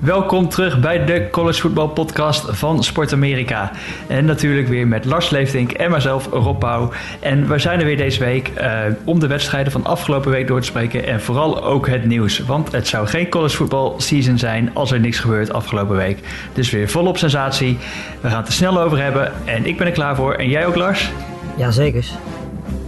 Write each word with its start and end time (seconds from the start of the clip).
Welkom 0.00 0.48
terug 0.48 0.80
bij 0.80 1.04
de 1.04 1.30
College 1.30 1.60
Football 1.60 1.88
Podcast 1.88 2.44
van 2.48 2.84
Sport 2.84 3.12
Amerika. 3.12 3.70
En 4.06 4.24
natuurlijk 4.24 4.68
weer 4.68 4.88
met 4.88 5.04
Lars 5.04 5.30
Leeftink 5.30 5.72
en 5.72 5.90
mijzelf, 5.90 6.28
Rob 6.32 6.58
Pauw. 6.58 6.92
En 7.20 7.48
we 7.48 7.58
zijn 7.58 7.78
er 7.78 7.84
weer 7.84 7.96
deze 7.96 8.24
week 8.24 8.50
uh, 8.60 8.80
om 9.04 9.18
de 9.18 9.26
wedstrijden 9.26 9.72
van 9.72 9.84
afgelopen 9.84 10.30
week 10.30 10.46
door 10.46 10.60
te 10.60 10.66
spreken. 10.66 11.06
En 11.06 11.20
vooral 11.20 11.64
ook 11.64 11.88
het 11.88 12.04
nieuws. 12.04 12.38
Want 12.38 12.72
het 12.72 12.88
zou 12.88 13.06
geen 13.06 13.28
college 13.28 13.56
football 13.56 13.92
season 13.96 14.38
zijn 14.38 14.70
als 14.74 14.92
er 14.92 15.00
niks 15.00 15.18
gebeurt 15.18 15.52
afgelopen 15.52 15.96
week. 15.96 16.18
Dus 16.52 16.70
weer 16.70 16.88
volop 16.88 17.18
sensatie. 17.18 17.78
We 18.20 18.28
gaan 18.28 18.38
het 18.38 18.46
er 18.46 18.52
snel 18.52 18.80
over 18.80 19.02
hebben. 19.02 19.32
En 19.44 19.66
ik 19.66 19.76
ben 19.76 19.86
er 19.86 19.92
klaar 19.92 20.16
voor. 20.16 20.34
En 20.34 20.48
jij 20.48 20.66
ook, 20.66 20.76
Lars? 20.76 21.10
Jazeker. 21.56 22.04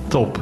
Top. 0.09 0.41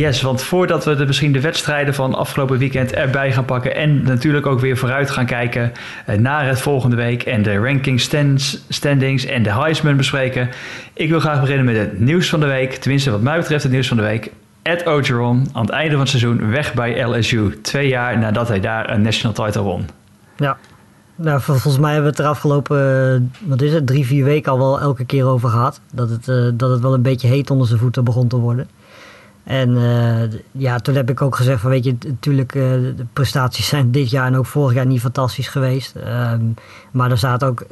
Yes, 0.00 0.22
want 0.22 0.42
voordat 0.42 0.84
we 0.84 0.94
de, 0.94 1.06
misschien 1.06 1.32
de 1.32 1.40
wedstrijden 1.40 1.94
van 1.94 2.14
afgelopen 2.14 2.58
weekend 2.58 2.92
erbij 2.92 3.32
gaan 3.32 3.44
pakken 3.44 3.74
en 3.74 4.02
natuurlijk 4.02 4.46
ook 4.46 4.60
weer 4.60 4.76
vooruit 4.76 5.10
gaan 5.10 5.26
kijken 5.26 5.72
eh, 6.06 6.18
naar 6.18 6.46
het 6.46 6.60
volgende 6.60 6.96
week 6.96 7.22
en 7.22 7.42
de 7.42 7.56
ranking 7.56 8.00
stands, 8.00 8.64
standings 8.68 9.24
en 9.24 9.42
de 9.42 9.52
Heisman 9.52 9.96
bespreken. 9.96 10.48
Ik 10.92 11.08
wil 11.08 11.20
graag 11.20 11.40
beginnen 11.40 11.64
met 11.64 11.76
het 11.76 12.00
nieuws 12.00 12.28
van 12.28 12.40
de 12.40 12.46
week, 12.46 12.74
tenminste 12.74 13.10
wat 13.10 13.20
mij 13.20 13.38
betreft 13.38 13.62
het 13.62 13.72
nieuws 13.72 13.88
van 13.88 13.96
de 13.96 14.02
week. 14.02 14.30
Ed 14.62 14.86
Ogeron 14.86 15.48
aan 15.52 15.62
het 15.62 15.70
einde 15.70 15.90
van 15.90 16.00
het 16.00 16.08
seizoen 16.08 16.50
weg 16.50 16.74
bij 16.74 17.04
LSU, 17.04 17.60
twee 17.62 17.88
jaar 17.88 18.18
nadat 18.18 18.48
hij 18.48 18.60
daar 18.60 18.90
een 18.90 19.02
national 19.02 19.46
title 19.46 19.62
won. 19.62 19.86
Ja, 20.36 20.56
nou, 21.14 21.40
volgens 21.40 21.78
mij 21.78 21.92
hebben 21.92 22.10
we 22.10 22.16
het 22.16 22.26
er 22.26 22.32
afgelopen, 22.32 23.32
wat 23.44 23.62
is 23.62 23.72
het, 23.72 23.86
drie, 23.86 24.06
vier 24.06 24.24
weken 24.24 24.52
al 24.52 24.58
wel 24.58 24.80
elke 24.80 25.04
keer 25.04 25.26
over 25.26 25.48
gehad. 25.48 25.80
Dat 25.92 26.10
het, 26.10 26.28
uh, 26.28 26.50
dat 26.54 26.70
het 26.70 26.80
wel 26.80 26.94
een 26.94 27.02
beetje 27.02 27.28
heet 27.28 27.50
onder 27.50 27.66
zijn 27.66 27.78
voeten 27.78 28.04
begon 28.04 28.28
te 28.28 28.36
worden. 28.36 28.68
En 29.44 29.70
uh, 29.70 30.22
ja, 30.52 30.78
toen 30.78 30.94
heb 30.94 31.10
ik 31.10 31.22
ook 31.22 31.36
gezegd 31.36 31.60
van 31.60 31.70
weet 31.70 31.84
je, 31.84 31.96
natuurlijk 32.06 32.54
uh, 32.54 32.62
de 32.62 33.06
prestaties 33.12 33.66
zijn 33.66 33.90
dit 33.90 34.10
jaar 34.10 34.26
en 34.26 34.36
ook 34.36 34.46
vorig 34.46 34.74
jaar 34.74 34.86
niet 34.86 35.00
fantastisch 35.00 35.48
geweest. 35.48 35.94
Um, 35.96 36.54
maar 36.90 37.10
er 37.10 37.18
zaten 37.18 37.48
ook 37.48 37.66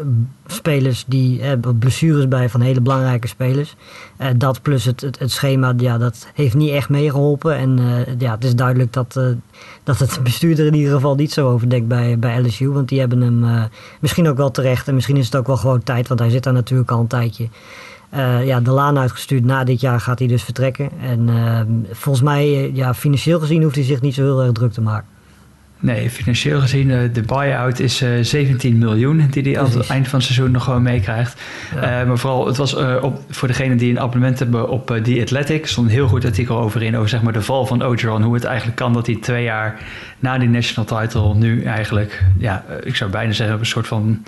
spelers 0.47 1.05
die 1.07 1.41
uh, 1.41 1.53
blessures 1.79 2.29
bij 2.29 2.49
van 2.49 2.61
hele 2.61 2.81
belangrijke 2.81 3.29
spelers. 3.29 3.77
dat 4.37 4.63
plus 4.63 4.85
het, 4.85 5.01
het, 5.01 5.19
het, 5.19 5.31
schema, 5.31 5.75
ja, 5.77 5.99
dat 5.99 6.29
heeft 6.35 6.55
niet 6.55 6.71
echt 6.71 6.89
meegeholpen. 6.89 7.57
En 7.57 7.79
ja, 8.19 8.35
het 8.35 8.45
is 8.45 8.55
duidelijk 8.55 8.93
dat, 8.93 9.21
dat 9.83 9.99
het 9.99 10.21
bestuurder 10.29 10.67
in 10.67 10.75
ieder 10.75 10.93
geval 10.93 11.15
niet 11.15 11.33
zo 11.33 11.49
overdenkt 11.49 11.89
bij, 11.89 12.19
bij 12.19 12.41
LSU. 12.41 12.71
Want 12.71 12.89
die 12.89 13.01
hebben 13.01 13.21
hem 13.21 13.69
misschien 14.01 14.29
ook 14.29 14.37
wel 14.37 14.51
terecht. 14.51 14.89
En 14.89 14.95
misschien 14.95 15.17
is 15.17 15.27
het 15.27 15.37
ook 15.37 15.47
wel 15.47 15.57
gewoon 15.57 15.83
tijd, 15.83 16.09
want 16.09 16.21
hij 16.21 16.31
zit 16.31 16.43
daar 16.43 16.53
natuurlijk 16.53 16.91
al 16.91 17.01
een 17.01 17.07
tijdje 17.07 17.49
uh, 18.15 18.47
ja, 18.47 18.61
de 18.61 18.71
laan 18.71 18.99
uitgestuurd. 18.99 19.45
Na 19.45 19.65
dit 19.65 19.81
jaar 19.81 20.01
gaat 20.01 20.19
hij 20.19 20.29
dus 20.29 20.43
vertrekken. 20.43 20.91
En 21.03 21.29
uh, 21.29 21.61
volgens 21.91 22.25
mij, 22.25 22.45
eh, 22.45 22.77
ja, 22.77 22.95
financieel 22.95 23.41
gezien 23.41 23.63
hoeft 23.63 23.75
hij 23.75 23.85
zich 23.85 24.01
niet 24.01 24.15
zo 24.15 24.23
heel 24.23 24.43
erg 24.43 24.53
druk 24.53 24.73
te 24.73 24.81
maken. 24.81 25.09
Nee, 25.81 26.11
financieel 26.11 26.61
gezien, 26.61 27.11
de 27.13 27.23
buy-out 27.23 27.79
is 27.79 28.05
17 28.21 28.79
miljoen 28.79 29.27
die 29.31 29.43
hij 29.43 29.61
aan 29.61 29.71
het 29.71 29.89
eind 29.89 30.09
van 30.09 30.19
het 30.19 30.29
seizoen 30.29 30.51
nog 30.51 30.65
gewoon 30.65 30.83
meekrijgt. 30.83 31.41
Ja. 31.75 32.05
maar 32.05 32.19
vooral, 32.19 32.47
het 32.47 32.57
was 32.57 32.75
op, 33.01 33.21
voor 33.31 33.49
degenen 33.49 33.77
die 33.77 33.91
een 33.91 34.01
abonnement 34.01 34.39
hebben 34.39 34.69
op 34.69 34.87
The 34.87 35.19
Athletic, 35.21 35.67
stond 35.67 35.87
een 35.87 35.93
heel 35.93 36.09
goed 36.09 36.25
artikel 36.25 36.59
over 36.59 36.83
in, 36.83 36.97
over 36.97 37.09
zeg 37.09 37.23
maar 37.23 37.33
de 37.33 37.43
val 37.43 37.67
van 37.67 37.83
Ogeron. 37.83 38.23
Hoe 38.23 38.35
het 38.35 38.45
eigenlijk 38.45 38.77
kan 38.77 38.93
dat 38.93 39.07
hij 39.07 39.17
twee 39.17 39.43
jaar 39.43 39.81
na 40.19 40.39
die 40.39 40.49
national 40.49 41.01
title 41.01 41.35
nu 41.35 41.63
eigenlijk, 41.63 42.25
ja, 42.39 42.65
ik 42.83 42.97
zou 42.97 43.11
bijna 43.11 43.33
zeggen, 43.33 43.59
een 43.59 43.67
soort 43.67 43.87
van 43.87 44.23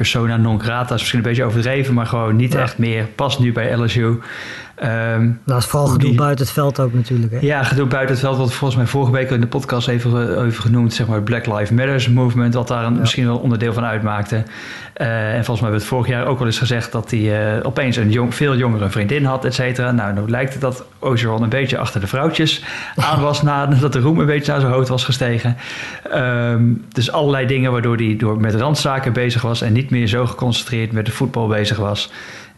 persona 0.00 0.36
non 0.36 0.60
grata 0.60 0.94
is 0.94 1.00
misschien 1.00 1.18
een 1.18 1.24
beetje 1.24 1.44
overdreven, 1.44 1.94
maar 1.94 2.06
gewoon 2.06 2.36
niet 2.36 2.54
echt 2.54 2.78
meer 2.78 3.04
past 3.04 3.38
nu 3.38 3.52
bij 3.52 3.74
LSU. 3.76 4.18
Um, 4.84 5.40
dat 5.44 5.58
is 5.58 5.64
vooral 5.64 5.88
gedoe 5.88 6.14
buiten 6.14 6.44
het 6.44 6.54
veld 6.54 6.80
ook 6.80 6.92
natuurlijk. 6.92 7.32
Hè? 7.32 7.38
Ja, 7.40 7.62
gedoe 7.62 7.86
buiten 7.86 8.14
het 8.14 8.24
veld, 8.24 8.36
wat 8.36 8.52
volgens 8.52 8.78
mij 8.78 8.88
vorige 8.88 9.12
week 9.12 9.30
in 9.30 9.40
de 9.40 9.46
podcast 9.46 9.88
even, 9.88 10.52
genoemd, 10.52 10.94
zeg 10.94 11.06
maar 11.06 11.22
Black 11.22 11.46
Lives 11.46 11.70
Matters 11.70 12.08
movement, 12.08 12.54
wat 12.54 12.68
daar 12.68 12.84
een, 12.84 12.98
misschien 12.98 13.26
wel 13.26 13.38
onderdeel 13.38 13.72
van 13.72 13.84
uitmaakte. 13.84 14.36
Uh, 14.96 15.34
en 15.34 15.44
volgens 15.44 15.60
mij 15.60 15.70
hebben 15.70 15.70
we 15.70 15.76
het 15.76 15.84
vorig 15.84 16.06
jaar 16.06 16.26
ook 16.26 16.38
wel 16.38 16.46
eens 16.46 16.58
gezegd 16.58 16.92
dat 16.92 17.10
hij 17.10 17.56
uh, 17.56 17.66
opeens 17.66 17.96
een 17.96 18.10
jong, 18.10 18.34
veel 18.34 18.56
jongere 18.56 18.88
vriendin 18.88 19.24
had, 19.24 19.44
et 19.44 19.54
cetera. 19.54 19.90
Nou, 19.90 20.14
nu 20.14 20.30
lijkt 20.30 20.52
het 20.52 20.62
dat 20.62 20.84
Ogeron 20.98 21.42
een 21.42 21.48
beetje 21.48 21.78
achter 21.78 22.00
de 22.00 22.06
vrouwtjes 22.06 22.64
aan 22.96 23.20
was 23.30 23.42
nadat 23.42 23.92
de 23.92 24.00
roem 24.00 24.18
een 24.18 24.26
beetje 24.26 24.52
naar 24.52 24.60
zijn 24.60 24.72
hoofd 24.72 24.88
was 24.88 25.04
gestegen. 25.04 25.56
Um, 26.14 26.84
dus 26.88 27.12
allerlei 27.12 27.46
dingen 27.46 27.72
waardoor 27.72 27.96
hij 27.96 28.16
door 28.16 28.40
met 28.40 28.54
randzaken 28.54 29.12
bezig 29.12 29.42
was 29.42 29.62
en 29.62 29.72
niet 29.72 29.90
meer 29.90 30.06
zo 30.06 30.26
geconcentreerd 30.26 30.92
met 30.92 31.06
de 31.06 31.12
voetbal 31.12 31.46
bezig 31.46 31.76
was. 31.76 32.10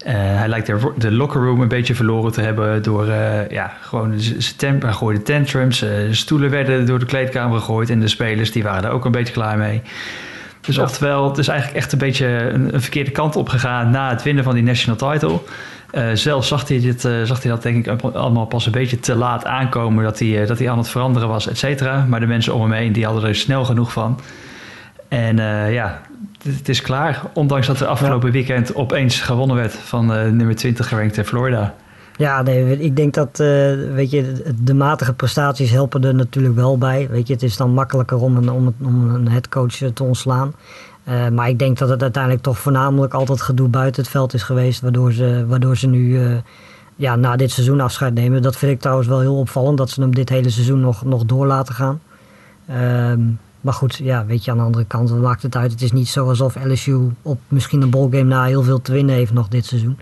Uh, 0.06 0.12
hij 0.14 0.48
lijkt 0.48 0.66
de, 0.66 0.92
de 0.96 1.12
locker 1.12 1.42
room 1.42 1.60
een 1.60 1.68
beetje 1.68 1.94
verloren 1.94 2.32
te 2.32 2.40
hebben 2.40 2.82
door 2.82 3.06
uh, 3.06 3.48
ja, 3.48 3.72
gewoon 3.80 4.20
zijn 4.20 4.56
temp, 4.56 4.82
hij 4.82 4.92
gooide 4.92 5.22
tantrums. 5.22 5.82
Uh, 5.82 5.90
stoelen 6.10 6.50
werden 6.50 6.86
door 6.86 6.98
de 6.98 7.04
kleedkamer 7.04 7.58
gegooid 7.58 7.90
en 7.90 8.00
de 8.00 8.08
spelers 8.08 8.52
die 8.52 8.62
waren 8.62 8.84
er 8.84 8.90
ook 8.90 9.04
een 9.04 9.12
beetje 9.12 9.32
klaar 9.32 9.58
mee. 9.58 9.82
Dus 10.60 10.76
ja. 10.76 10.82
oftewel, 10.82 11.28
het 11.28 11.38
is 11.38 11.48
eigenlijk 11.48 11.78
echt 11.78 11.92
een 11.92 11.98
beetje 11.98 12.26
een, 12.26 12.74
een, 12.74 12.80
verkeerde 12.80 13.10
kant 13.10 13.36
op 13.36 13.48
gegaan 13.48 13.90
na 13.90 14.08
het 14.08 14.22
winnen 14.22 14.44
van 14.44 14.54
die 14.54 14.62
national 14.62 15.12
title. 15.12 15.40
Zelf 16.14 16.46
zag 16.46 16.68
hij, 16.68 16.80
dit, 16.80 17.00
zag 17.00 17.42
hij 17.42 17.50
dat 17.50 17.62
denk 17.62 17.86
ik 17.86 18.02
allemaal 18.02 18.46
pas 18.46 18.66
een 18.66 18.72
beetje 18.72 19.00
te 19.00 19.14
laat 19.14 19.44
aankomen 19.44 20.04
dat 20.04 20.18
hij, 20.18 20.46
dat 20.46 20.58
hij 20.58 20.70
aan 20.70 20.78
het 20.78 20.88
veranderen 20.88 21.28
was, 21.28 21.48
et 21.48 21.58
cetera. 21.58 22.06
Maar 22.08 22.20
de 22.20 22.26
mensen 22.26 22.54
om 22.54 22.62
hem 22.62 22.72
heen 22.72 22.92
die 22.92 23.04
hadden 23.04 23.24
er 23.24 23.34
snel 23.34 23.64
genoeg 23.64 23.92
van. 23.92 24.20
En 25.08 25.36
ja, 25.72 26.00
het 26.44 26.68
is 26.68 26.80
klaar. 26.82 27.22
Ondanks 27.34 27.66
dat 27.66 27.80
er 27.80 27.86
afgelopen 27.86 28.26
ja. 28.26 28.32
weekend 28.32 28.74
opeens 28.74 29.20
gewonnen 29.20 29.56
werd 29.56 29.72
van 29.72 30.06
nummer 30.06 30.56
20 30.56 30.88
gerankte 30.88 31.24
Florida. 31.24 31.74
Ja, 32.16 32.42
nee, 32.42 32.78
ik 32.78 32.96
denk 32.96 33.14
dat 33.14 33.36
weet 33.94 34.10
je, 34.10 34.42
de 34.62 34.74
matige 34.74 35.12
prestaties 35.12 35.70
helpen 35.70 36.04
er 36.04 36.14
natuurlijk 36.14 36.54
wel 36.54 36.78
bij. 36.78 37.08
Weet 37.10 37.26
je, 37.26 37.32
het 37.32 37.42
is 37.42 37.56
dan 37.56 37.70
makkelijker 37.70 38.16
om 38.16 38.36
een, 38.36 38.50
om, 38.50 38.74
om 38.82 39.14
een 39.14 39.28
headcoach 39.28 39.76
te 39.94 40.02
ontslaan. 40.04 40.54
Uh, 41.08 41.28
maar 41.28 41.48
ik 41.48 41.58
denk 41.58 41.78
dat 41.78 41.88
het 41.88 42.02
uiteindelijk 42.02 42.42
toch 42.42 42.58
voornamelijk 42.58 43.14
altijd 43.14 43.40
gedoe 43.40 43.68
buiten 43.68 44.02
het 44.02 44.10
veld 44.10 44.34
is 44.34 44.42
geweest. 44.42 44.80
Waardoor 44.80 45.12
ze, 45.12 45.44
waardoor 45.46 45.76
ze 45.76 45.86
nu 45.86 46.20
uh, 46.20 46.36
ja, 46.96 47.16
na 47.16 47.36
dit 47.36 47.50
seizoen 47.50 47.80
afscheid 47.80 48.14
nemen. 48.14 48.42
Dat 48.42 48.56
vind 48.56 48.72
ik 48.72 48.80
trouwens 48.80 49.08
wel 49.08 49.20
heel 49.20 49.38
opvallend. 49.38 49.78
Dat 49.78 49.90
ze 49.90 50.00
hem 50.00 50.14
dit 50.14 50.28
hele 50.28 50.50
seizoen 50.50 50.80
nog, 50.80 51.04
nog 51.04 51.24
door 51.24 51.46
laten 51.46 51.74
gaan. 51.74 52.00
Uh, 52.70 53.12
maar 53.62 53.74
goed, 53.74 53.96
ja, 53.96 54.26
weet 54.26 54.44
je, 54.44 54.50
aan 54.50 54.56
de 54.56 54.62
andere 54.62 54.84
kant, 54.84 55.10
wat 55.10 55.18
maakt 55.18 55.42
het 55.42 55.56
uit? 55.56 55.70
Het 55.70 55.82
is 55.82 55.92
niet 55.92 56.08
zo 56.08 56.28
alsof 56.28 56.56
LSU 56.64 56.98
op 57.22 57.40
misschien 57.48 57.82
een 57.82 57.90
ballgame 57.90 58.22
na 58.22 58.44
heel 58.44 58.62
veel 58.62 58.80
te 58.80 58.92
winnen 58.92 59.14
heeft 59.14 59.32
nog 59.32 59.48
dit 59.48 59.64
seizoen. 59.66 59.98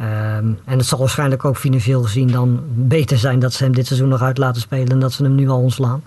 Um, 0.00 0.58
en 0.64 0.78
het 0.78 0.86
zal 0.86 0.98
waarschijnlijk 0.98 1.44
ook 1.44 1.56
financieel 1.56 2.02
gezien 2.02 2.28
dan 2.28 2.60
beter 2.74 3.18
zijn 3.18 3.38
dat 3.38 3.52
ze 3.52 3.64
hem 3.64 3.74
dit 3.74 3.86
seizoen 3.86 4.08
nog 4.08 4.22
uit 4.22 4.38
laten 4.38 4.60
spelen 4.60 4.88
en 4.88 5.00
dat 5.00 5.12
ze 5.12 5.22
hem 5.22 5.34
nu 5.34 5.48
al 5.48 5.60
ontslaan. 5.60 6.02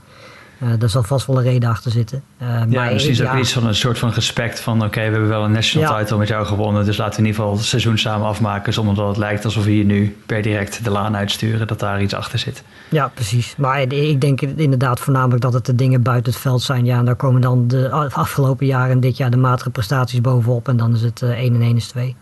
Uh, 0.63 0.69
daar 0.79 0.90
zal 0.90 1.03
vast 1.03 1.28
wel 1.28 1.38
een 1.38 1.44
reden 1.44 1.69
achter 1.69 1.91
zitten. 1.91 2.24
Uh, 2.41 2.47
ja, 2.47 2.66
maar 2.66 2.94
misschien 2.94 3.13
is 3.13 3.22
ook 3.22 3.34
iets 3.34 3.53
van 3.53 3.68
een 3.68 3.75
soort 3.75 4.00
van 4.00 4.12
respect 4.12 4.59
van... 4.59 4.75
oké, 4.75 4.85
okay, 4.85 5.06
we 5.06 5.12
hebben 5.12 5.29
wel 5.29 5.44
een 5.44 5.51
national 5.51 5.97
title 5.97 6.18
met 6.18 6.28
jou 6.28 6.46
gewonnen... 6.46 6.85
dus 6.85 6.97
laten 6.97 7.13
we 7.13 7.19
in 7.19 7.25
ieder 7.25 7.41
geval 7.41 7.57
het 7.57 7.66
seizoen 7.66 7.97
samen 7.97 8.28
afmaken... 8.28 8.73
zonder 8.73 8.96
dat 8.96 9.07
het 9.07 9.18
lijkt 9.18 9.46
alsof 9.46 9.63
we 9.63 9.72
hier 9.72 9.85
nu 9.85 10.18
per 10.25 10.41
direct 10.41 10.84
de 10.84 10.90
laan 10.90 11.16
uitsturen... 11.16 11.68
dat 11.68 11.79
daar 11.79 12.02
iets 12.02 12.13
achter 12.13 12.40
zit. 12.40 12.63
Ja, 12.90 13.12
precies. 13.13 13.56
Maar 13.57 13.81
ik 13.81 14.22
denk 14.22 14.41
inderdaad 14.41 15.00
voornamelijk 15.00 15.41
dat 15.41 15.53
het 15.53 15.66
de 15.66 15.75
dingen 15.75 16.02
buiten 16.02 16.31
het 16.31 16.41
veld 16.41 16.62
zijn. 16.62 16.85
Ja, 16.85 16.97
en 16.97 17.06
daar 17.06 17.16
komen 17.16 17.41
dan 17.41 17.68
de 17.68 17.91
afgelopen 17.91 18.66
jaren 18.66 18.91
en 18.91 19.00
dit 19.00 19.18
jaar 19.18 19.29
de 19.29 19.38
matige 19.38 19.69
prestaties 19.69 20.22
bovenop... 20.22 20.68
en 20.68 20.78
dan 20.78 20.94
is 20.94 21.02
het 21.02 21.22
uh, 21.22 21.29
1 21.29 21.56
en 21.56 21.62
1 21.62 21.75
is 21.75 21.88
2. 21.88 22.16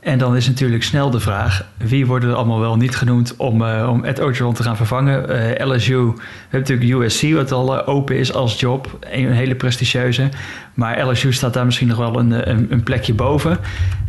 En 0.00 0.18
dan 0.18 0.36
is 0.36 0.46
natuurlijk 0.46 0.82
snel 0.82 1.10
de 1.10 1.20
vraag: 1.20 1.66
wie 1.76 2.06
worden 2.06 2.30
er 2.30 2.34
allemaal 2.34 2.60
wel 2.60 2.76
niet 2.76 2.96
genoemd 2.96 3.36
om, 3.36 3.62
uh, 3.62 3.88
om 3.92 4.04
Ed 4.04 4.20
Ogeron 4.20 4.54
te 4.54 4.62
gaan 4.62 4.76
vervangen? 4.76 5.30
Uh, 5.60 5.66
LSU, 5.66 5.96
we 5.96 6.14
hebben 6.48 6.60
natuurlijk 6.60 6.90
USC, 6.90 7.32
wat 7.32 7.52
al 7.52 7.74
uh, 7.74 7.88
open 7.88 8.16
is 8.16 8.32
als 8.32 8.60
job, 8.60 8.98
een, 9.10 9.32
hele 9.32 9.54
prestigieuze. 9.54 10.28
Maar 10.74 11.08
LSU 11.08 11.32
staat 11.32 11.54
daar 11.54 11.64
misschien 11.64 11.88
nog 11.88 11.98
wel 11.98 12.18
een, 12.18 12.50
een, 12.50 12.66
een 12.70 12.82
plekje 12.82 13.14
boven. 13.14 13.58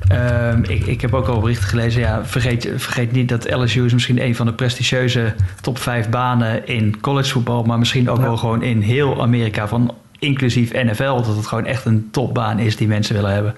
Ehm, 0.08 0.64
ik, 0.64 0.86
ik, 0.86 1.02
heb 1.02 1.14
ook 1.14 1.28
al 1.28 1.40
berichten 1.40 1.68
gelezen. 1.68 2.02
Ja, 2.02 2.26
vergeet, 2.26 2.72
vergeet 2.76 3.12
niet 3.12 3.30
dat 3.30 3.54
LSU 3.54 3.86
is 3.86 3.94
misschien 3.94 4.24
een 4.24 4.36
van 4.36 4.46
de 4.46 4.54
prestigieuze 4.54 5.34
top 5.62 5.80
5 5.80 6.10
banen 6.10 6.68
in 6.68 7.00
collegevoetbal, 7.00 7.64
maar 7.64 7.80
misschien 7.80 8.10
ook 8.10 8.18
ja. 8.18 8.24
wel 8.24 8.38
gewoon 8.38 8.64
in 8.64 8.82
heel 8.82 9.22
Amerika, 9.22 9.68
van 9.68 9.94
inclusief 10.20 10.74
NFL, 10.74 11.16
dat 11.16 11.36
het 11.36 11.48
gewoon 11.48 11.66
echt 11.66 11.86
een 11.86 12.08
topbaan 12.12 12.60
is 12.60 12.76
die 12.76 12.88
mensen 12.88 13.16
willen 13.16 13.34
hebben. 13.34 13.56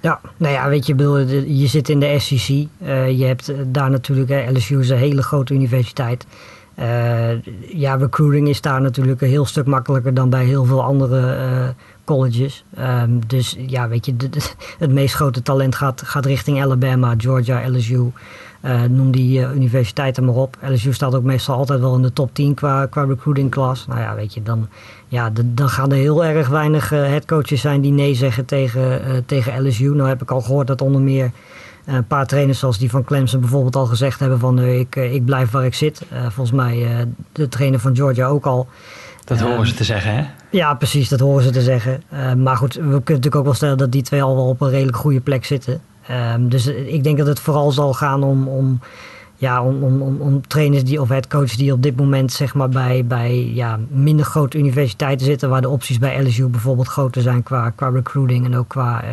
Ja, 0.00 0.20
nou 0.36 0.52
ja, 0.52 0.68
weet 0.68 0.86
je, 0.86 0.94
bedoel, 0.94 1.18
je 1.46 1.66
zit 1.66 1.88
in 1.88 2.00
de 2.00 2.18
SEC. 2.18 2.48
Uh, 2.48 3.18
je 3.18 3.24
hebt 3.24 3.52
daar 3.66 3.90
natuurlijk, 3.90 4.50
LSU 4.56 4.78
is 4.78 4.88
een 4.88 4.96
hele 4.96 5.22
grote 5.22 5.54
universiteit. 5.54 6.26
ja, 7.66 7.94
recruiting 7.94 8.48
is 8.48 8.60
daar 8.60 8.80
natuurlijk 8.80 9.20
een 9.20 9.28
heel 9.28 9.44
stuk 9.44 9.66
makkelijker 9.66 10.14
dan 10.14 10.30
bij 10.30 10.44
heel 10.44 10.64
veel 10.64 10.82
andere 10.82 11.74
colleges. 12.04 12.64
Ehm, 12.74 13.10
dus 13.26 13.56
ja, 13.66 13.88
weet 13.88 14.06
je, 14.06 14.14
het 14.78 14.92
meest 14.92 15.14
grote 15.14 15.42
talent 15.42 15.74
gaat, 15.74 16.02
gaat 16.02 16.26
richting 16.26 16.62
Alabama, 16.62 17.14
Georgia, 17.16 17.70
LSU. 17.70 18.10
Uh, 18.64 18.82
noem 18.82 19.10
die 19.10 19.40
uh, 19.40 19.54
universiteiten 19.54 20.24
maar 20.24 20.34
op. 20.34 20.56
LSU 20.62 20.92
staat 20.92 21.14
ook 21.14 21.22
meestal 21.22 21.56
altijd 21.56 21.80
wel 21.80 21.94
in 21.94 22.02
de 22.02 22.12
top 22.12 22.34
10 22.34 22.54
qua, 22.54 22.86
qua 22.86 23.04
recruiting 23.04 23.50
class. 23.50 23.86
Nou 23.86 24.00
ja, 24.00 24.14
weet 24.14 24.34
je, 24.34 24.42
dan, 24.42 24.68
ja, 25.08 25.30
dan 25.44 25.68
gaan 25.68 25.90
er 25.90 25.96
heel 25.96 26.24
erg 26.24 26.48
weinig 26.48 26.92
uh, 26.92 26.98
headcoaches 26.98 27.60
zijn 27.60 27.80
die 27.80 27.92
nee 27.92 28.14
zeggen 28.14 28.44
tegen, 28.44 29.00
tegen 29.26 29.66
LSU. 29.66 29.94
Nou 29.94 30.08
heb 30.08 30.22
ik 30.22 30.30
al 30.30 30.40
gehoord 30.40 30.66
dat 30.66 30.80
onder 30.80 31.00
meer 31.00 31.30
een 31.84 32.06
paar 32.06 32.26
trainers 32.26 32.58
zoals 32.58 32.78
die 32.78 32.90
van 32.90 33.04
Clemson 33.04 33.40
bijvoorbeeld 33.40 33.76
al 33.76 33.86
gezegd 33.86 34.20
hebben 34.20 34.38
van 34.38 34.58
ik, 34.58 34.96
ik 34.96 35.24
blijf 35.24 35.50
waar 35.50 35.64
ik 35.64 35.74
zit. 35.74 36.02
volgens 36.22 36.52
mij 36.52 37.06
de 37.32 37.48
trainer 37.48 37.80
van 37.80 37.96
Georgia 37.96 38.26
ook 38.26 38.46
al. 38.46 38.68
Dat 39.24 39.40
horen 39.40 39.66
ze 39.66 39.74
te 39.74 39.84
zeggen, 39.84 40.14
hè? 40.14 40.24
Ja, 40.50 40.74
precies, 40.74 41.08
dat 41.08 41.20
horen 41.20 41.42
ze 41.42 41.50
te 41.50 41.62
zeggen. 41.62 42.02
maar 42.36 42.56
goed, 42.56 42.74
we 42.74 42.80
kunnen 42.80 42.96
natuurlijk 42.96 43.36
ook 43.36 43.44
wel 43.44 43.54
stellen 43.54 43.78
dat 43.78 43.92
die 43.92 44.02
twee 44.02 44.22
al 44.22 44.34
wel 44.34 44.48
op 44.48 44.60
een 44.60 44.70
redelijk 44.70 44.96
goede 44.96 45.20
plek 45.20 45.44
zitten. 45.44 45.80
Um, 46.10 46.48
dus 46.48 46.66
ik 46.66 47.04
denk 47.04 47.18
dat 47.18 47.26
het 47.26 47.40
vooral 47.40 47.70
zal 47.70 47.94
gaan 47.94 48.22
om, 48.22 48.48
om, 48.48 48.80
ja, 49.36 49.64
om, 49.64 49.82
om, 49.82 50.20
om, 50.20 50.46
trainers 50.46 50.84
die, 50.84 51.00
of 51.00 51.08
headcoaches 51.08 51.56
die 51.56 51.72
op 51.72 51.82
dit 51.82 51.96
moment 51.96 52.32
zeg 52.32 52.54
maar, 52.54 52.68
bij, 52.68 53.04
bij 53.04 53.50
ja, 53.54 53.78
minder 53.88 54.26
grote 54.26 54.58
universiteiten 54.58 55.26
zitten, 55.26 55.48
waar 55.48 55.60
de 55.60 55.68
opties 55.68 55.98
bij 55.98 56.22
LSU 56.22 56.46
bijvoorbeeld 56.46 56.88
groter 56.88 57.22
zijn 57.22 57.42
qua, 57.42 57.70
qua 57.70 57.88
recruiting 57.88 58.44
en 58.44 58.56
ook 58.56 58.68
qua, 58.68 59.04
uh, 59.04 59.10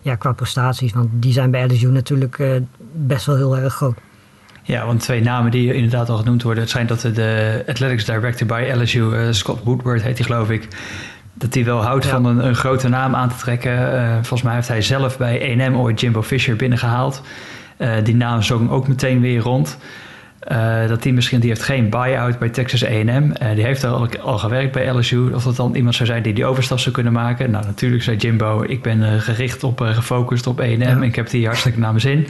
ja, 0.00 0.14
qua 0.14 0.32
prestaties. 0.32 0.92
Want 0.92 1.08
die 1.12 1.32
zijn 1.32 1.50
bij 1.50 1.66
LSU 1.66 1.90
natuurlijk 1.90 2.38
uh, 2.38 2.50
best 2.92 3.26
wel 3.26 3.36
heel 3.36 3.56
erg 3.56 3.74
groot. 3.74 3.96
Ja, 4.62 4.86
want 4.86 5.00
twee 5.00 5.22
namen 5.22 5.50
die 5.50 5.74
inderdaad 5.74 6.08
al 6.08 6.16
genoemd 6.16 6.42
worden, 6.42 6.62
het 6.62 6.72
zijn 6.72 6.86
dat 6.86 7.00
de 7.00 7.62
Athletics 7.66 8.04
Director 8.04 8.46
bij 8.46 8.76
LSU, 8.76 9.12
eh, 9.12 9.26
Scott 9.30 9.64
Woodward 9.64 10.02
heet 10.02 10.18
hij 10.18 10.26
geloof 10.26 10.50
ik, 10.50 10.68
dat 11.34 11.54
hij 11.54 11.64
wel 11.64 11.82
houdt 11.82 12.06
van 12.06 12.24
een, 12.24 12.46
een, 12.46 12.54
grote 12.54 12.88
naam 12.88 13.14
aan 13.14 13.28
te 13.28 13.36
trekken. 13.36 13.94
Uh, 13.94 14.12
volgens 14.14 14.42
mij 14.42 14.54
heeft 14.54 14.68
hij 14.68 14.82
zelf 14.82 15.18
bij 15.18 15.58
1M 15.58 15.74
ooit 15.74 16.00
Jimbo 16.00 16.22
Fisher 16.22 16.56
binnengehaald. 16.56 17.22
Uh, 17.78 17.92
die 18.04 18.14
naam 18.14 18.42
zong 18.42 18.70
ook 18.70 18.88
meteen 18.88 19.20
weer 19.20 19.40
rond. 19.40 19.78
Uh, 20.52 20.88
dat 20.88 21.02
die 21.02 21.12
misschien, 21.12 21.40
die 21.40 21.48
heeft 21.48 21.62
geen 21.62 21.90
buy-out 21.90 22.38
bij 22.38 22.48
Texas 22.48 22.84
A&M. 22.84 23.32
die 23.54 23.64
heeft 23.64 23.84
al, 23.84 24.08
al 24.22 24.38
gewerkt 24.38 24.72
bij 24.72 24.90
LSU. 24.90 25.30
Of 25.34 25.44
dat 25.44 25.56
dan 25.56 25.74
iemand 25.74 25.94
zou 25.94 26.08
zijn 26.08 26.22
die 26.22 26.32
die 26.32 26.44
overstap 26.44 26.78
zou 26.78 26.94
kunnen 26.94 27.12
maken. 27.12 27.50
Nou, 27.50 27.64
natuurlijk 27.64 28.02
zei 28.02 28.16
Jimbo, 28.16 28.62
ik 28.62 28.82
ben 28.82 29.20
gericht 29.20 29.64
op, 29.64 29.80
gefocust 29.80 30.46
op 30.46 30.60
A&M. 30.60 30.80
En 30.80 31.02
ik 31.02 31.16
heb 31.16 31.30
die 31.30 31.46
hartstikke 31.46 31.78
naar 31.78 31.90
mijn 31.90 32.00
zin. 32.00 32.26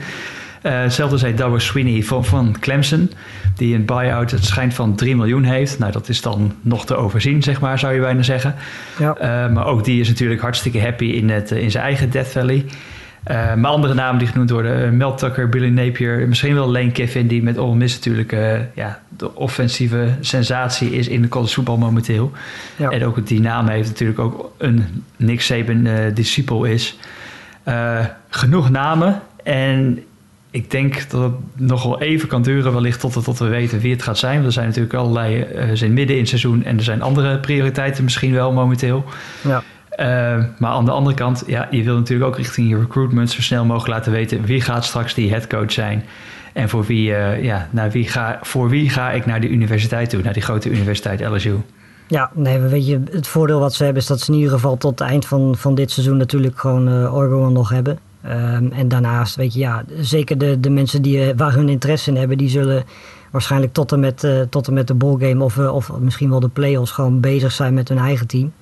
Uh, 0.63 0.81
hetzelfde 0.81 1.17
zei 1.17 1.35
Dabo 1.35 1.57
Sweeney 1.57 2.03
van, 2.03 2.25
van 2.25 2.55
Clemson, 2.59 3.11
die 3.55 3.75
een 3.75 3.85
buy-out, 3.85 4.31
het 4.31 4.45
schijnt 4.45 4.73
van 4.73 4.95
3 4.95 5.15
miljoen 5.15 5.43
heeft. 5.43 5.79
Nou, 5.79 5.91
dat 5.91 6.09
is 6.09 6.21
dan 6.21 6.53
nog 6.61 6.85
te 6.85 6.95
overzien, 6.95 7.43
zeg 7.43 7.61
maar, 7.61 7.79
zou 7.79 7.93
je 7.93 7.99
bijna 7.99 8.21
zeggen. 8.21 8.55
Ja. 8.99 9.15
Uh, 9.21 9.53
maar 9.53 9.65
ook 9.65 9.83
die 9.83 9.99
is 9.99 10.07
natuurlijk 10.07 10.41
hartstikke 10.41 10.81
happy 10.81 11.05
in, 11.05 11.29
het, 11.29 11.51
in 11.51 11.71
zijn 11.71 11.83
eigen 11.83 12.09
Death 12.09 12.27
Valley. 12.27 12.65
Uh, 13.27 13.53
maar 13.53 13.71
andere 13.71 13.93
namen 13.93 14.19
die 14.19 14.27
genoemd 14.27 14.49
worden, 14.49 14.97
Mel 14.97 15.15
Tucker, 15.15 15.49
Billy 15.49 15.69
Napier, 15.69 16.27
misschien 16.27 16.53
wel 16.53 16.71
Lane 16.71 16.91
Kiffin, 16.91 17.27
die 17.27 17.43
met 17.43 17.57
Ole 17.57 17.75
Miss 17.75 17.95
natuurlijk 17.95 18.31
ja, 18.75 18.99
de 19.17 19.35
offensieve 19.35 20.07
sensatie 20.19 20.91
is 20.91 21.07
in 21.07 21.21
de 21.21 21.27
college 21.27 21.53
voetbal 21.53 21.77
momenteel. 21.77 22.31
Ja. 22.75 22.89
En 22.89 23.05
ook 23.05 23.27
die 23.27 23.41
naam 23.41 23.67
heeft 23.67 23.89
natuurlijk 23.89 24.19
ook 24.19 24.51
een 24.57 25.03
Nick 25.15 25.41
Saban 25.41 25.87
discipel 26.13 26.63
is. 26.63 26.99
genoeg 28.29 28.69
namen 28.69 29.21
en 29.43 30.03
ik 30.51 30.71
denk 30.71 31.09
dat 31.09 31.21
het 31.21 31.33
nog 31.55 31.83
wel 31.83 32.01
even 32.01 32.27
kan 32.27 32.41
duren, 32.41 32.73
wellicht 32.73 32.99
tot, 32.99 33.23
tot 33.23 33.39
we 33.39 33.47
weten 33.47 33.79
wie 33.79 33.91
het 33.91 34.03
gaat 34.03 34.17
zijn. 34.17 34.45
Er 34.45 34.51
zijn 34.51 34.67
natuurlijk 34.67 34.93
allerlei, 34.93 35.45
uh, 35.55 35.69
zijn 35.73 35.93
midden 35.93 36.15
in 36.15 36.21
het 36.21 36.29
seizoen 36.29 36.63
en 36.63 36.77
er 36.77 36.83
zijn 36.83 37.01
andere 37.01 37.39
prioriteiten 37.39 38.03
misschien 38.03 38.33
wel 38.33 38.51
momenteel. 38.51 39.03
Ja. 39.41 39.63
Uh, 39.91 40.45
maar 40.57 40.71
aan 40.71 40.85
de 40.85 40.91
andere 40.91 41.15
kant, 41.15 41.43
ja, 41.47 41.67
je 41.71 41.83
wil 41.83 41.95
natuurlijk 41.95 42.29
ook 42.29 42.37
richting 42.37 42.69
je 42.69 42.79
recruitment 42.79 43.31
zo 43.31 43.41
snel 43.41 43.65
mogelijk 43.65 43.93
laten 43.97 44.11
weten 44.11 44.43
wie 44.43 44.61
gaat 44.61 44.85
straks 44.85 45.13
die 45.13 45.31
headcoach 45.31 45.71
zijn. 45.71 46.03
En 46.53 46.69
voor 46.69 46.85
wie, 46.85 47.09
uh, 47.09 47.43
ja, 47.43 47.67
naar 47.71 47.91
wie 47.91 48.07
ga, 48.07 48.39
voor 48.41 48.69
wie 48.69 48.89
ga 48.89 49.11
ik 49.11 49.25
naar 49.25 49.41
de 49.41 49.49
universiteit 49.49 50.09
toe, 50.09 50.21
naar 50.21 50.33
die 50.33 50.41
grote 50.41 50.69
universiteit 50.69 51.21
LSU. 51.21 51.55
Ja, 52.07 52.31
nee, 52.33 52.59
weet 52.59 52.87
je, 52.87 53.01
het 53.11 53.27
voordeel 53.27 53.59
wat 53.59 53.73
ze 53.73 53.83
hebben 53.83 54.01
is 54.01 54.07
dat 54.07 54.19
ze 54.19 54.31
in 54.31 54.37
ieder 54.37 54.53
geval 54.53 54.77
tot 54.77 54.99
het 54.99 55.09
eind 55.09 55.25
van, 55.25 55.55
van 55.57 55.75
dit 55.75 55.91
seizoen 55.91 56.17
natuurlijk 56.17 56.59
gewoon 56.59 56.87
uh, 56.87 57.47
nog 57.47 57.69
hebben. 57.69 57.99
Um, 58.25 58.71
en 58.71 58.87
daarnaast, 58.87 59.35
weet 59.35 59.53
je, 59.53 59.59
ja, 59.59 59.83
zeker 59.99 60.37
de, 60.37 60.59
de 60.59 60.69
mensen 60.69 61.01
die, 61.01 61.21
eh, 61.21 61.37
waar 61.37 61.53
hun 61.53 61.69
interesse 61.69 62.09
in 62.09 62.17
hebben, 62.17 62.37
die 62.37 62.49
zullen 62.49 62.83
waarschijnlijk 63.31 63.73
tot 63.73 63.91
en 63.91 63.99
met, 63.99 64.23
uh, 64.23 64.41
tot 64.41 64.67
en 64.67 64.73
met 64.73 64.87
de 64.87 64.93
ballgame 64.93 65.43
of, 65.43 65.55
uh, 65.55 65.75
of 65.75 65.91
misschien 65.99 66.29
wel 66.29 66.39
de 66.39 66.49
play-offs 66.49 66.91
gewoon 66.91 67.19
bezig 67.19 67.51
zijn 67.51 67.73
met 67.73 67.89
hun 67.89 67.97
eigen 67.97 68.27
team. 68.27 68.53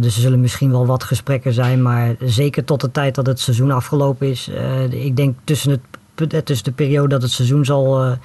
Dus 0.00 0.14
er 0.14 0.20
zullen 0.20 0.40
misschien 0.40 0.70
wel 0.70 0.86
wat 0.86 1.04
gesprekken 1.04 1.52
zijn, 1.52 1.82
maar 1.82 2.14
zeker 2.20 2.64
tot 2.64 2.80
de 2.80 2.90
tijd 2.90 3.14
dat 3.14 3.26
het 3.26 3.40
seizoen 3.40 3.70
afgelopen 3.70 4.28
is. 4.28 4.50
ik 4.90 5.16
denk 5.16 5.36
tussen, 5.44 5.80
het, 6.14 6.46
tussen 6.46 6.64
de 6.64 6.72
periode 6.72 7.08
dat 7.08 7.22
het 7.22 7.30
seizoen 7.30 7.64
zal 7.64 8.16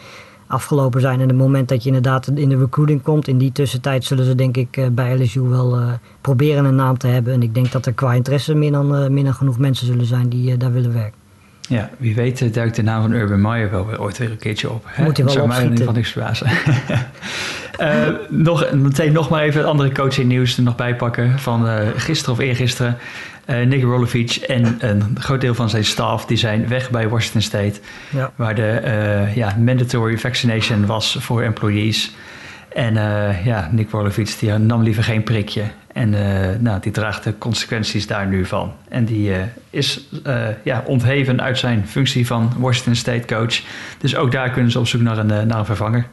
afgelopen 0.56 1.02
zijn. 1.02 1.22
En 1.22 1.28
het 1.28 1.38
moment 1.38 1.70
dat 1.70 1.82
je 1.84 1.88
inderdaad 1.88 2.28
in 2.28 2.50
de 2.50 2.58
recruiting 2.58 3.02
komt, 3.02 3.28
in 3.28 3.38
die 3.38 3.52
tussentijd 3.52 4.06
zullen 4.06 4.26
ze 4.26 4.36
denk 4.36 4.58
ik 4.58 4.78
eh, 4.78 4.88
bij 4.92 5.22
LSU 5.22 5.42
wel 5.42 5.80
uh, 5.80 5.88
proberen 6.22 6.66
een 6.66 6.76
naam 6.76 6.98
te 6.98 7.08
hebben. 7.08 7.34
En 7.34 7.42
ik 7.42 7.54
denk 7.54 7.72
dat 7.72 7.86
er 7.86 7.94
qua 7.94 8.14
interesse 8.14 8.54
meer 8.56 8.72
dan, 8.72 9.04
uh, 9.04 9.10
meer 9.10 9.24
dan 9.24 9.34
genoeg 9.34 9.58
mensen 9.58 9.86
zullen 9.86 10.06
zijn 10.06 10.30
die 10.30 10.58
daar 10.58 10.72
willen 10.74 10.94
werken. 10.94 11.24
Ja, 11.70 11.90
wie 11.98 12.16
weet 12.16 12.54
duikt 12.54 12.76
de 12.76 12.82
naam 12.82 13.02
van 13.02 13.12
Urban 13.12 13.42
Meyer 13.42 13.72
wel 13.72 13.88
weer 13.88 14.02
ooit 14.02 14.18
weer 14.18 14.32
een 14.32 14.38
keertje 14.38 14.70
op. 14.70 14.84
Hè? 14.88 15.04
Moet 15.04 15.18
hij 15.18 15.26
wel 15.26 15.44
opschieten. 15.44 15.48
mij 15.48 15.58
in 15.58 15.72
ieder 15.72 15.78
geval 15.78 15.94
niks 15.94 16.12
verbazen. 16.12 16.50
nog, 18.48 18.74
meteen 18.74 19.12
nog 19.12 19.30
maar 19.30 19.44
even 19.44 19.60
het 19.60 19.70
andere 19.70 19.92
coaching 19.92 20.28
nieuws 20.28 20.58
er 20.58 20.64
nog 20.64 20.76
bij 20.76 20.96
pakken 20.96 21.40
van 21.40 21.68
gisteren 21.96 22.34
of 22.34 22.40
eergisteren. 22.40 22.98
Uh, 23.50 23.66
Nick 23.66 23.84
Rolovic 23.84 24.36
en 24.36 24.76
een 24.80 25.18
groot 25.20 25.42
deel 25.42 25.56
van 25.56 25.70
zijn 25.70 25.86
staf 25.86 26.26
die 26.26 26.38
zijn 26.38 26.68
weg 26.68 26.90
bij 26.90 27.10
Washington 27.10 27.42
State. 27.42 27.80
Ja. 28.10 28.32
Waar 28.36 28.56
de 28.56 28.82
uh, 28.84 29.36
ja, 29.36 29.56
mandatory 29.60 30.18
vaccination 30.18 30.86
was 30.86 31.18
voor 31.20 31.42
employees. 31.42 32.16
En 32.74 32.94
uh, 32.96 33.46
ja, 33.46 33.70
Nick 33.72 33.92
Rolovic 33.92 34.36
die 34.40 34.52
nam 34.52 34.84
liever 34.84 35.04
geen 35.04 35.24
prikje. 35.24 35.64
En 35.94 36.10
nou, 36.60 36.80
die 36.82 36.92
draagt 36.92 37.24
de 37.24 37.38
consequenties 37.38 38.08
daar 38.08 38.28
nu 38.28 38.46
van. 38.46 38.74
En 38.90 39.06
die 39.06 39.32
is 39.70 40.10
ja, 40.64 40.84
ontheven 40.86 41.42
uit 41.42 41.58
zijn 41.58 41.88
functie 41.88 42.28
van 42.28 42.54
Washington 42.58 42.96
State 42.96 43.26
coach. 43.36 43.62
Dus 43.98 44.16
ook 44.16 44.32
daar 44.32 44.50
kunnen 44.50 44.72
ze 44.72 44.80
op 44.80 44.88
zoek 44.88 45.02
naar 45.02 45.18
een, 45.18 45.48
naar 45.48 45.60
een 45.60 45.66
vervanger. 45.66 46.06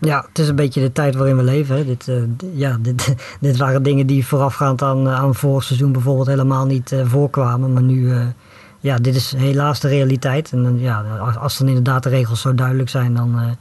Ja, 0.00 0.24
het 0.28 0.38
is 0.38 0.48
een 0.48 0.56
beetje 0.56 0.80
de 0.80 0.92
tijd 0.92 1.14
waarin 1.14 1.36
we 1.36 1.42
leven. 1.42 1.76
Hè. 1.76 1.84
Dit, 1.84 2.06
uh, 2.08 2.22
ja, 2.54 2.76
dit, 2.80 3.14
dit 3.40 3.56
waren 3.56 3.82
dingen 3.82 4.06
die 4.06 4.26
voorafgaand 4.26 4.82
aan, 4.82 5.06
eh, 5.06 5.14
aan 5.14 5.34
vorig 5.34 5.62
seizoen 5.62 5.92
bijvoorbeeld 5.92 6.26
helemaal 6.26 6.66
niet 6.66 6.92
uh, 6.92 7.06
voorkwamen. 7.06 7.72
Maar 7.72 7.82
nu, 7.82 8.12
ja, 8.80 8.96
dit 8.96 9.14
is 9.14 9.34
helaas 9.36 9.80
de 9.80 9.88
realiteit. 9.88 10.52
En 10.52 10.78
ja, 10.78 11.04
als, 11.40 11.58
dan 11.58 11.68
inderdaad 11.68 12.02
de 12.02 12.08
regels 12.08 12.40
zo 12.40 12.54
duidelijk 12.54 12.88
zijn, 12.88 13.14
dan 13.14 13.56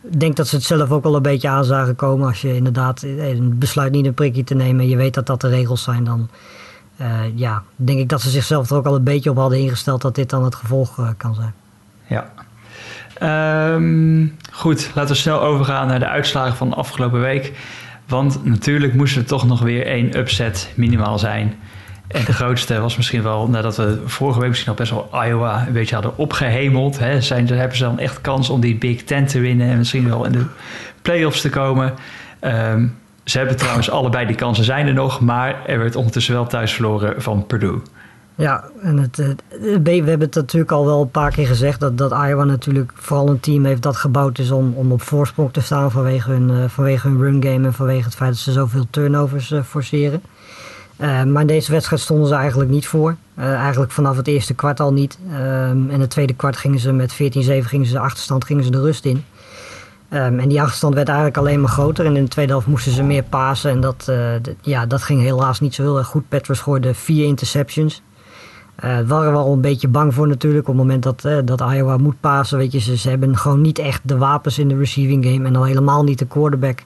denk 0.00 0.36
dat 0.36 0.46
ze 0.48 0.56
het 0.56 0.64
zelf 0.64 0.90
ook 0.90 1.04
al 1.04 1.16
een 1.16 1.22
beetje 1.22 1.48
aan 1.48 1.64
zagen 1.64 1.96
komen. 1.96 2.26
Als 2.26 2.40
je 2.40 2.54
inderdaad 2.54 3.06
besluit 3.42 3.92
niet 3.92 4.06
een 4.06 4.14
prikje 4.14 4.44
te 4.44 4.54
nemen 4.54 4.80
en 4.80 4.88
je 4.88 4.96
weet 4.96 5.14
dat 5.14 5.26
dat 5.26 5.40
de 5.40 5.48
regels 5.48 5.82
zijn, 5.82 6.04
dan 6.04 6.28
ja, 7.34 7.62
denk 7.76 7.98
ik 7.98 8.08
dat 8.08 8.20
ze 8.20 8.30
zichzelf 8.30 8.70
er 8.70 8.76
ook 8.76 8.86
al 8.86 8.94
een 8.94 9.04
beetje 9.04 9.30
op 9.30 9.36
hadden 9.36 9.58
ingesteld 9.58 10.02
dat 10.02 10.14
dit 10.14 10.30
dan 10.30 10.44
het 10.44 10.54
gevolg 10.54 11.14
kan 11.16 11.34
zijn. 11.34 11.54
Ja, 12.06 12.32
Um, 13.22 14.36
goed, 14.52 14.90
laten 14.94 15.14
we 15.14 15.20
snel 15.20 15.40
overgaan 15.40 15.86
naar 15.86 15.98
de 15.98 16.08
uitslagen 16.08 16.56
van 16.56 16.68
de 16.70 16.76
afgelopen 16.76 17.20
week. 17.20 17.52
Want 18.08 18.44
natuurlijk 18.44 18.94
moest 18.94 19.16
er 19.16 19.24
toch 19.24 19.46
nog 19.46 19.60
weer 19.60 19.86
één 19.86 20.18
upset 20.18 20.72
minimaal 20.74 21.18
zijn. 21.18 21.54
En 22.08 22.24
de 22.24 22.32
grootste 22.32 22.80
was 22.80 22.96
misschien 22.96 23.22
wel, 23.22 23.48
nadat 23.48 23.76
we 23.76 24.02
vorige 24.04 24.40
week 24.40 24.48
misschien 24.48 24.70
al 24.70 24.76
best 24.76 24.90
wel 24.90 25.10
Iowa 25.24 25.64
een 25.66 25.72
beetje 25.72 25.94
hadden 25.94 26.18
opgehemeld. 26.18 26.98
Hè, 26.98 27.20
zijn, 27.20 27.48
hebben 27.48 27.76
ze 27.76 27.84
dan 27.84 27.98
echt 27.98 28.20
kans 28.20 28.50
om 28.50 28.60
die 28.60 28.76
Big 28.76 29.02
Ten 29.02 29.26
te 29.26 29.40
winnen 29.40 29.68
en 29.68 29.78
misschien 29.78 30.08
wel 30.08 30.24
in 30.24 30.32
de 30.32 30.44
playoffs 31.02 31.40
te 31.40 31.50
komen. 31.50 31.94
Um, 32.40 32.98
ze 33.24 33.38
hebben 33.38 33.56
trouwens 33.56 33.90
allebei 33.90 34.26
die 34.26 34.36
kansen 34.36 34.64
zijn 34.64 34.86
er 34.86 34.94
nog, 34.94 35.20
maar 35.20 35.66
er 35.66 35.78
werd 35.78 35.96
ondertussen 35.96 36.34
wel 36.34 36.46
thuis 36.46 36.72
verloren 36.72 37.22
van 37.22 37.46
Purdue. 37.46 37.80
Ja, 38.36 38.64
en 38.82 38.98
het, 38.98 39.16
we 39.82 39.90
hebben 39.90 40.20
het 40.20 40.34
natuurlijk 40.34 40.72
al 40.72 40.84
wel 40.84 41.00
een 41.00 41.10
paar 41.10 41.30
keer 41.30 41.46
gezegd 41.46 41.80
dat, 41.80 41.98
dat 41.98 42.10
Iowa 42.10 42.44
natuurlijk 42.44 42.92
vooral 42.94 43.28
een 43.28 43.40
team 43.40 43.64
heeft 43.64 43.82
dat 43.82 43.96
gebouwd 43.96 44.38
is 44.38 44.50
om, 44.50 44.72
om 44.74 44.92
op 44.92 45.02
voorsprong 45.02 45.52
te 45.52 45.60
staan 45.60 45.90
vanwege 45.90 46.30
hun, 46.30 46.50
uh, 46.50 46.64
vanwege 46.68 47.08
hun 47.08 47.20
run 47.20 47.42
game 47.42 47.66
en 47.66 47.72
vanwege 47.72 48.04
het 48.04 48.14
feit 48.14 48.30
dat 48.30 48.38
ze 48.38 48.52
zoveel 48.52 48.86
turnovers 48.90 49.50
uh, 49.50 49.62
forceren. 49.62 50.22
Uh, 50.98 51.22
maar 51.22 51.40
in 51.40 51.46
deze 51.46 51.72
wedstrijd 51.72 52.02
stonden 52.02 52.28
ze 52.28 52.34
eigenlijk 52.34 52.70
niet 52.70 52.86
voor. 52.86 53.16
eigenlijk 53.36 53.92
vanaf 53.92 54.16
het 54.16 54.26
eerste 54.26 54.54
kwart 54.54 54.80
al 54.80 54.92
niet. 54.92 55.18
Um, 55.30 55.90
en 55.90 56.00
het 56.00 56.10
tweede 56.10 56.34
kwart 56.34 56.56
gingen 56.56 56.78
ze 56.78 56.92
met 56.92 57.12
14-7 57.12 57.16
gingen 57.16 57.86
ze 57.86 57.92
de 57.92 57.98
achterstand 57.98 58.44
gingen 58.44 58.64
ze 58.64 58.70
de 58.70 58.80
rust 58.80 59.04
in. 59.04 59.24
Um, 60.10 60.38
en 60.38 60.48
die 60.48 60.60
achterstand 60.60 60.94
werd 60.94 61.08
eigenlijk 61.08 61.38
alleen 61.38 61.60
maar 61.60 61.70
groter. 61.70 62.06
En 62.06 62.16
in 62.16 62.24
de 62.24 62.30
tweede 62.30 62.52
helft 62.52 62.66
moesten 62.66 62.92
ze 62.92 63.02
meer 63.02 63.22
pasen. 63.22 63.70
En 63.70 63.80
dat, 63.80 64.12
ja, 64.60 64.86
dat 64.86 65.02
ging 65.02 65.20
helaas 65.20 65.60
niet 65.60 65.74
zo 65.74 65.82
heel 65.82 65.98
erg 65.98 66.06
goed. 66.06 66.28
Petrus 66.28 66.60
gooide 66.60 66.94
vier 66.94 67.26
interceptions. 67.26 68.02
Uh, 68.84 68.98
waren 69.06 69.32
we 69.32 69.38
al 69.38 69.52
een 69.52 69.60
beetje 69.60 69.88
bang 69.88 70.14
voor 70.14 70.28
natuurlijk. 70.28 70.68
Op 70.68 70.74
het 70.74 70.82
moment 70.82 71.02
dat, 71.02 71.24
uh, 71.26 71.38
dat 71.44 71.60
Iowa 71.60 71.96
moet 71.96 72.20
pasen. 72.20 72.58
Weet 72.58 72.72
je, 72.72 72.78
ze, 72.78 72.96
ze, 72.96 73.08
hebben 73.08 73.36
gewoon 73.36 73.60
niet 73.60 73.78
echt 73.78 74.00
de 74.04 74.18
wapens 74.18 74.58
in 74.58 74.68
de 74.68 74.76
receiving 74.76 75.24
game. 75.24 75.46
En 75.46 75.56
al 75.56 75.64
helemaal 75.64 76.04
niet 76.04 76.18
de 76.18 76.26
quarterback 76.26 76.82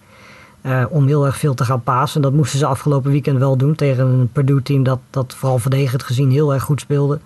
uh, 0.63 0.85
om 0.89 1.07
heel 1.07 1.27
erg 1.27 1.37
veel 1.37 1.55
te 1.55 1.65
gaan 1.65 1.83
pasen. 1.83 2.23
Dat 2.23 2.33
moesten 2.33 2.59
ze 2.59 2.67
afgelopen 2.67 3.11
weekend 3.11 3.39
wel 3.39 3.57
doen 3.57 3.75
tegen 3.75 4.07
een 4.07 4.29
Purdue-team 4.33 4.83
dat, 4.83 4.99
dat 5.11 5.35
vooral 5.35 5.59
verdedigend 5.59 6.03
gezien 6.03 6.31
heel 6.31 6.55
erg 6.55 6.63
goed 6.63 6.81
speelde. 6.81 7.19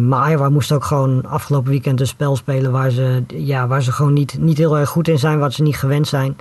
Maar 0.00 0.30
Iowa 0.30 0.48
moest 0.48 0.72
ook 0.72 0.84
gewoon 0.84 1.26
afgelopen 1.26 1.70
weekend 1.70 2.00
een 2.00 2.06
spel 2.06 2.36
spelen 2.36 2.72
waar 2.72 2.90
ze, 2.90 3.22
ja, 3.26 3.66
waar 3.66 3.82
ze 3.82 3.92
gewoon 3.92 4.12
niet, 4.12 4.38
niet 4.38 4.58
heel 4.58 4.78
erg 4.78 4.88
goed 4.88 5.08
in 5.08 5.18
zijn, 5.18 5.38
wat 5.38 5.52
ze 5.52 5.62
niet 5.62 5.76
gewend 5.76 6.08
zijn. 6.08 6.36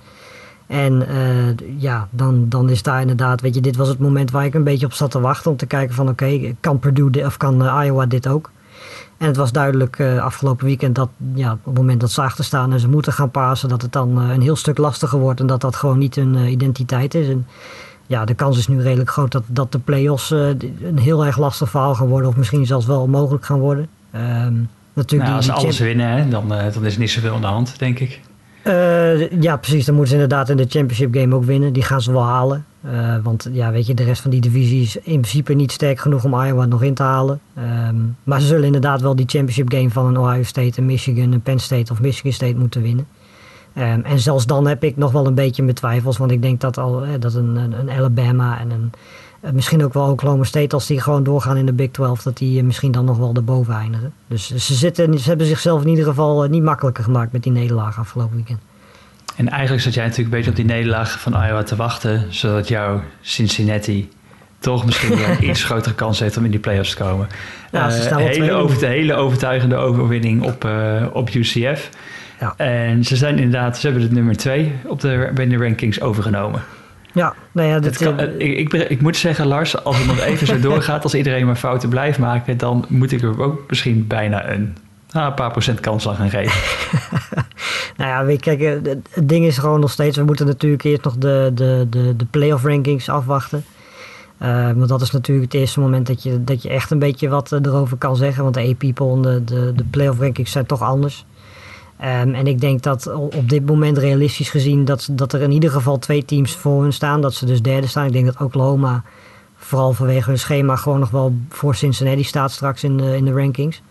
En 0.73 1.05
uh, 1.09 1.79
ja, 1.81 2.07
dan, 2.11 2.49
dan 2.49 2.69
is 2.69 2.83
daar 2.83 3.01
inderdaad, 3.01 3.41
weet 3.41 3.55
je, 3.55 3.61
dit 3.61 3.75
was 3.75 3.87
het 3.87 3.99
moment 3.99 4.31
waar 4.31 4.45
ik 4.45 4.53
een 4.53 4.63
beetje 4.63 4.85
op 4.85 4.93
zat 4.93 5.11
te 5.11 5.19
wachten 5.19 5.51
om 5.51 5.57
te 5.57 5.65
kijken 5.65 5.95
van 5.95 6.09
oké, 6.09 6.23
okay, 6.23 6.55
kan 6.59 6.79
Purdue 6.79 7.09
dit, 7.09 7.25
of 7.25 7.37
kan 7.37 7.83
Iowa 7.83 8.05
dit 8.05 8.27
ook? 8.27 8.51
En 9.17 9.27
het 9.27 9.35
was 9.35 9.51
duidelijk 9.51 9.99
uh, 9.99 10.23
afgelopen 10.23 10.65
weekend 10.65 10.95
dat 10.95 11.09
ja, 11.33 11.51
op 11.51 11.65
het 11.65 11.75
moment 11.75 12.01
dat 12.01 12.11
ze 12.11 12.21
achter 12.21 12.43
staan 12.43 12.73
en 12.73 12.79
ze 12.79 12.89
moeten 12.89 13.13
gaan 13.13 13.31
pasen, 13.31 13.69
dat 13.69 13.81
het 13.81 13.91
dan 13.91 14.23
uh, 14.23 14.33
een 14.33 14.41
heel 14.41 14.55
stuk 14.55 14.77
lastiger 14.77 15.19
wordt 15.19 15.39
en 15.39 15.47
dat 15.47 15.61
dat 15.61 15.75
gewoon 15.75 15.97
niet 15.97 16.15
hun 16.15 16.35
uh, 16.35 16.51
identiteit 16.51 17.13
is. 17.13 17.27
En 17.27 17.47
ja, 18.07 18.25
de 18.25 18.33
kans 18.33 18.57
is 18.57 18.67
nu 18.67 18.81
redelijk 18.81 19.09
groot 19.09 19.31
dat, 19.31 19.43
dat 19.47 19.71
de 19.71 19.79
play-offs 19.79 20.29
een 20.29 20.99
heel 20.99 21.25
erg 21.25 21.37
lastig 21.37 21.69
verhaal 21.69 21.95
gaan 21.95 22.07
worden, 22.07 22.29
of 22.29 22.35
misschien 22.35 22.65
zelfs 22.65 22.85
wel 22.85 23.07
mogelijk 23.07 23.45
gaan 23.45 23.59
worden. 23.59 23.87
Um, 24.15 24.69
natuurlijk 24.93 25.29
nou, 25.29 25.35
als 25.35 25.45
ze 25.45 25.51
alles 25.51 25.79
winnen, 25.79 26.07
hè, 26.07 26.29
dan, 26.29 26.47
dan 26.47 26.85
is 26.85 26.93
er 26.93 26.99
niet 26.99 27.11
zoveel 27.11 27.33
aan 27.33 27.41
de 27.41 27.47
hand, 27.47 27.79
denk 27.79 27.99
ik. 27.99 28.21
Uh, 28.67 29.41
ja, 29.41 29.57
precies. 29.57 29.85
Dan 29.85 29.95
moeten 29.95 30.15
ze 30.15 30.21
inderdaad 30.21 30.49
in 30.49 30.57
de 30.57 30.65
championship 30.69 31.15
game 31.15 31.35
ook 31.35 31.43
winnen. 31.43 31.73
Die 31.73 31.83
gaan 31.83 32.01
ze 32.01 32.11
wel 32.11 32.23
halen. 32.23 32.65
Uh, 32.85 33.15
want 33.23 33.49
ja, 33.51 33.71
weet 33.71 33.87
je, 33.87 33.93
de 33.93 34.03
rest 34.03 34.21
van 34.21 34.31
die 34.31 34.41
divisie 34.41 34.81
is 34.81 34.95
in 34.95 35.19
principe 35.19 35.53
niet 35.53 35.71
sterk 35.71 35.99
genoeg 35.99 36.23
om 36.23 36.33
Iowa 36.33 36.65
nog 36.65 36.83
in 36.83 36.93
te 36.93 37.03
halen. 37.03 37.39
Um, 37.87 38.15
maar 38.23 38.41
ze 38.41 38.47
zullen 38.47 38.65
inderdaad 38.65 39.01
wel 39.01 39.15
die 39.15 39.25
championship 39.27 39.71
game 39.71 39.89
van 39.89 40.05
een 40.05 40.17
Ohio 40.17 40.43
State, 40.43 40.79
een 40.79 40.85
Michigan, 40.85 41.31
een 41.31 41.41
Penn 41.41 41.59
State 41.59 41.91
of 41.91 42.01
Michigan 42.01 42.31
State 42.31 42.55
moeten 42.55 42.81
winnen. 42.81 43.07
Um, 43.77 44.01
en 44.03 44.19
zelfs 44.19 44.45
dan 44.45 44.67
heb 44.67 44.83
ik 44.83 44.97
nog 44.97 45.11
wel 45.11 45.27
een 45.27 45.35
beetje 45.35 45.63
mijn 45.63 45.75
twijfels. 45.75 46.17
Want 46.17 46.31
ik 46.31 46.41
denk 46.41 46.61
dat, 46.61 46.77
al, 46.77 47.03
eh, 47.03 47.09
dat 47.19 47.33
een, 47.33 47.55
een, 47.55 47.89
Alabama 47.89 48.59
en 48.59 48.71
een, 48.71 48.91
misschien 49.51 49.83
ook 49.83 49.93
wel 49.93 50.09
Oklahoma 50.09 50.43
State, 50.43 50.75
als 50.75 50.87
die 50.87 51.01
gewoon 51.01 51.23
doorgaan 51.23 51.57
in 51.57 51.65
de 51.65 51.73
Big 51.73 51.91
12, 51.91 52.21
dat 52.21 52.37
die 52.37 52.57
uh, 52.57 52.63
misschien 52.63 52.91
dan 52.91 53.05
nog 53.05 53.17
wel 53.17 53.33
erboven 53.33 53.73
eindigen. 53.73 54.13
Dus 54.27 54.55
ze, 54.55 54.73
zitten, 54.73 55.19
ze 55.19 55.27
hebben 55.29 55.47
zichzelf 55.47 55.81
in 55.81 55.89
ieder 55.89 56.05
geval 56.05 56.43
niet 56.43 56.63
makkelijker 56.63 57.03
gemaakt 57.03 57.31
met 57.31 57.43
die 57.43 57.51
nederlaag 57.51 57.99
afgelopen 57.99 58.35
weekend. 58.35 58.59
En 59.35 59.49
eigenlijk 59.49 59.83
zat 59.83 59.93
jij 59.93 60.03
natuurlijk 60.03 60.29
een 60.29 60.37
beetje 60.37 60.49
op 60.49 60.67
die 60.67 60.75
nederlaag 60.75 61.19
van 61.19 61.33
Iowa 61.33 61.63
te 61.63 61.75
wachten, 61.75 62.25
zodat 62.29 62.67
jouw 62.67 63.01
Cincinnati 63.21 64.09
toch 64.59 64.85
misschien 64.85 65.17
een 65.29 65.49
iets 65.49 65.63
grotere 65.63 65.95
kans 65.95 66.19
heeft 66.19 66.37
om 66.37 66.45
in 66.45 66.51
die 66.51 66.59
playoffs 66.59 66.89
te 66.89 67.03
komen. 67.03 67.27
Ja, 67.71 67.89
ze 67.89 68.01
staan 68.01 68.19
uh, 68.19 68.25
hele, 68.25 68.51
over, 68.51 68.79
de 68.79 68.85
hele 68.85 69.13
overtuigende 69.13 69.75
overwinning 69.75 70.43
op, 70.43 70.65
uh, 70.65 71.05
op 71.13 71.29
UCF. 71.29 71.89
Ja. 72.39 72.53
En 72.57 73.03
ze 73.03 73.15
zijn 73.15 73.37
inderdaad, 73.37 73.77
ze 73.77 73.85
hebben 73.85 74.03
het 74.03 74.11
nummer 74.11 74.37
twee 74.37 74.71
op 74.85 75.01
de, 75.01 75.31
bij 75.33 75.47
de 75.47 75.57
rankings 75.57 76.01
overgenomen. 76.01 76.61
Ja, 77.13 77.33
nou 77.51 77.67
ja, 77.67 77.79
dit, 77.79 77.97
kan, 77.97 78.19
ik, 78.19 78.57
ik, 78.57 78.73
ik, 78.73 79.01
moet 79.01 79.17
zeggen, 79.17 79.47
Lars, 79.47 79.83
als 79.83 79.97
het 79.97 80.07
nog 80.07 80.19
even 80.19 80.47
zo 80.47 80.59
doorgaat, 80.69 81.03
als 81.03 81.13
iedereen 81.13 81.45
maar 81.45 81.55
fouten 81.55 81.89
blijft 81.89 82.19
maken, 82.19 82.57
dan 82.57 82.85
moet 82.87 83.11
ik 83.11 83.21
er 83.21 83.41
ook 83.41 83.63
misschien 83.67 84.07
bijna 84.07 84.49
een, 84.49 84.75
nou, 85.11 85.27
een 85.27 85.33
paar 85.33 85.51
procent 85.51 85.79
kans 85.79 86.07
aan 86.07 86.15
gaan 86.15 86.29
geven. 86.29 86.61
nou 87.97 88.09
ja, 88.09 88.25
weet, 88.25 88.41
kijk, 88.41 88.61
het 88.61 89.29
ding 89.29 89.45
is 89.45 89.57
gewoon 89.57 89.79
nog 89.79 89.91
steeds, 89.91 90.17
we 90.17 90.23
moeten 90.23 90.45
natuurlijk 90.45 90.83
eerst 90.83 91.03
nog 91.03 91.15
de, 91.17 91.51
de, 91.53 91.87
de, 91.89 92.15
de 92.15 92.25
playoff 92.25 92.63
rankings 92.63 93.09
afwachten. 93.09 93.63
Uh, 94.41 94.71
want 94.71 94.89
dat 94.89 95.01
is 95.01 95.11
natuurlijk 95.11 95.51
het 95.51 95.61
eerste 95.61 95.79
moment 95.79 96.07
dat 96.07 96.23
je, 96.23 96.43
dat 96.43 96.61
je 96.61 96.69
echt 96.69 96.91
een 96.91 96.99
beetje 96.99 97.29
wat 97.29 97.51
erover 97.51 97.97
kan 97.97 98.15
zeggen. 98.15 98.43
Want 98.43 98.55
de 98.55 98.69
A-People 98.69 99.13
en 99.13 99.21
de, 99.21 99.43
de, 99.43 99.73
de 99.75 99.83
playoff 99.83 100.19
rankings 100.19 100.51
zijn 100.51 100.65
toch 100.65 100.81
anders. 100.81 101.25
Um, 102.01 102.33
en 102.33 102.47
ik 102.47 102.59
denk 102.59 102.83
dat 102.83 103.13
op 103.13 103.49
dit 103.49 103.65
moment 103.65 103.97
realistisch 103.97 104.49
gezien 104.49 104.85
dat, 104.85 105.09
dat 105.11 105.33
er 105.33 105.41
in 105.41 105.51
ieder 105.51 105.71
geval 105.71 105.99
twee 105.99 106.25
teams 106.25 106.55
voor 106.55 106.81
hun 106.81 106.93
staan. 106.93 107.21
Dat 107.21 107.33
ze 107.33 107.45
dus 107.45 107.61
derde 107.61 107.87
staan. 107.87 108.05
Ik 108.05 108.13
denk 108.13 108.25
dat 108.25 108.41
Oklahoma 108.41 109.03
vooral 109.55 109.93
vanwege 109.93 110.29
hun 110.29 110.39
schema 110.39 110.75
gewoon 110.75 110.99
nog 110.99 111.09
wel 111.09 111.33
voor 111.49 111.75
Cincinnati 111.75 112.23
staat 112.23 112.51
straks 112.51 112.83
in 112.83 112.97
de, 112.97 113.15
in 113.15 113.25
de 113.25 113.33
rankings. 113.33 113.81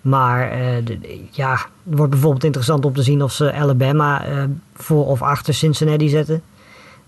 Maar 0.00 0.50
de, 0.84 0.98
ja, 1.30 1.52
het 1.52 1.96
wordt 1.96 2.10
bijvoorbeeld 2.10 2.44
interessant 2.44 2.84
om 2.84 2.92
te 2.92 3.02
zien 3.02 3.22
of 3.22 3.32
ze 3.32 3.52
Alabama 3.52 4.28
uh, 4.28 4.44
voor 4.74 5.06
of 5.06 5.22
achter 5.22 5.54
Cincinnati 5.54 6.08
zetten. 6.08 6.42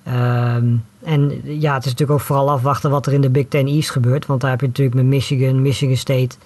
Um, 0.08 0.84
en 1.02 1.40
ja, 1.44 1.74
het 1.74 1.84
is 1.84 1.90
natuurlijk 1.90 2.10
ook 2.10 2.20
vooral 2.20 2.50
afwachten 2.50 2.90
wat 2.90 3.06
er 3.06 3.12
in 3.12 3.20
de 3.20 3.30
Big 3.30 3.46
Ten 3.48 3.66
East 3.66 3.90
gebeurt. 3.90 4.26
Want 4.26 4.40
daar 4.40 4.50
heb 4.50 4.60
je 4.60 4.66
natuurlijk 4.66 4.96
met 4.96 5.04
Michigan, 5.04 5.62
Michigan 5.62 5.96
State, 5.96 6.36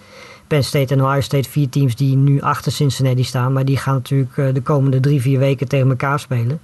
Penn 0.47 0.65
State 0.65 0.95
en 0.95 1.03
Ohio 1.03 1.21
State 1.21 1.49
vier 1.51 1.69
teams 1.69 1.97
die 1.97 2.17
nu 2.17 2.41
achter 2.41 2.73
Cincinnati 2.73 3.25
staan. 3.25 3.53
Maar 3.53 3.65
die 3.65 3.77
gaan 3.77 3.95
natuurlijk 3.95 4.37
uh, 4.37 4.55
de 4.55 4.63
komende 4.63 5.01
drie, 5.01 5.21
vier 5.21 5.39
weken 5.39 5.69
tegen 5.69 5.89
elkaar 5.89 6.21
spelen. 6.21 6.61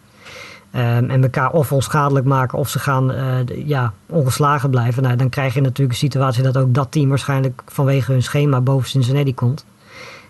Um, 0.75 1.11
en 1.11 1.23
elkaar 1.23 1.51
of 1.51 1.73
onschadelijk 1.73 2.27
maken 2.27 2.59
of 2.59 2.69
ze 2.69 2.79
gaan 2.79 3.11
uh, 3.11 3.67
ja, 3.67 3.93
ongeslagen 4.07 4.71
blijven. 4.71 5.03
Nou, 5.03 5.17
dan 5.17 5.29
krijg 5.29 5.55
je 5.55 5.61
natuurlijk 5.61 5.91
een 5.91 5.97
situatie 5.97 6.43
dat 6.43 6.57
ook 6.57 6.75
dat 6.75 6.93
team 6.93 7.09
waarschijnlijk 7.09 7.63
vanwege 7.67 8.13
hun 8.13 8.23
schema 8.23 8.61
boven 8.61 8.89
Cincinnati 8.89 9.35
komt. 9.35 9.65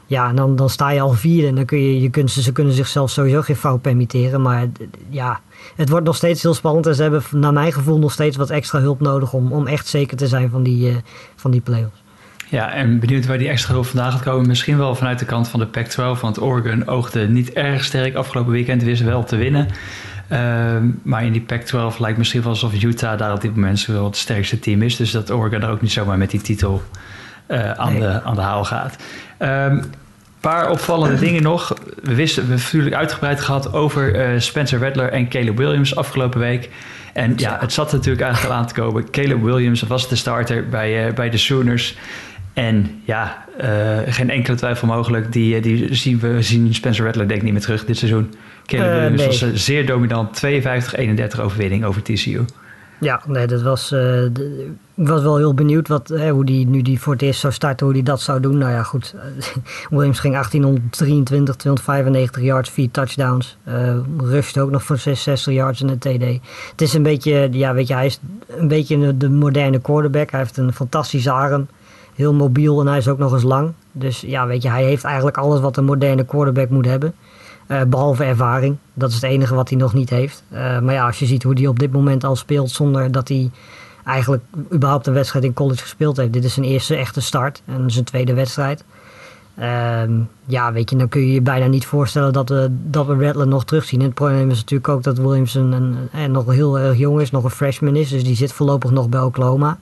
Ja, 0.06 0.28
en 0.28 0.36
dan, 0.36 0.56
dan 0.56 0.70
sta 0.70 0.90
je 0.90 1.00
al 1.00 1.12
vierde 1.12 1.48
en 1.48 1.54
dan 1.54 1.64
kun 1.64 1.78
je, 1.78 2.00
je 2.00 2.10
kunt, 2.10 2.30
ze 2.30 2.52
kunnen 2.52 2.72
zichzelf 2.72 3.10
sowieso 3.10 3.42
geen 3.42 3.56
fout 3.56 3.80
permitteren. 3.80 4.42
Maar 4.42 4.66
ja, 5.08 5.40
het 5.76 5.88
wordt 5.88 6.06
nog 6.06 6.16
steeds 6.16 6.42
heel 6.42 6.54
spannend 6.54 6.86
en 6.86 6.94
ze 6.94 7.02
hebben 7.02 7.22
naar 7.30 7.52
mijn 7.52 7.72
gevoel 7.72 7.98
nog 7.98 8.12
steeds 8.12 8.36
wat 8.36 8.50
extra 8.50 8.80
hulp 8.80 9.00
nodig 9.00 9.32
om, 9.32 9.52
om 9.52 9.66
echt 9.66 9.86
zeker 9.86 10.16
te 10.16 10.26
zijn 10.26 10.50
van 10.50 10.62
die, 10.62 10.90
uh, 10.90 10.96
van 11.36 11.50
die 11.50 11.60
play-offs. 11.60 11.99
Ja, 12.50 12.72
en 12.72 12.98
benieuwd 12.98 13.26
waar 13.26 13.38
die 13.38 13.48
extra 13.48 13.72
hulp 13.72 13.86
vandaan 13.86 14.12
gaat 14.12 14.22
komen. 14.22 14.46
Misschien 14.46 14.78
wel 14.78 14.94
vanuit 14.94 15.18
de 15.18 15.24
kant 15.24 15.48
van 15.48 15.60
de 15.60 15.66
Pac-12, 15.66 16.20
want 16.20 16.40
Oregon 16.40 16.86
oogde 16.86 17.28
niet 17.28 17.52
erg 17.52 17.84
sterk 17.84 18.14
afgelopen 18.14 18.52
weekend. 18.52 18.82
Wist 18.82 19.02
wel 19.02 19.24
te 19.24 19.36
winnen. 19.36 19.68
Uh, 20.32 20.38
maar 21.02 21.24
in 21.24 21.32
die 21.32 21.40
Pac-12 21.40 21.98
lijkt 21.98 22.18
misschien 22.18 22.40
wel 22.42 22.50
alsof 22.50 22.82
Utah 22.82 23.18
daar 23.18 23.32
op 23.32 23.40
dit 23.40 23.54
moment 23.54 23.86
wel 23.86 24.04
het 24.04 24.16
sterkste 24.16 24.58
team 24.58 24.82
is. 24.82 24.96
Dus 24.96 25.10
dat 25.10 25.30
Oregon 25.30 25.62
er 25.62 25.68
ook 25.68 25.80
niet 25.80 25.92
zomaar 25.92 26.18
met 26.18 26.30
die 26.30 26.40
titel 26.40 26.82
uh, 27.48 27.70
aan, 27.70 27.92
nee. 27.92 28.00
de, 28.00 28.22
aan 28.22 28.34
de 28.34 28.40
haal 28.40 28.64
gaat. 28.64 28.96
Um, 29.38 29.84
paar 30.40 30.70
opvallende 30.70 31.18
dingen 31.26 31.42
nog. 31.42 31.74
We 32.02 32.14
wisten, 32.14 32.42
we 32.42 32.48
hebben 32.48 32.64
natuurlijk 32.64 32.94
uitgebreid 32.94 33.40
gehad 33.40 33.72
over 33.72 34.32
uh, 34.32 34.40
Spencer 34.40 34.80
Rattler 34.80 35.12
en 35.12 35.28
Caleb 35.28 35.56
Williams 35.56 35.96
afgelopen 35.96 36.40
week. 36.40 36.70
En 37.12 37.32
ja, 37.36 37.56
het 37.60 37.72
zat 37.72 37.92
natuurlijk 37.92 38.22
eigenlijk 38.22 38.54
al 38.54 38.60
aan 38.60 38.66
te 38.66 38.74
komen. 38.74 39.10
Caleb 39.10 39.42
Williams 39.42 39.82
was 39.82 40.08
de 40.08 40.16
starter 40.16 40.68
bij, 40.68 41.06
uh, 41.06 41.14
bij 41.14 41.30
de 41.30 41.36
Sooners. 41.36 41.96
En 42.52 43.02
ja, 43.04 43.44
uh, 43.62 43.98
geen 44.06 44.30
enkele 44.30 44.56
twijfel 44.56 44.86
mogelijk. 44.86 45.32
Die, 45.32 45.60
die 45.60 45.94
zien 45.94 46.18
we 46.18 46.42
zien 46.42 46.74
Spencer 46.74 47.04
Rattler 47.04 47.28
denk 47.28 47.38
ik 47.38 47.44
niet 47.44 47.54
meer 47.54 47.62
terug 47.62 47.84
dit 47.84 47.96
seizoen. 47.96 48.34
Caleb 48.66 48.92
Williams 48.92 49.40
nee. 49.40 49.50
was 49.50 49.64
zeer 49.64 49.86
dominant. 49.86 50.42
52-31 51.36 51.40
overwinning 51.40 51.84
over 51.84 52.02
TCU. 52.02 52.44
Ja, 53.00 53.22
nee, 53.26 53.46
dat 53.46 53.62
was. 53.62 53.92
Uh, 53.92 54.24
ik 54.94 55.08
was 55.08 55.22
wel 55.22 55.36
heel 55.36 55.54
benieuwd 55.54 55.88
wat, 55.88 56.08
hè, 56.08 56.30
hoe 56.30 56.44
die 56.44 56.66
nu 56.66 56.82
die 56.82 57.00
voor 57.00 57.12
het 57.12 57.22
eerst 57.22 57.40
zou 57.40 57.52
starten, 57.52 57.86
hoe 57.86 57.94
die 57.94 58.04
dat 58.04 58.20
zou 58.20 58.40
doen. 58.40 58.58
Nou 58.58 58.72
ja, 58.72 58.82
goed. 58.82 59.14
Williams 59.90 60.18
ging 60.18 60.32
1823, 60.34 61.56
295 61.56 62.42
yards, 62.42 62.70
4 62.70 62.90
touchdowns. 62.90 63.56
Uh, 63.68 63.96
Rust 64.18 64.58
ook 64.58 64.70
nog 64.70 64.82
voor 64.82 64.98
66 64.98 65.54
yards 65.54 65.82
en 65.82 65.88
een 65.88 65.98
TD. 65.98 66.42
Het 66.70 66.80
is 66.80 66.94
een 66.94 67.02
beetje, 67.02 67.48
ja, 67.52 67.74
weet 67.74 67.88
je, 67.88 67.94
hij 67.94 68.06
is 68.06 68.20
een 68.46 68.68
beetje 68.68 69.16
de 69.16 69.30
moderne 69.30 69.80
quarterback. 69.80 70.30
Hij 70.30 70.40
heeft 70.40 70.56
een 70.56 70.72
fantastische 70.72 71.30
arm. 71.30 71.68
Heel 72.20 72.34
mobiel 72.34 72.80
en 72.80 72.86
hij 72.86 72.98
is 72.98 73.08
ook 73.08 73.18
nog 73.18 73.32
eens 73.32 73.42
lang. 73.42 73.72
Dus 73.92 74.20
ja, 74.20 74.46
weet 74.46 74.62
je, 74.62 74.68
hij 74.68 74.84
heeft 74.84 75.04
eigenlijk 75.04 75.36
alles 75.36 75.60
wat 75.60 75.76
een 75.76 75.84
moderne 75.84 76.24
quarterback 76.24 76.68
moet 76.68 76.86
hebben. 76.86 77.14
Uh, 77.68 77.82
behalve 77.82 78.24
ervaring. 78.24 78.76
Dat 78.94 79.08
is 79.08 79.14
het 79.14 79.24
enige 79.24 79.54
wat 79.54 79.68
hij 79.68 79.78
nog 79.78 79.94
niet 79.94 80.10
heeft. 80.10 80.42
Uh, 80.52 80.80
maar 80.80 80.94
ja, 80.94 81.06
als 81.06 81.18
je 81.18 81.26
ziet 81.26 81.42
hoe 81.42 81.54
hij 81.54 81.66
op 81.66 81.78
dit 81.78 81.92
moment 81.92 82.24
al 82.24 82.36
speelt 82.36 82.70
zonder 82.70 83.12
dat 83.12 83.28
hij 83.28 83.50
eigenlijk 84.04 84.42
überhaupt 84.72 85.06
een 85.06 85.12
wedstrijd 85.12 85.44
in 85.44 85.52
college 85.52 85.82
gespeeld 85.82 86.16
heeft. 86.16 86.32
Dit 86.32 86.44
is 86.44 86.54
zijn 86.54 86.66
eerste 86.66 86.96
echte 86.96 87.20
start 87.20 87.62
en 87.64 87.90
zijn 87.90 88.04
tweede 88.04 88.34
wedstrijd. 88.34 88.84
Uh, 89.58 90.02
ja, 90.46 90.72
weet 90.72 90.90
je, 90.90 90.96
dan 90.96 91.08
kun 91.08 91.20
je 91.20 91.32
je 91.32 91.42
bijna 91.42 91.66
niet 91.66 91.86
voorstellen 91.86 92.32
dat 92.32 92.48
we, 92.48 92.68
dat 92.70 93.06
we 93.06 93.24
Rattler 93.24 93.48
nog 93.48 93.64
terugzien. 93.64 94.00
En 94.00 94.06
het 94.06 94.14
probleem 94.14 94.50
is 94.50 94.58
natuurlijk 94.58 94.88
ook 94.88 95.02
dat 95.02 95.18
Williamson 95.18 95.72
een, 95.72 95.96
een, 96.12 96.30
nog 96.30 96.52
heel 96.52 96.78
erg 96.78 96.98
jong 96.98 97.20
is, 97.20 97.30
nog 97.30 97.44
een 97.44 97.50
freshman 97.50 97.96
is. 97.96 98.08
Dus 98.08 98.24
die 98.24 98.36
zit 98.36 98.52
voorlopig 98.52 98.90
nog 98.90 99.08
bij 99.08 99.20
Oklahoma. 99.20 99.78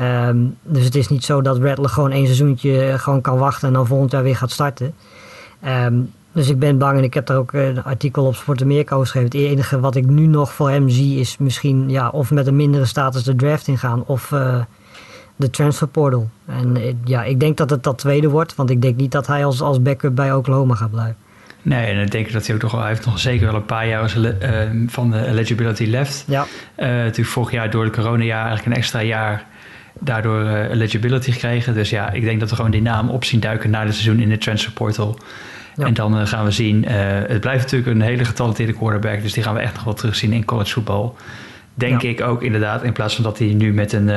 Um, 0.00 0.56
dus 0.62 0.84
het 0.84 0.94
is 0.94 1.08
niet 1.08 1.24
zo 1.24 1.42
dat 1.42 1.58
Rattler 1.58 1.90
gewoon 1.90 2.10
één 2.10 2.24
seizoentje 2.24 2.98
gewoon 2.98 3.20
kan 3.20 3.38
wachten 3.38 3.68
en 3.68 3.74
dan 3.74 3.86
volgend 3.86 4.10
jaar 4.10 4.22
weer 4.22 4.36
gaat 4.36 4.50
starten. 4.50 4.94
Um, 5.66 6.12
dus 6.32 6.48
ik 6.48 6.58
ben 6.58 6.78
bang 6.78 6.98
en 6.98 7.04
ik 7.04 7.14
heb 7.14 7.26
daar 7.26 7.36
ook 7.36 7.52
een 7.52 7.84
artikel 7.84 8.26
op 8.26 8.34
Sport 8.34 8.62
Amerika 8.62 8.94
over 8.94 9.06
geschreven. 9.06 9.38
Het 9.38 9.50
enige 9.50 9.80
wat 9.80 9.96
ik 9.96 10.06
nu 10.06 10.26
nog 10.26 10.52
voor 10.52 10.70
hem 10.70 10.88
zie 10.88 11.20
is 11.20 11.38
misschien 11.38 11.90
ja, 11.90 12.08
of 12.08 12.30
met 12.30 12.46
een 12.46 12.56
mindere 12.56 12.84
status 12.84 13.22
de 13.22 13.34
draft 13.34 13.66
ingaan 13.66 14.04
of 14.06 14.30
uh, 14.30 14.60
de 15.36 15.50
transfer 15.50 15.88
portal. 15.88 16.30
En 16.46 16.76
uh, 16.76 16.94
ja, 17.04 17.24
ik 17.24 17.40
denk 17.40 17.56
dat 17.56 17.70
het 17.70 17.82
dat 17.82 17.98
tweede 17.98 18.28
wordt, 18.28 18.54
want 18.54 18.70
ik 18.70 18.82
denk 18.82 18.96
niet 18.96 19.12
dat 19.12 19.26
hij 19.26 19.44
als, 19.44 19.60
als 19.60 19.82
backup 19.82 20.14
bij 20.14 20.32
Oklahoma 20.32 20.74
gaat 20.74 20.90
blijven. 20.90 21.16
Nee, 21.62 21.86
en 21.86 22.00
ik 22.00 22.10
denk 22.10 22.32
dat 22.32 22.46
hij 22.46 22.54
ook 22.54 22.62
nog 22.62 22.72
wel, 22.72 22.80
hij 22.80 22.90
heeft 22.90 23.06
nog 23.06 23.18
zeker 23.18 23.46
wel 23.46 23.54
een 23.54 23.66
paar 23.66 23.88
jaar 23.88 24.16
uh, 24.16 24.30
van 24.86 25.10
de 25.10 25.26
eligibility 25.26 25.84
left. 25.84 26.24
Ja. 26.26 26.46
natuurlijk 26.76 27.28
vorig 27.28 27.50
jaar 27.50 27.70
door 27.70 27.84
het 27.84 27.92
coronajaar 27.92 28.46
eigenlijk 28.46 28.66
een 28.66 28.82
extra 28.82 29.02
jaar 29.02 29.46
daardoor 29.98 30.46
eligibility 30.48 31.32
gekregen. 31.32 31.74
Dus 31.74 31.90
ja, 31.90 32.10
ik 32.10 32.24
denk 32.24 32.40
dat 32.40 32.50
we 32.50 32.56
gewoon 32.56 32.70
die 32.70 32.82
naam 32.82 33.10
op 33.10 33.24
zien 33.24 33.40
duiken 33.40 33.70
na 33.70 33.84
het 33.84 33.94
seizoen 33.94 34.20
in 34.20 34.28
de 34.28 34.38
transfer 34.38 34.72
portal. 34.72 35.18
En 35.76 35.94
dan 35.94 36.26
gaan 36.26 36.44
we 36.44 36.50
zien, 36.50 36.84
het 36.84 37.40
blijft 37.40 37.62
natuurlijk 37.62 37.90
een 37.90 38.00
hele 38.00 38.24
getalenteerde 38.24 38.72
quarterback, 38.72 39.22
dus 39.22 39.32
die 39.32 39.42
gaan 39.42 39.54
we 39.54 39.60
echt 39.60 39.74
nog 39.74 39.84
wel 39.84 39.94
terugzien 39.94 40.32
in 40.32 40.44
college 40.44 40.72
voetbal. 40.72 41.16
Denk 41.74 42.02
ik 42.02 42.20
ook 42.20 42.42
inderdaad, 42.42 42.82
in 42.82 42.92
plaats 42.92 43.14
van 43.14 43.24
dat 43.24 43.38
hij 43.38 43.46
nu 43.46 43.72
met 43.72 43.92
een 43.92 44.10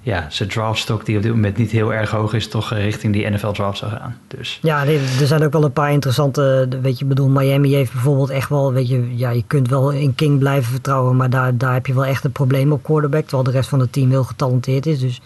ja, 0.00 0.26
zijn 0.28 0.48
draftstock, 0.48 1.06
die 1.06 1.16
op 1.16 1.22
dit 1.22 1.32
moment 1.32 1.56
niet 1.56 1.70
heel 1.70 1.92
erg 1.92 2.10
hoog 2.10 2.34
is, 2.34 2.48
toch 2.48 2.72
richting 2.72 3.12
die 3.12 3.30
NFL 3.30 3.50
draft 3.50 3.78
zou 3.78 3.90
gaan. 3.90 4.16
Dus. 4.28 4.58
Ja, 4.62 4.84
er 4.86 5.26
zijn 5.26 5.44
ook 5.44 5.52
wel 5.52 5.64
een 5.64 5.72
paar 5.72 5.92
interessante, 5.92 6.68
weet 6.82 6.98
je, 6.98 7.04
bedoel, 7.04 7.28
Miami 7.28 7.74
heeft 7.74 7.92
bijvoorbeeld 7.92 8.30
echt 8.30 8.48
wel, 8.48 8.72
weet 8.72 8.88
je, 8.88 9.16
ja, 9.16 9.30
je 9.30 9.44
kunt 9.46 9.68
wel 9.68 9.90
in 9.90 10.14
King 10.14 10.38
blijven 10.38 10.70
vertrouwen, 10.70 11.16
maar 11.16 11.30
daar, 11.30 11.56
daar 11.56 11.72
heb 11.72 11.86
je 11.86 11.94
wel 11.94 12.04
echt 12.04 12.24
een 12.24 12.32
probleem 12.32 12.72
op 12.72 12.82
quarterback, 12.82 13.22
terwijl 13.22 13.42
de 13.42 13.50
rest 13.50 13.68
van 13.68 13.80
het 13.80 13.92
team 13.92 14.10
heel 14.10 14.24
getalenteerd 14.24 14.86
is. 14.86 14.98
Dus, 14.98 15.20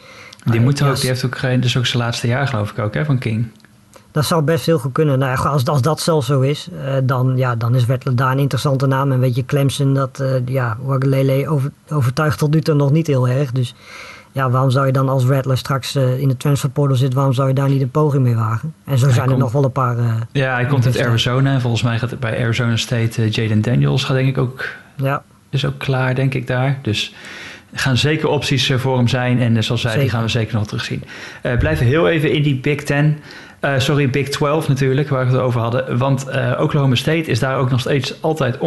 die, 0.44 0.60
moet 0.60 0.78
ja, 0.78 0.88
ook, 0.88 1.00
die 1.00 1.08
heeft 1.08 1.24
ook, 1.24 1.40
dus 1.62 1.76
ook 1.76 1.86
zijn 1.86 2.02
laatste 2.02 2.26
jaar 2.26 2.46
geloof 2.46 2.70
ik 2.70 2.78
ook, 2.78 2.94
hè, 2.94 3.04
van 3.04 3.18
King. 3.18 3.46
Dat 4.12 4.24
zou 4.24 4.42
best 4.42 4.66
heel 4.66 4.78
goed 4.78 4.92
kunnen. 4.92 5.18
Nou, 5.18 5.38
als, 5.38 5.64
als 5.64 5.82
dat 5.82 6.00
zelfs 6.00 6.26
zo 6.26 6.40
is, 6.40 6.68
uh, 6.72 6.94
dan, 7.02 7.36
ja, 7.36 7.56
dan 7.56 7.74
is 7.74 7.86
Wettler 7.86 8.16
daar 8.16 8.32
een 8.32 8.38
interessante 8.38 8.86
naam. 8.86 9.12
En 9.12 9.20
weet 9.20 9.34
je, 9.34 9.44
Clemson, 9.44 9.94
dat, 9.94 10.18
uh, 10.20 10.46
ja, 10.46 10.76
Wagalele 10.82 11.48
over, 11.48 11.70
overtuigt 11.88 12.38
tot 12.38 12.54
nu 12.54 12.60
toe 12.60 12.74
nog 12.74 12.90
niet 12.90 13.06
heel 13.06 13.28
erg. 13.28 13.52
Dus 13.52 13.74
ja, 14.32 14.50
waarom 14.50 14.70
zou 14.70 14.86
je 14.86 14.92
dan 14.92 15.08
als 15.08 15.24
Rattler 15.24 15.58
straks 15.58 15.96
uh, 15.96 16.18
in 16.18 16.28
de 16.28 16.36
transferportal 16.36 16.96
zit, 16.96 17.14
waarom 17.14 17.32
zou 17.32 17.48
je 17.48 17.54
daar 17.54 17.68
niet 17.68 17.82
een 17.82 17.90
poging 17.90 18.22
mee 18.22 18.34
wagen? 18.34 18.74
En 18.84 18.98
zo 18.98 19.10
zijn 19.10 19.30
er 19.30 19.38
nog 19.38 19.52
wel 19.52 19.64
een 19.64 19.72
paar. 19.72 19.98
Uh, 19.98 20.14
ja, 20.32 20.54
hij 20.54 20.66
komt 20.66 20.86
uit 20.86 21.00
Arizona 21.00 21.52
en 21.52 21.60
volgens 21.60 21.82
mij 21.82 21.98
gaat 21.98 22.10
het 22.10 22.20
bij 22.20 22.42
Arizona 22.42 22.76
State 22.76 23.22
uh, 23.22 23.30
Jaden 23.30 23.62
Daniels 23.62 24.04
gaat 24.04 24.16
denk 24.16 24.28
ik 24.28 24.38
ook. 24.38 24.68
Ja. 24.96 25.22
Is 25.50 25.64
ook 25.64 25.78
klaar, 25.78 26.14
denk 26.14 26.34
ik 26.34 26.46
daar. 26.46 26.78
Dus 26.82 27.14
er 27.72 27.78
gaan 27.78 27.96
zeker 27.96 28.28
opties 28.28 28.72
voor 28.76 28.96
hem 28.96 29.08
zijn. 29.08 29.38
En 29.40 29.64
zoals 29.64 29.80
zei, 29.80 30.00
die 30.00 30.10
gaan 30.10 30.22
we 30.22 30.28
zeker 30.28 30.54
nog 30.54 30.66
terugzien. 30.66 31.02
Blijven 31.58 31.86
heel 31.86 32.08
even 32.08 32.32
in 32.32 32.42
die 32.42 32.54
Big 32.54 32.82
Ten. 32.82 33.18
sorry, 33.76 34.10
Big 34.10 34.28
12 34.28 34.68
natuurlijk, 34.68 35.08
waar 35.08 35.26
we 35.26 35.32
het 35.32 35.40
over 35.40 35.60
hadden. 35.60 35.98
Want 35.98 36.26
Oklahoma 36.58 36.94
State 36.94 37.30
is 37.30 37.38
daar 37.38 37.56
ook 37.56 37.70
nog 37.70 37.80
steeds 37.80 38.22
altijd 38.22 38.58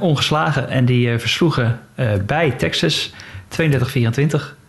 ongeslagen. 0.00 0.68
En 0.68 0.84
die 0.84 1.18
versloegen 1.18 1.80
bij 2.26 2.50
Texas 2.50 3.12
32-24. 3.48 4.61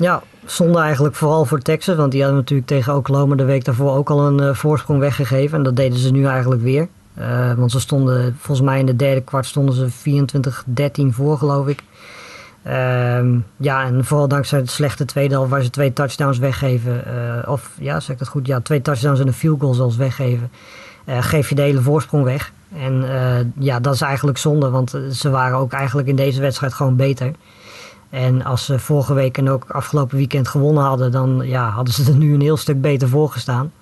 Ja, 0.00 0.22
zonde 0.44 0.78
eigenlijk 0.78 1.14
vooral 1.14 1.44
voor 1.44 1.58
Texas. 1.58 1.96
Want 1.96 2.12
die 2.12 2.20
hadden 2.20 2.40
natuurlijk 2.40 2.68
tegen 2.68 2.96
Oklahoma 2.96 3.34
de 3.34 3.44
week 3.44 3.64
daarvoor 3.64 3.96
ook 3.96 4.10
al 4.10 4.26
een 4.26 4.42
uh, 4.42 4.54
voorsprong 4.54 5.00
weggegeven. 5.00 5.58
En 5.58 5.64
dat 5.64 5.76
deden 5.76 5.98
ze 5.98 6.10
nu 6.10 6.26
eigenlijk 6.26 6.62
weer. 6.62 6.88
Uh, 7.18 7.52
want 7.52 7.70
ze 7.70 7.80
stonden, 7.80 8.36
volgens 8.38 8.66
mij 8.66 8.78
in 8.78 8.86
de 8.86 8.96
derde 8.96 9.20
kwart 9.20 9.46
stonden 9.46 9.74
ze 9.74 9.88
24-13 11.06 11.14
voor, 11.14 11.38
geloof 11.38 11.66
ik. 11.66 11.82
Uh, 12.66 12.72
ja, 13.56 13.84
en 13.84 14.04
vooral 14.04 14.28
dankzij 14.28 14.58
het 14.58 14.70
slechte 14.70 15.04
tweede 15.04 15.34
helft 15.34 15.50
waar 15.50 15.62
ze 15.62 15.70
twee 15.70 15.92
touchdowns 15.92 16.38
weggeven. 16.38 17.04
Uh, 17.06 17.50
of 17.50 17.70
ja, 17.78 18.00
zeg 18.00 18.10
ik 18.10 18.18
dat 18.18 18.28
goed? 18.28 18.46
Ja, 18.46 18.60
twee 18.60 18.82
touchdowns 18.82 19.20
en 19.20 19.26
een 19.26 19.32
field 19.32 19.60
goal 19.60 19.74
zelfs 19.74 19.96
weggeven. 19.96 20.50
geef 21.06 21.48
je 21.48 21.54
de 21.54 21.62
hele 21.62 21.80
voorsprong 21.80 22.24
weg. 22.24 22.52
En 22.76 23.04
ja, 23.58 23.80
dat 23.80 23.94
is 23.94 24.00
eigenlijk 24.00 24.38
zonde, 24.38 24.70
want 24.70 24.98
ze 25.12 25.30
waren 25.30 25.58
ook 25.58 25.72
eigenlijk 25.72 26.08
in 26.08 26.16
deze 26.16 26.40
wedstrijd 26.40 26.74
gewoon 26.74 26.96
beter. 26.96 27.32
En 28.10 28.44
als 28.44 28.64
ze 28.64 28.78
vorige 28.78 29.14
week 29.14 29.38
en 29.38 29.50
ook 29.50 29.64
afgelopen 29.68 30.16
weekend 30.16 30.48
gewonnen 30.48 30.82
hadden, 30.82 31.12
dan 31.12 31.40
ja, 31.44 31.68
hadden 31.68 31.94
ze 31.94 32.10
er 32.10 32.16
nu 32.16 32.34
een 32.34 32.40
heel 32.40 32.56
stuk 32.56 32.80
beter 32.80 33.08
voor 33.08 33.30
gestaan. 33.30 33.72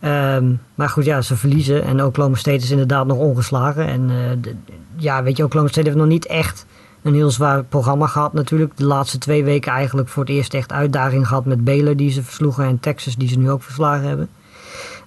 Ehm, 0.00 0.52
maar 0.74 0.88
goed, 0.88 1.04
ja, 1.04 1.22
ze 1.22 1.36
verliezen. 1.36 1.84
En 1.84 2.04
Oklahoma 2.04 2.36
State 2.36 2.56
is 2.56 2.70
inderdaad 2.70 3.06
nog 3.06 3.18
ongeslagen. 3.18 3.86
En 3.86 4.10
uh, 4.10 4.52
ja, 4.96 5.22
weet 5.22 5.36
je, 5.36 5.44
Oklahoma 5.44 5.70
State 5.70 5.86
heeft 5.86 6.00
nog 6.00 6.08
niet 6.08 6.26
echt 6.26 6.66
een 7.02 7.14
heel 7.14 7.30
zwaar 7.30 7.64
programma 7.64 8.06
gehad 8.06 8.32
natuurlijk. 8.32 8.76
De 8.76 8.84
laatste 8.84 9.18
twee 9.18 9.44
weken 9.44 9.72
eigenlijk 9.72 10.08
voor 10.08 10.22
het 10.22 10.32
eerst 10.32 10.54
echt 10.54 10.72
uitdaging 10.72 11.28
gehad 11.28 11.44
met 11.44 11.64
Baylor 11.64 11.96
die 11.96 12.10
ze 12.10 12.22
versloegen. 12.22 12.64
En 12.64 12.80
Texas 12.80 13.16
die 13.16 13.28
ze 13.28 13.38
nu 13.38 13.50
ook 13.50 13.62
verslagen 13.62 14.08
hebben. 14.08 14.28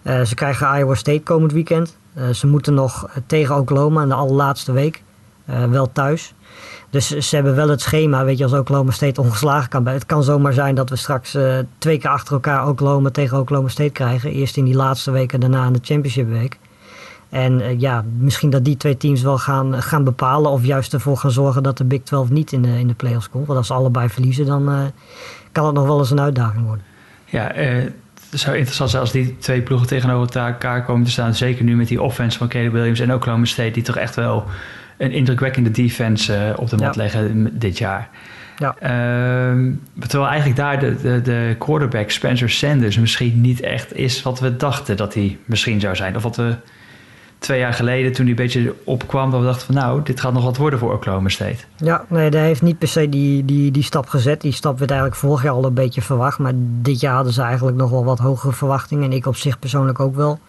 Uh, 0.03 0.21
ze 0.21 0.35
krijgen 0.35 0.77
Iowa 0.77 0.95
State 0.95 1.21
komend 1.21 1.51
weekend. 1.51 1.97
Uh, 2.17 2.29
ze 2.29 2.47
moeten 2.47 2.73
nog 2.73 3.09
tegen 3.25 3.55
Oklahoma 3.55 4.01
in 4.01 4.07
de 4.07 4.13
allerlaatste 4.13 4.71
week. 4.71 5.03
wel 5.69 5.91
thuis. 5.91 6.33
Dus 6.89 7.07
ze 7.07 7.35
hebben 7.35 7.55
wel 7.55 7.69
het 7.69 7.81
schema, 7.81 8.25
weet 8.25 8.37
je, 8.37 8.43
als 8.43 8.53
Oklahoma 8.53 8.91
State 8.91 9.21
ongeslagen 9.21 9.69
kan. 9.69 9.87
Het 9.87 10.05
kan 10.05 10.23
zomaar 10.23 10.53
zijn 10.53 10.75
dat 10.75 10.89
we 10.89 10.95
straks 10.95 11.35
uh, 11.35 11.57
twee 11.77 11.97
keer 11.97 12.09
achter 12.09 12.33
elkaar 12.33 12.67
Oklahoma 12.67 13.09
tegen 13.09 13.39
Oklahoma 13.39 13.69
State 13.69 13.91
krijgen. 13.91 14.31
Eerst 14.31 14.57
in 14.57 14.65
die 14.65 14.75
laatste 14.75 15.11
weken, 15.11 15.39
daarna 15.39 15.65
in 15.65 15.73
de 15.73 15.79
championship 15.81 16.29
week. 16.29 16.57
En 17.29 17.59
uh, 17.59 17.79
ja, 17.79 18.03
misschien 18.17 18.49
dat 18.49 18.65
die 18.65 18.77
twee 18.77 18.97
teams 18.97 19.21
wel 19.21 19.37
gaan, 19.37 19.81
gaan 19.81 20.03
bepalen 20.03 20.51
of 20.51 20.65
juist 20.65 20.93
ervoor 20.93 21.17
gaan 21.17 21.31
zorgen 21.31 21.63
dat 21.63 21.77
de 21.77 21.83
Big 21.83 22.01
12 22.01 22.29
niet 22.29 22.51
in 22.51 22.61
de, 22.61 22.79
in 22.79 22.87
de 22.87 22.93
playoffs 22.93 23.29
komt. 23.29 23.45
Want 23.45 23.57
als 23.57 23.67
ze 23.67 23.73
allebei 23.73 24.09
verliezen, 24.09 24.45
dan 24.45 24.69
uh, 24.69 24.79
kan 25.51 25.65
het 25.65 25.75
nog 25.75 25.85
wel 25.85 25.99
eens 25.99 26.11
een 26.11 26.19
uitdaging 26.19 26.65
worden. 26.65 26.85
Ja, 27.25 27.51
het 28.29 28.39
zou 28.39 28.55
interessant 28.55 28.89
zijn 28.89 29.01
als 29.01 29.11
die 29.11 29.37
twee 29.37 29.61
ploegen 29.61 29.87
tegenover 29.87 30.39
elkaar 30.39 30.85
komen 30.85 31.05
te 31.05 31.11
staan. 31.11 31.35
Zeker 31.35 31.63
nu 31.63 31.75
met 31.75 31.87
die 31.87 32.01
offense 32.01 32.37
van 32.37 32.47
Caleb 32.47 32.71
Williams 32.71 32.99
en 32.99 33.13
Oklahoma 33.13 33.45
State, 33.45 33.71
die 33.71 33.83
toch 33.83 33.97
echt 33.97 34.15
wel 34.15 34.45
een 34.99 35.11
indrukwekkende 35.11 35.71
defense 35.71 36.33
uh, 36.33 36.59
op 36.59 36.69
de 36.69 36.77
mat 36.77 36.95
leggen 36.95 37.59
dit 37.59 37.77
jaar. 37.77 38.09
Ja. 38.57 38.75
Uh, 38.75 39.73
terwijl 39.99 40.29
eigenlijk 40.29 40.59
daar 40.59 40.79
de, 40.79 40.95
de, 41.01 41.21
de, 41.21 41.55
quarterback 41.59 42.09
Spencer 42.09 42.49
Sanders 42.49 42.97
misschien 42.97 43.41
niet 43.41 43.61
echt 43.61 43.95
is 43.95 44.21
wat 44.21 44.39
we 44.39 44.55
dachten 44.55 44.97
dat 44.97 45.13
hij 45.13 45.37
misschien 45.45 45.79
zou 45.79 45.95
zijn. 45.95 46.15
Of 46.15 46.23
wat 46.23 46.35
we 46.35 46.55
twee 47.37 47.59
jaar 47.59 47.73
geleden 47.73 48.11
toen 48.11 48.21
hij 48.25 48.29
een 48.29 48.43
beetje 48.43 48.75
opkwam, 48.83 49.31
dat 49.31 49.39
we 49.39 49.45
dachten 49.45 49.65
van 49.65 49.75
nou, 49.75 50.03
dit 50.03 50.19
gaat 50.19 50.33
nog 50.33 50.43
wat 50.43 50.57
worden 50.57 50.79
voor 50.79 50.93
Oklahoma 50.93 51.29
State. 51.29 51.63
Ja, 51.75 52.05
nee, 52.07 52.29
hij 52.29 52.45
heeft 52.45 52.61
niet 52.61 52.77
per 52.77 52.87
se 52.87 53.09
die, 53.09 53.45
die, 53.45 53.71
die 53.71 53.83
stap 53.83 54.07
gezet. 54.07 54.41
Die 54.41 54.51
stap 54.51 54.79
werd 54.79 54.91
eigenlijk 54.91 55.19
vorig 55.19 55.43
jaar 55.43 55.53
al 55.53 55.65
een 55.65 55.73
beetje 55.73 56.01
verwacht. 56.01 56.39
Maar 56.39 56.53
dit 56.55 56.99
jaar 56.99 57.15
hadden 57.15 57.33
ze 57.33 57.41
eigenlijk 57.41 57.77
nog 57.77 57.89
wel 57.89 58.05
wat 58.05 58.19
hogere 58.19 58.53
verwachtingen. 58.53 59.03
En 59.03 59.11
ik 59.11 59.25
op 59.25 59.35
zich 59.35 59.59
persoonlijk 59.59 59.99
ook 59.99 60.15
wel. 60.15 60.39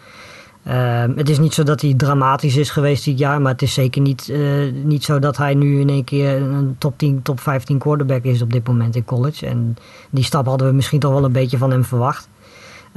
Ehm, 0.63 1.17
het 1.17 1.29
is 1.29 1.39
niet 1.39 1.55
zo 1.55 1.63
dat 1.63 1.81
hij 1.81 1.95
dramatisch 1.95 2.57
is 2.57 2.71
geweest 2.71 3.05
dit 3.05 3.19
jaar, 3.19 3.41
maar 3.41 3.53
het 3.53 3.63
is 3.63 3.75
zeker 3.75 4.01
niet, 4.01 4.29
uh, 4.29 4.73
niet 4.85 5.05
zo 5.05 5.19
dat 5.19 5.37
hij 5.37 5.55
nu 5.55 5.81
in 5.81 5.89
één 5.89 6.05
keer 6.05 6.43
een 6.43 6.77
top 6.79 6.99
10, 6.99 7.23
top 7.23 7.41
15 7.41 7.79
quarterback 7.79 8.23
is 8.23 8.43
op 8.43 8.53
dit 8.53 8.67
moment 8.67 8.97
in 8.97 9.05
college. 9.05 9.47
En 9.47 9.77
die 10.11 10.25
stap 10.25 10.47
hadden 10.47 10.67
we 10.67 10.75
misschien 10.75 11.01
toch 11.01 11.13
wel 11.13 11.25
een 11.25 11.33
beetje 11.33 11.59
van 11.59 11.71
hem 11.71 11.85
verwacht. 11.85 12.29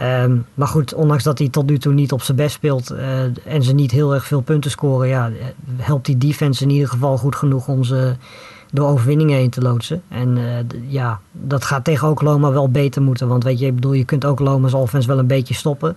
Um, 0.01 0.45
maar 0.53 0.67
goed, 0.67 0.93
ondanks 0.93 1.23
dat 1.23 1.39
hij 1.39 1.49
tot 1.49 1.69
nu 1.69 1.77
toe 1.77 1.93
niet 1.93 2.11
op 2.11 2.21
zijn 2.21 2.37
best 2.37 2.55
speelt 2.55 2.91
uh, 2.91 3.23
en 3.45 3.63
ze 3.63 3.73
niet 3.73 3.91
heel 3.91 4.13
erg 4.13 4.25
veel 4.25 4.41
punten 4.41 4.71
scoren, 4.71 5.07
ja, 5.07 5.31
helpt 5.77 6.05
die 6.05 6.17
defense 6.17 6.63
in 6.63 6.69
ieder 6.69 6.89
geval 6.89 7.17
goed 7.17 7.35
genoeg 7.35 7.67
om 7.67 7.83
ze 7.83 8.15
door 8.71 8.87
overwinningen 8.87 9.37
heen 9.37 9.49
te 9.49 9.61
loodsen. 9.61 10.01
En 10.07 10.37
ja, 10.87 11.19
dat 11.31 11.65
gaat 11.65 11.83
tegen 11.83 12.09
Oklahoma 12.09 12.51
wel 12.51 12.69
beter 12.69 13.01
moeten. 13.01 13.27
Want 13.27 13.43
weet 13.43 13.59
je, 13.59 13.65
ik 13.65 13.75
bedoel, 13.75 13.93
je 13.93 14.05
kunt 14.05 14.25
Oklahoma's 14.25 14.73
offense 14.73 15.07
wel 15.07 15.19
een 15.19 15.27
beetje 15.27 15.53
stoppen. 15.53 15.95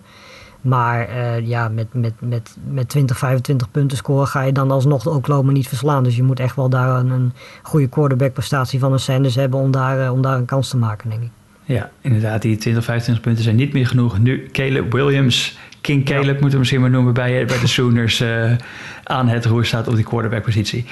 Maar 0.66 1.08
uh, 1.08 1.46
ja, 1.46 1.68
met, 1.68 1.86
met, 1.94 2.12
met, 2.18 2.56
met 2.70 2.88
20, 2.88 3.18
25 3.18 3.70
punten 3.70 3.96
scoren 3.96 4.26
ga 4.26 4.42
je 4.42 4.52
dan 4.52 4.70
alsnog 4.70 5.02
de 5.02 5.10
Oklahoma 5.10 5.52
niet 5.52 5.68
verslaan. 5.68 6.02
Dus 6.02 6.16
je 6.16 6.22
moet 6.22 6.40
echt 6.40 6.56
wel 6.56 6.68
daar 6.68 6.98
een, 6.98 7.10
een 7.10 7.32
goede 7.62 7.88
quarterback 7.88 8.32
prestatie 8.32 8.78
van 8.78 8.92
een 8.92 8.98
Sanders 8.98 9.34
hebben 9.34 9.60
om 9.60 9.70
daar, 9.70 10.00
uh, 10.04 10.12
om 10.12 10.22
daar 10.22 10.36
een 10.36 10.44
kans 10.44 10.68
te 10.68 10.76
maken, 10.76 11.10
denk 11.10 11.22
ik. 11.22 11.30
Ja, 11.64 11.90
inderdaad, 12.00 12.42
die 12.42 12.56
20, 12.56 12.84
25 12.84 13.24
punten 13.24 13.44
zijn 13.44 13.56
niet 13.56 13.72
meer 13.72 13.86
genoeg. 13.86 14.18
Nu 14.18 14.48
Caleb 14.52 14.92
Williams, 14.92 15.58
King 15.80 16.04
Caleb 16.04 16.24
ja. 16.24 16.32
moeten 16.32 16.50
we 16.50 16.58
misschien 16.58 16.80
maar 16.80 16.90
noemen 16.90 17.14
bij, 17.14 17.46
bij 17.46 17.58
de 17.60 17.66
Sooners, 17.66 18.20
uh, 18.20 18.52
aan 19.04 19.28
het 19.28 19.44
roer 19.44 19.64
staat 19.64 19.88
op 19.88 19.94
die 19.94 20.04
quarterback-positie. 20.04 20.84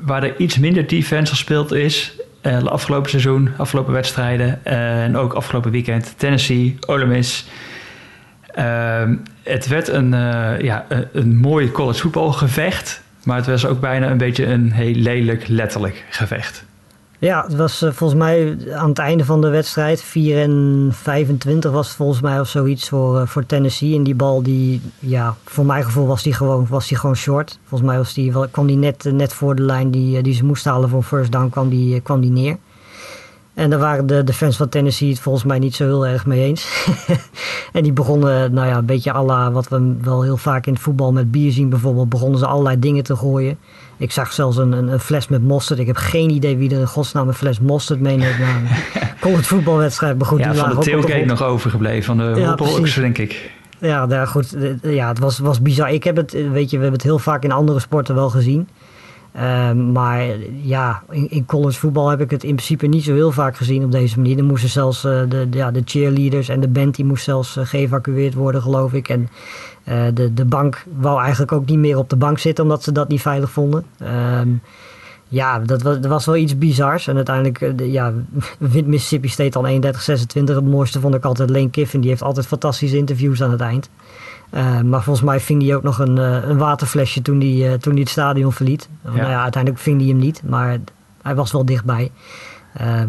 waar 0.00 0.22
er 0.22 0.38
iets 0.38 0.58
minder 0.58 0.86
defense 0.86 1.32
gespeeld 1.32 1.72
is, 1.72 2.18
afgelopen 2.64 3.10
seizoen, 3.10 3.50
afgelopen 3.56 3.92
wedstrijden 3.92 4.64
en 4.64 5.16
ook 5.16 5.32
afgelopen 5.32 5.70
weekend, 5.70 6.14
Tennessee, 6.16 6.76
Ole 6.86 7.06
Miss. 7.06 7.46
Uh, 8.58 9.02
het 9.42 9.68
werd 9.68 9.88
een, 9.88 10.12
uh, 10.12 10.60
ja, 10.60 10.84
een, 10.88 11.08
een 11.12 11.36
mooi 11.36 11.70
college 11.70 12.00
voetbalgevecht. 12.00 13.02
Maar 13.24 13.36
het 13.36 13.46
was 13.46 13.66
ook 13.66 13.80
bijna 13.80 14.10
een 14.10 14.18
beetje 14.18 14.46
een 14.46 14.72
heel 14.72 14.94
lelijk 14.94 15.48
letterlijk 15.48 16.04
gevecht. 16.10 16.64
Ja, 17.18 17.42
het 17.42 17.56
was 17.56 17.82
uh, 17.82 17.90
volgens 17.92 18.20
mij 18.20 18.56
aan 18.74 18.88
het 18.88 18.98
einde 18.98 19.24
van 19.24 19.40
de 19.40 19.48
wedstrijd, 19.48 20.02
4 20.02 20.42
en 20.42 20.88
25 20.92 21.70
was 21.70 21.86
het 21.86 21.96
volgens 21.96 22.20
mij 22.20 22.40
of 22.40 22.48
zoiets 22.48 22.88
voor, 22.88 23.28
voor 23.28 23.46
Tennessee. 23.46 23.94
En 23.94 24.02
die 24.02 24.14
bal, 24.14 24.42
die, 24.42 24.80
ja, 24.98 25.34
voor 25.44 25.66
mijn 25.66 25.84
gevoel 25.84 26.06
was 26.06 26.22
die 26.22 26.32
gewoon, 26.32 26.66
was 26.68 26.88
die 26.88 26.96
gewoon 26.96 27.16
short. 27.16 27.58
Volgens 27.64 27.90
mij 27.90 27.98
was 27.98 28.14
die, 28.14 28.32
kwam 28.50 28.66
die 28.66 28.76
net, 28.76 29.04
net 29.12 29.32
voor 29.32 29.54
de 29.54 29.62
lijn 29.62 29.90
die, 29.90 30.22
die 30.22 30.34
ze 30.34 30.44
moest 30.44 30.64
halen 30.64 30.88
voor 30.88 31.02
first 31.02 31.32
down, 31.32 31.48
kwam 31.48 31.68
die, 31.68 32.00
kwam 32.00 32.20
die 32.20 32.30
neer. 32.30 32.56
En 33.54 33.70
daar 33.70 33.78
waren 33.78 34.06
de, 34.06 34.24
de 34.24 34.32
fans 34.32 34.56
van 34.56 34.68
Tennessee 34.68 35.08
het 35.08 35.20
volgens 35.20 35.44
mij 35.44 35.58
niet 35.58 35.74
zo 35.74 35.84
heel 35.84 36.06
erg 36.06 36.26
mee 36.26 36.44
eens. 36.44 36.86
en 37.72 37.82
die 37.82 37.92
begonnen, 37.92 38.52
nou 38.52 38.68
ja, 38.68 38.76
een 38.76 38.86
beetje 38.86 39.12
alla 39.12 39.52
wat 39.52 39.68
we 39.68 39.96
wel 40.02 40.22
heel 40.22 40.36
vaak 40.36 40.66
in 40.66 40.72
het 40.72 40.82
voetbal 40.82 41.12
met 41.12 41.30
bier 41.30 41.52
zien 41.52 41.68
bijvoorbeeld, 41.68 42.08
begonnen 42.08 42.38
ze 42.38 42.46
allerlei 42.46 42.78
dingen 42.78 43.02
te 43.02 43.16
gooien. 43.16 43.58
Ik 43.96 44.12
zag 44.12 44.32
zelfs 44.32 44.56
een, 44.56 44.72
een, 44.72 44.88
een 44.88 45.00
fles 45.00 45.28
met 45.28 45.42
mosterd. 45.42 45.78
Ik 45.78 45.86
heb 45.86 45.96
geen 45.96 46.30
idee 46.30 46.56
wie 46.56 46.70
er 46.70 46.80
in 46.80 46.86
godsnaam 46.86 47.28
een 47.28 47.34
fles 47.34 47.60
mosterd 47.60 48.00
meeneemt 48.00 48.38
naar 48.38 48.56
een 48.56 48.68
college 49.20 49.44
voetbalwedstrijd. 49.44 50.18
Maar 50.18 50.26
goed, 50.26 50.38
ja, 50.38 50.50
die 50.50 50.60
van 50.60 50.70
de 50.70 50.76
tailgate 50.76 51.24
nog 51.24 51.42
overgebleven, 51.42 52.04
van 52.04 52.16
de 52.16 52.40
ja, 52.40 53.00
denk 53.00 53.18
ik. 53.18 53.50
Ja, 53.78 54.06
ja, 54.08 54.24
goed. 54.26 54.56
Ja, 54.82 55.08
het 55.08 55.18
was, 55.18 55.38
was 55.38 55.62
bizar. 55.62 55.92
Ik 55.92 56.04
heb 56.04 56.16
het, 56.16 56.32
weet 56.32 56.70
je, 56.70 56.76
we 56.76 56.82
hebben 56.82 56.92
het 56.92 57.02
heel 57.02 57.18
vaak 57.18 57.44
in 57.44 57.52
andere 57.52 57.80
sporten 57.80 58.14
wel 58.14 58.30
gezien. 58.30 58.68
Ehm, 59.32 59.92
maar 59.92 60.26
ja, 60.62 61.02
in, 61.10 61.44
college 61.46 61.78
voetbal 61.78 62.08
heb 62.08 62.20
ik 62.20 62.30
het 62.30 62.44
in 62.44 62.54
principe 62.54 62.86
niet 62.86 63.04
zo 63.04 63.14
heel 63.14 63.32
vaak 63.32 63.56
gezien 63.56 63.84
op 63.84 63.92
deze 63.92 64.16
manier. 64.16 64.38
Er 64.38 64.44
moesten 64.44 64.68
zelfs 64.68 65.04
uh, 65.04 65.20
de, 65.28 65.46
ja, 65.50 65.70
de 65.70 65.82
cheerleaders 65.84 66.48
en 66.48 66.60
de 66.60 66.68
band 66.68 66.94
die 66.94 67.04
moest 67.04 67.24
zelfs 67.24 67.56
uh, 67.56 67.66
geëvacueerd 67.66 68.34
worden, 68.34 68.62
geloof 68.62 68.92
ik. 68.92 69.08
En 69.08 69.28
uh, 69.88 70.04
de, 70.14 70.34
de 70.34 70.44
bank 70.44 70.84
wou 70.96 71.20
eigenlijk 71.20 71.52
ook 71.52 71.66
niet 71.66 71.78
meer 71.78 71.96
op 71.96 72.10
de 72.10 72.16
bank 72.16 72.38
zitten, 72.38 72.64
omdat 72.64 72.82
ze 72.82 72.92
dat 72.92 73.08
niet 73.08 73.20
veilig 73.20 73.50
vonden. 73.50 73.84
Um, 74.38 74.60
ja, 75.28 75.58
dat 75.58 75.82
was, 75.82 75.98
was 76.00 76.26
wel 76.26 76.36
iets 76.36 76.58
bizars. 76.58 77.06
En 77.06 77.16
uiteindelijk 77.16 77.78
de, 77.78 77.90
ja, 77.90 78.12
wint 78.58 78.86
Mississippi 78.86 79.28
State 79.28 79.60
dan 79.60 79.94
31-26. 80.50 80.54
Het 80.54 80.64
mooiste 80.64 81.00
vond 81.00 81.14
ik 81.14 81.24
altijd 81.24 81.50
Lane 81.50 81.70
Kiffin. 81.70 82.00
Die 82.00 82.10
heeft 82.10 82.22
altijd 82.22 82.46
fantastische 82.46 82.96
interviews 82.96 83.42
aan 83.42 83.50
het 83.50 83.60
eind. 83.60 83.90
Uh, 84.54 84.80
maar 84.80 85.02
volgens 85.02 85.24
mij 85.24 85.40
ving 85.40 85.62
hij 85.62 85.74
ook 85.74 85.82
nog 85.82 85.98
een, 85.98 86.16
uh, 86.16 86.48
een 86.48 86.58
waterflesje 86.58 87.22
toen 87.22 87.40
hij, 87.40 87.48
uh, 87.48 87.72
toen 87.72 87.92
hij 87.92 88.00
het 88.00 88.10
stadion 88.10 88.52
verliet. 88.52 88.88
Ja. 89.04 89.10
Nou 89.10 89.30
ja, 89.30 89.42
uiteindelijk 89.42 89.82
ving 89.82 90.00
hij 90.00 90.08
hem 90.08 90.18
niet, 90.18 90.42
maar 90.46 90.78
hij 91.22 91.34
was 91.34 91.52
wel 91.52 91.64
dichtbij. 91.64 92.10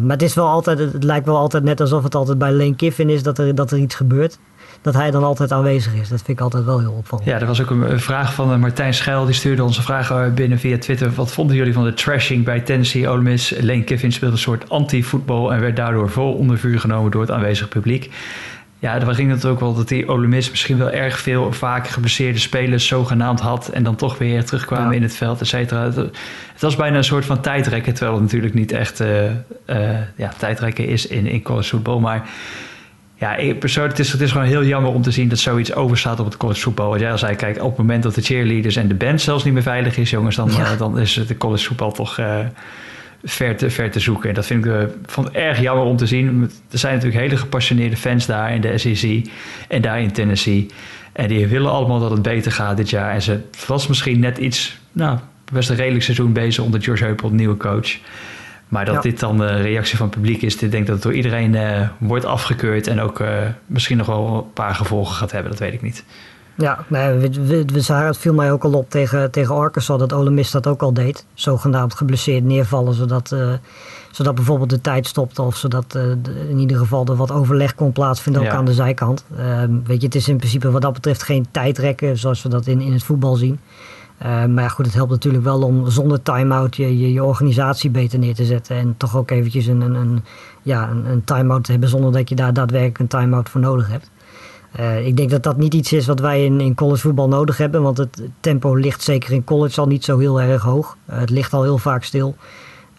het, 0.08 0.22
is 0.22 0.34
wel 0.34 0.48
altijd, 0.48 0.78
het 0.78 1.04
lijkt 1.04 1.26
wel 1.26 1.36
altijd 1.36 1.64
net 1.64 1.80
alsof 1.80 2.02
het 2.02 2.14
altijd 2.14 2.38
bij 2.38 2.52
Lane 2.52 2.74
Kiffin 2.74 3.10
is 3.10 3.22
dat 3.22 3.38
er, 3.38 3.54
dat 3.54 3.70
er 3.70 3.78
iets 3.78 3.94
gebeurt. 3.94 4.38
Dat 4.82 4.94
hij 4.94 5.10
dan 5.10 5.24
altijd 5.24 5.52
aanwezig 5.52 5.94
is. 5.94 6.08
Dat 6.08 6.22
vind 6.22 6.38
ik 6.38 6.40
altijd 6.40 6.64
wel 6.64 6.78
heel 6.78 6.92
opvallend. 6.92 7.28
Ja, 7.28 7.40
er 7.40 7.46
was 7.46 7.60
ook 7.62 7.70
een 7.70 8.00
vraag 8.00 8.34
van 8.34 8.60
Martijn 8.60 8.94
Schuil. 8.94 9.24
Die 9.24 9.34
stuurde 9.34 9.64
onze 9.64 9.82
vragen 9.82 10.34
binnen 10.34 10.58
via 10.58 10.78
Twitter. 10.78 11.12
Wat 11.14 11.32
vonden 11.32 11.56
jullie 11.56 11.72
van 11.72 11.84
de 11.84 11.94
trashing 11.94 12.44
bij 12.44 12.60
Tennessee 12.60 13.08
Ole 13.08 13.22
Miss? 13.22 13.54
Lane 13.60 13.84
Kiffin 13.84 14.12
speelde 14.12 14.34
een 14.34 14.40
soort 14.40 14.70
anti-voetbal 14.70 15.52
en 15.52 15.60
werd 15.60 15.76
daardoor 15.76 16.10
vol 16.10 16.32
onder 16.32 16.58
vuur 16.58 16.80
genomen 16.80 17.10
door 17.10 17.20
het 17.20 17.30
aanwezige 17.30 17.68
publiek. 17.68 18.10
Ja, 18.82 19.00
er 19.00 19.14
ging 19.14 19.30
het 19.30 19.44
ook 19.44 19.60
wel 19.60 19.74
dat 19.74 19.88
die 19.88 20.08
Ole 20.08 20.26
Miss 20.26 20.50
misschien 20.50 20.78
wel 20.78 20.90
erg 20.90 21.18
veel 21.18 21.52
vaak 21.52 21.88
geblesseerde 21.88 22.38
spelers 22.38 22.86
zogenaamd 22.86 23.40
had. 23.40 23.68
En 23.68 23.82
dan 23.82 23.96
toch 23.96 24.18
weer 24.18 24.44
terugkwamen 24.44 24.90
ja. 24.90 24.96
in 24.96 25.02
het 25.02 25.16
veld, 25.16 25.40
et 25.40 25.46
cetera. 25.46 25.84
Het, 25.84 25.96
het, 25.96 26.60
was 26.60 26.76
bijna 26.76 26.96
een 26.96 27.04
soort 27.04 27.24
van 27.24 27.40
tijdrekken. 27.40 27.92
Terwijl 27.94 28.14
het 28.14 28.22
natuurlijk 28.22 28.54
niet 28.54 28.72
echt 28.72 29.00
uh, 29.00 29.24
uh, 29.24 29.30
ja, 30.16 30.32
tijdrekken 30.38 30.86
is 30.86 31.06
in, 31.06 31.26
in 31.26 31.42
college 31.42 31.68
voetbal. 31.68 32.00
Maar 32.00 32.28
ja, 33.14 33.36
persoonlijk, 33.58 33.96
het 33.96 34.06
is, 34.06 34.12
het 34.12 34.20
is 34.20 34.32
gewoon 34.32 34.46
heel 34.46 34.64
jammer 34.64 34.92
om 34.92 35.02
te 35.02 35.10
zien 35.10 35.28
dat 35.28 35.38
zoiets 35.38 35.74
overstaat 35.74 36.20
op 36.20 36.26
het 36.26 36.36
college 36.36 36.60
voetbal. 36.60 36.90
Wat 36.90 37.00
jij 37.00 37.10
al 37.10 37.18
zei, 37.18 37.36
kijk, 37.36 37.62
op 37.62 37.68
het 37.68 37.78
moment 37.78 38.02
dat 38.02 38.14
de 38.14 38.22
cheerleaders 38.22 38.76
en 38.76 38.88
de 38.88 38.94
band 38.94 39.20
zelfs 39.20 39.44
niet 39.44 39.54
meer 39.54 39.62
veilig 39.62 39.96
is, 39.96 40.10
jongens, 40.10 40.36
dan, 40.36 40.50
ja. 40.50 40.72
uh, 40.72 40.78
dan 40.78 40.98
is 40.98 41.16
het 41.16 41.28
de 41.28 41.36
college 41.36 41.64
voetbal 41.64 41.92
toch 41.92 42.20
ver 43.24 43.56
te, 43.56 43.70
ver 43.70 43.90
te 43.90 44.00
zoeken. 44.00 44.28
En 44.28 44.34
dat 44.34 44.46
vind 44.46 44.64
ik 44.64 44.70
uh, 44.70 44.82
vond 45.06 45.30
erg 45.30 45.60
jammer 45.60 45.84
om 45.84 45.96
te 45.96 46.06
zien. 46.06 46.50
Er 46.70 46.78
zijn 46.78 46.94
natuurlijk 46.94 47.22
hele 47.22 47.36
gepassioneerde 47.36 47.96
fans 47.96 48.26
daar 48.26 48.54
in 48.54 48.60
de 48.60 48.78
SEC 48.78 49.30
en 49.68 49.82
daar 49.82 50.00
in 50.00 50.12
Tennessee. 50.12 50.66
En 51.12 51.28
die 51.28 51.46
willen 51.46 51.70
allemaal 51.70 52.00
dat 52.00 52.10
het 52.10 52.22
beter 52.22 52.52
gaat 52.52 52.76
dit 52.76 52.90
jaar. 52.90 53.14
En 53.14 53.22
ze 53.22 53.40
was 53.66 53.86
misschien 53.86 54.20
net 54.20 54.38
iets, 54.38 54.78
nou, 54.92 55.18
best 55.52 55.70
een 55.70 55.76
redelijk 55.76 56.04
seizoen 56.04 56.32
bezig 56.32 56.64
onder 56.64 56.82
George 56.82 57.04
Heupel, 57.04 57.30
nieuwe 57.30 57.56
coach. 57.56 57.98
Maar 58.68 58.84
dat 58.84 58.94
ja. 58.94 59.00
dit 59.00 59.20
dan 59.20 59.38
de 59.38 59.60
reactie 59.60 59.96
van 59.96 60.06
het 60.06 60.14
publiek 60.14 60.42
is, 60.42 60.56
ik 60.56 60.70
denk 60.70 60.86
dat 60.86 60.94
het 60.94 61.04
door 61.04 61.14
iedereen 61.14 61.54
uh, 61.54 61.88
wordt 61.98 62.24
afgekeurd 62.24 62.86
en 62.86 63.00
ook 63.00 63.20
uh, 63.20 63.28
misschien 63.66 63.96
nog 63.96 64.06
wel 64.06 64.36
een 64.36 64.52
paar 64.52 64.74
gevolgen 64.74 65.14
gaat 65.14 65.32
hebben, 65.32 65.50
dat 65.50 65.60
weet 65.60 65.72
ik 65.72 65.82
niet. 65.82 66.04
Ja, 66.62 66.84
nee, 66.88 67.18
we, 67.18 67.46
we, 67.46 67.64
we 67.72 67.80
zagen, 67.80 68.06
het 68.06 68.16
viel 68.16 68.34
mij 68.34 68.52
ook 68.52 68.64
al 68.64 68.72
op 68.72 68.90
tegen, 68.90 69.30
tegen 69.30 69.54
Arkansas 69.54 69.98
dat 69.98 70.12
Ole 70.12 70.30
Miss 70.30 70.50
dat 70.50 70.66
ook 70.66 70.82
al 70.82 70.92
deed. 70.92 71.26
Zogenaamd 71.34 71.94
geblesseerd 71.94 72.44
neervallen, 72.44 72.94
zodat, 72.94 73.30
uh, 73.34 73.52
zodat 74.10 74.34
bijvoorbeeld 74.34 74.70
de 74.70 74.80
tijd 74.80 75.06
stopte 75.06 75.42
of 75.42 75.56
zodat 75.56 75.94
uh, 75.96 76.10
in 76.48 76.58
ieder 76.58 76.76
geval 76.76 77.06
er 77.06 77.16
wat 77.16 77.30
overleg 77.30 77.74
kon 77.74 77.92
plaatsvinden, 77.92 78.42
ook 78.42 78.48
aan 78.48 78.64
de 78.64 78.74
zijkant. 78.74 79.24
Uh, 79.38 79.62
weet 79.84 80.00
je, 80.00 80.06
het 80.06 80.14
is 80.14 80.28
in 80.28 80.36
principe 80.36 80.70
wat 80.70 80.82
dat 80.82 80.92
betreft 80.92 81.22
geen 81.22 81.46
tijdrekken 81.50 82.18
zoals 82.18 82.42
we 82.42 82.48
dat 82.48 82.66
in, 82.66 82.80
in 82.80 82.92
het 82.92 83.02
voetbal 83.02 83.34
zien. 83.34 83.60
Uh, 84.22 84.44
maar 84.44 84.70
goed, 84.70 84.84
het 84.86 84.94
helpt 84.94 85.10
natuurlijk 85.10 85.44
wel 85.44 85.62
om 85.62 85.90
zonder 85.90 86.22
time-out 86.22 86.76
je, 86.76 86.98
je, 86.98 87.12
je, 87.12 87.24
organisatie 87.24 87.90
beter 87.90 88.18
neer 88.18 88.34
te 88.34 88.44
zetten. 88.44 88.76
En 88.76 88.94
toch 88.96 89.16
ook 89.16 89.30
eventjes 89.30 89.66
een, 89.66 89.80
een, 89.80 89.94
een 89.94 90.24
ja, 90.62 90.90
een, 90.90 91.06
een 91.06 91.24
time-out 91.24 91.64
te 91.64 91.70
hebben 91.70 91.88
zonder 91.88 92.12
dat 92.12 92.28
je 92.28 92.34
daar 92.34 92.52
daadwerkelijk 92.52 92.98
een 92.98 93.06
time-out 93.06 93.48
voor 93.48 93.60
nodig 93.60 93.88
hebt. 93.88 94.10
Uh, 94.80 95.06
ik 95.06 95.16
denk 95.16 95.30
dat 95.30 95.42
dat 95.42 95.56
niet 95.56 95.74
iets 95.74 95.92
is 95.92 96.06
wat 96.06 96.20
wij 96.20 96.44
in, 96.44 96.60
in 96.60 96.74
college 96.74 97.00
voetbal 97.00 97.28
nodig 97.28 97.56
hebben. 97.56 97.82
Want 97.82 97.98
het 97.98 98.22
tempo 98.40 98.74
ligt 98.74 99.02
zeker 99.02 99.32
in 99.32 99.44
college 99.44 99.80
al 99.80 99.86
niet 99.86 100.04
zo 100.04 100.18
heel 100.18 100.40
erg 100.40 100.62
hoog. 100.62 100.96
Uh, 101.10 101.18
het 101.18 101.30
ligt 101.30 101.52
al 101.52 101.62
heel 101.62 101.78
vaak 101.78 102.04
stil. 102.04 102.36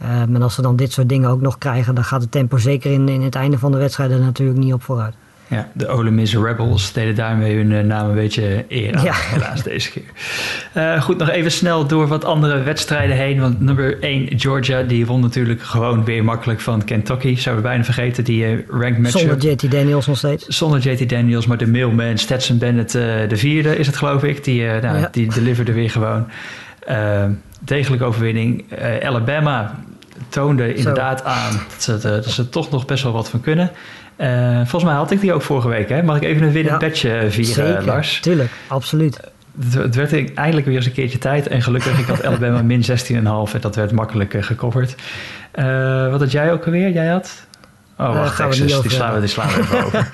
Uh, 0.01 0.21
en 0.21 0.41
als 0.41 0.55
we 0.55 0.61
dan 0.61 0.75
dit 0.75 0.91
soort 0.91 1.09
dingen 1.09 1.29
ook 1.29 1.41
nog 1.41 1.57
krijgen, 1.57 1.95
dan 1.95 2.03
gaat 2.03 2.21
het 2.21 2.31
tempo 2.31 2.57
zeker 2.57 2.91
in, 2.91 3.09
in 3.09 3.21
het 3.21 3.35
einde 3.35 3.57
van 3.57 3.71
de 3.71 3.77
wedstrijd 3.77 4.11
er 4.11 4.19
natuurlijk 4.19 4.59
niet 4.59 4.73
op 4.73 4.83
vooruit. 4.83 5.15
Ja, 5.47 5.69
de 5.73 5.87
Ole 5.87 6.11
Miss 6.11 6.35
Rebels 6.35 6.93
deden 6.93 7.15
daarmee 7.15 7.55
hun 7.55 7.71
uh, 7.71 7.79
naam 7.79 8.09
een 8.09 8.15
beetje 8.15 8.65
eer 8.67 8.95
aan, 8.95 9.03
ja. 9.03 9.13
helaas 9.15 9.63
deze 9.63 9.91
keer. 9.91 10.03
Uh, 10.77 11.01
goed, 11.01 11.17
nog 11.17 11.29
even 11.29 11.51
snel 11.51 11.87
door 11.87 12.07
wat 12.07 12.25
andere 12.25 12.63
wedstrijden 12.63 13.15
heen. 13.15 13.39
Want 13.39 13.59
nummer 13.59 14.01
1, 14.01 14.39
Georgia, 14.39 14.81
die 14.81 15.05
won 15.05 15.21
natuurlijk 15.21 15.61
gewoon 15.61 16.03
weer 16.05 16.23
makkelijk 16.23 16.59
van 16.59 16.83
Kentucky. 16.83 17.35
Zouden 17.35 17.63
we 17.63 17.69
bijna 17.69 17.83
vergeten, 17.83 18.23
die 18.23 18.45
uh, 18.45 18.59
ranked 18.69 18.97
matchup. 18.97 19.21
Zonder 19.21 19.51
JT 19.51 19.71
Daniels 19.71 20.07
nog 20.07 20.17
steeds. 20.17 20.45
Zonder 20.47 20.79
JT 20.79 21.09
Daniels, 21.09 21.45
maar 21.45 21.57
de 21.57 21.67
mailman 21.67 22.17
Stetson 22.17 22.57
Bennett, 22.57 22.91
de 22.91 23.27
vierde 23.37 23.77
is 23.77 23.87
het 23.87 23.95
geloof 23.95 24.23
ik. 24.23 24.43
Die, 24.43 24.65
nou, 24.65 24.97
ja. 24.97 25.09
die 25.11 25.33
deliverde 25.33 25.73
weer 25.73 25.89
gewoon. 25.89 26.27
degelijke 27.59 28.05
overwinning. 28.05 28.63
Alabama 29.03 29.75
toonde 30.29 30.73
inderdaad 30.73 31.19
Zo. 31.19 31.25
aan 31.25 31.61
dat 31.69 31.83
ze, 31.83 31.97
dat 32.07 32.25
ze 32.25 32.41
er 32.41 32.49
toch 32.49 32.69
nog 32.69 32.85
best 32.85 33.03
wel 33.03 33.11
wat 33.11 33.29
van 33.29 33.41
kunnen. 33.41 33.71
Uh, 34.17 34.55
volgens 34.55 34.83
mij 34.83 34.93
had 34.93 35.11
ik 35.11 35.21
die 35.21 35.33
ook 35.33 35.41
vorige 35.41 35.67
week. 35.67 35.89
Hè? 35.89 36.03
Mag 36.03 36.15
ik 36.15 36.23
even 36.23 36.43
een 36.43 36.51
winnen 36.51 36.73
ja, 36.73 36.79
badge 36.79 37.25
vieren, 37.29 37.53
zeker, 37.53 37.85
Lars? 37.85 38.19
Tuurlijk, 38.19 38.51
absoluut. 38.67 39.19
Het, 39.59 39.73
het 39.73 39.95
werd 39.95 40.33
eindelijk 40.35 40.65
weer 40.65 40.75
eens 40.75 40.85
een 40.85 40.91
keertje 40.91 41.17
tijd. 41.17 41.47
En 41.47 41.61
gelukkig, 41.61 41.99
ik 41.99 42.05
had 42.05 42.23
Alabama 42.27 42.61
min 42.61 42.83
16,5 42.85 42.87
en 43.15 43.61
dat 43.61 43.75
werd 43.75 43.91
makkelijk 43.91 44.33
uh, 44.33 44.43
gecoverd. 44.43 44.95
Uh, 45.55 46.09
wat 46.09 46.19
had 46.19 46.31
jij 46.31 46.51
ook 46.51 46.65
alweer? 46.65 46.89
Jij 46.89 47.07
had? 47.07 47.45
Oh, 47.97 48.13
wacht, 48.13 48.35
Texas. 48.35 48.81
Die 48.81 48.91
slaan 48.91 49.13
we, 49.13 49.19
die 49.19 49.29
slaan 49.29 49.47
we 49.47 49.59
even 49.59 49.85
over. 49.85 50.09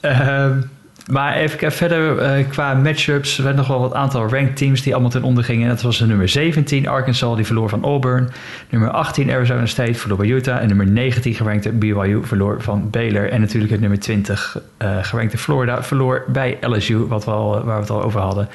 Maar 1.10 1.34
even 1.34 1.72
verder 1.72 2.38
uh, 2.38 2.48
qua 2.48 2.74
matchups. 2.74 3.36
Er 3.36 3.44
werden 3.44 3.60
nog 3.60 3.70
wel 3.70 3.80
wat 3.80 3.94
aantal 3.94 4.28
ranked 4.28 4.56
teams 4.56 4.82
die 4.82 4.92
allemaal 4.92 5.10
ten 5.10 5.22
onder 5.22 5.44
gingen. 5.44 5.68
Dat 5.68 5.82
was 5.82 5.98
de 5.98 6.06
nummer 6.06 6.28
17 6.28 6.88
Arkansas, 6.88 7.36
die 7.36 7.46
verloor 7.46 7.68
van 7.68 7.84
Auburn. 7.84 8.30
Nummer 8.70 8.90
18 8.90 9.30
Arizona 9.30 9.66
State 9.66 9.94
verloor 9.94 10.18
bij 10.18 10.26
Utah. 10.26 10.60
En 10.60 10.68
nummer 10.68 10.86
19 10.86 11.34
gerankte 11.34 11.72
BYU 11.72 12.20
verloor 12.24 12.62
van 12.62 12.90
Baylor. 12.90 13.30
En 13.30 13.40
natuurlijk 13.40 13.72
het 13.72 13.80
nummer 13.80 13.98
20 13.98 14.60
uh, 14.82 14.96
gerankte 15.02 15.38
Florida 15.38 15.82
verloor 15.82 16.24
bij 16.28 16.58
LSU, 16.60 16.96
wat 16.96 17.24
we 17.24 17.30
al, 17.30 17.50
waar 17.50 17.74
we 17.74 17.80
het 17.80 17.90
al 17.90 18.02
over 18.02 18.20
hadden. 18.20 18.48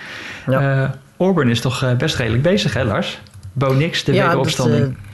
Ja. 0.48 0.82
Uh, 0.82 0.90
Auburn 1.18 1.50
is 1.50 1.62
toch 1.62 1.98
best 1.98 2.16
redelijk 2.16 2.44
bezig, 2.44 2.74
hè 2.74 2.84
Lars? 2.84 3.22
Bo 3.54 3.74
Nix, 3.74 4.04
de 4.04 4.14
ja, 4.14 4.24
wederopstanding. 4.24 4.84
Dat, 4.84 5.11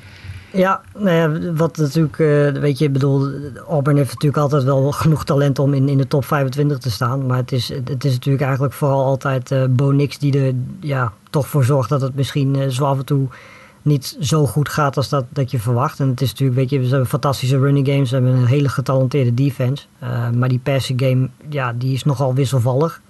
ja, 0.51 0.81
nou 0.97 1.15
ja, 1.15 1.53
wat 1.53 1.77
natuurlijk, 1.77 2.17
uh, 2.17 2.51
weet 2.61 2.77
je, 2.77 2.85
ik 2.85 2.93
bedoel, 2.93 3.29
Auburn 3.67 3.97
heeft 3.97 4.13
natuurlijk 4.13 4.41
altijd 4.41 4.63
wel 4.63 4.91
genoeg 4.91 5.25
talent 5.25 5.59
om 5.59 5.73
in, 5.73 5.89
in 5.89 5.97
de 5.97 6.07
top 6.07 6.25
25 6.25 6.77
te 6.77 6.91
staan. 6.91 7.25
Maar 7.25 7.37
het 7.37 7.51
is, 7.51 7.69
het 7.69 8.05
is 8.05 8.13
natuurlijk 8.13 8.43
eigenlijk 8.43 8.73
vooral 8.73 9.05
altijd 9.05 9.51
uh, 9.51 9.63
Bo 9.69 9.91
Nix 9.91 10.17
die 10.17 10.39
er 10.39 10.53
ja, 10.79 11.13
toch 11.29 11.47
voor 11.47 11.63
zorgt 11.63 11.89
dat 11.89 12.01
het 12.01 12.15
misschien 12.15 12.55
uh, 12.55 12.67
zo 12.67 12.85
af 12.85 12.97
en 12.97 13.05
toe 13.05 13.27
niet 13.81 14.17
zo 14.19 14.45
goed 14.45 14.69
gaat 14.69 14.97
als 14.97 15.09
dat, 15.09 15.25
dat 15.29 15.51
je 15.51 15.59
verwacht. 15.59 15.99
En 15.99 16.09
het 16.09 16.21
is 16.21 16.29
natuurlijk, 16.29 16.59
weet 16.59 16.69
je, 16.69 16.79
we 16.79 16.87
hebben 16.87 17.07
fantastische 17.07 17.59
running 17.59 17.87
games, 17.87 18.09
we 18.09 18.15
hebben 18.15 18.35
een 18.35 18.45
hele 18.45 18.69
getalenteerde 18.69 19.33
defense. 19.33 19.85
maar 20.35 20.49
die 20.49 20.59
passing 20.59 21.01
game, 21.01 21.29
ja, 21.49 21.73
die 21.73 21.93
is 21.93 22.03
nogal 22.03 22.33
wisselvallig. 22.33 23.01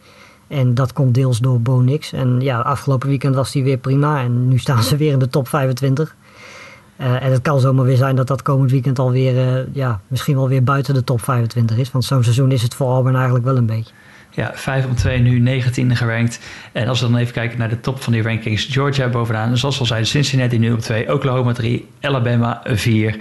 En 0.47 0.73
dat 0.73 0.93
komt 0.93 1.13
deels 1.13 1.39
door 1.39 1.62
Bo 1.62 1.80
Nix. 1.80 2.13
En 2.13 2.41
ja, 2.41 2.60
afgelopen 2.60 3.10
weekend 3.10 3.36
was 3.36 3.52
die 3.52 3.63
weer 3.63 3.78
prima. 3.78 4.21
En 4.21 4.47
nu 4.47 4.58
staan 4.58 4.84
ze 4.84 4.97
weer 4.97 5.12
in 5.12 5.19
de 5.19 5.30
top 5.30 5.47
25. 5.47 6.15
Uh, 7.01 7.23
en 7.23 7.31
het 7.31 7.41
kan 7.41 7.60
zomaar 7.60 7.86
weer 7.86 7.97
zijn 7.97 8.15
dat 8.15 8.27
dat 8.27 8.41
komend 8.41 8.71
weekend 8.71 8.99
alweer, 8.99 9.33
uh, 9.33 9.73
ja, 9.73 9.99
misschien 10.07 10.36
wel 10.36 10.49
weer 10.49 10.63
buiten 10.63 10.93
de 10.93 11.03
top 11.03 11.21
25 11.21 11.77
is. 11.77 11.91
Want 11.91 12.05
zo'n 12.05 12.23
seizoen 12.23 12.51
is 12.51 12.62
het 12.62 12.73
voor 12.73 12.88
Auburn 12.88 13.15
eigenlijk 13.15 13.45
wel 13.45 13.57
een 13.57 13.65
beetje. 13.65 13.93
Ja, 14.29 14.51
5 14.53 14.86
om 14.86 14.95
2 14.95 15.19
nu 15.19 15.39
19 15.39 15.95
gerankt. 15.95 16.39
En 16.71 16.88
als 16.88 17.01
we 17.01 17.10
dan 17.10 17.17
even 17.17 17.33
kijken 17.33 17.57
naar 17.57 17.69
de 17.69 17.79
top 17.79 18.01
van 18.01 18.13
die 18.13 18.21
rankings. 18.21 18.65
Georgia 18.65 19.07
bovenaan, 19.07 19.57
zoals 19.57 19.75
we 19.75 19.81
al 19.81 19.88
zeiden, 19.88 20.10
Cincinnati 20.10 20.57
nu 20.57 20.71
op 20.71 20.79
2, 20.79 21.13
Oklahoma 21.13 21.53
3, 21.53 21.88
Alabama 22.01 22.62
4. 22.65 23.17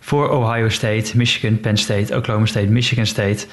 Voor 0.00 0.28
Ohio 0.28 0.68
State, 0.68 1.16
Michigan, 1.16 1.60
Penn 1.60 1.76
State, 1.76 2.16
Oklahoma 2.16 2.46
State, 2.46 2.66
Michigan 2.66 3.06
State. 3.06 3.46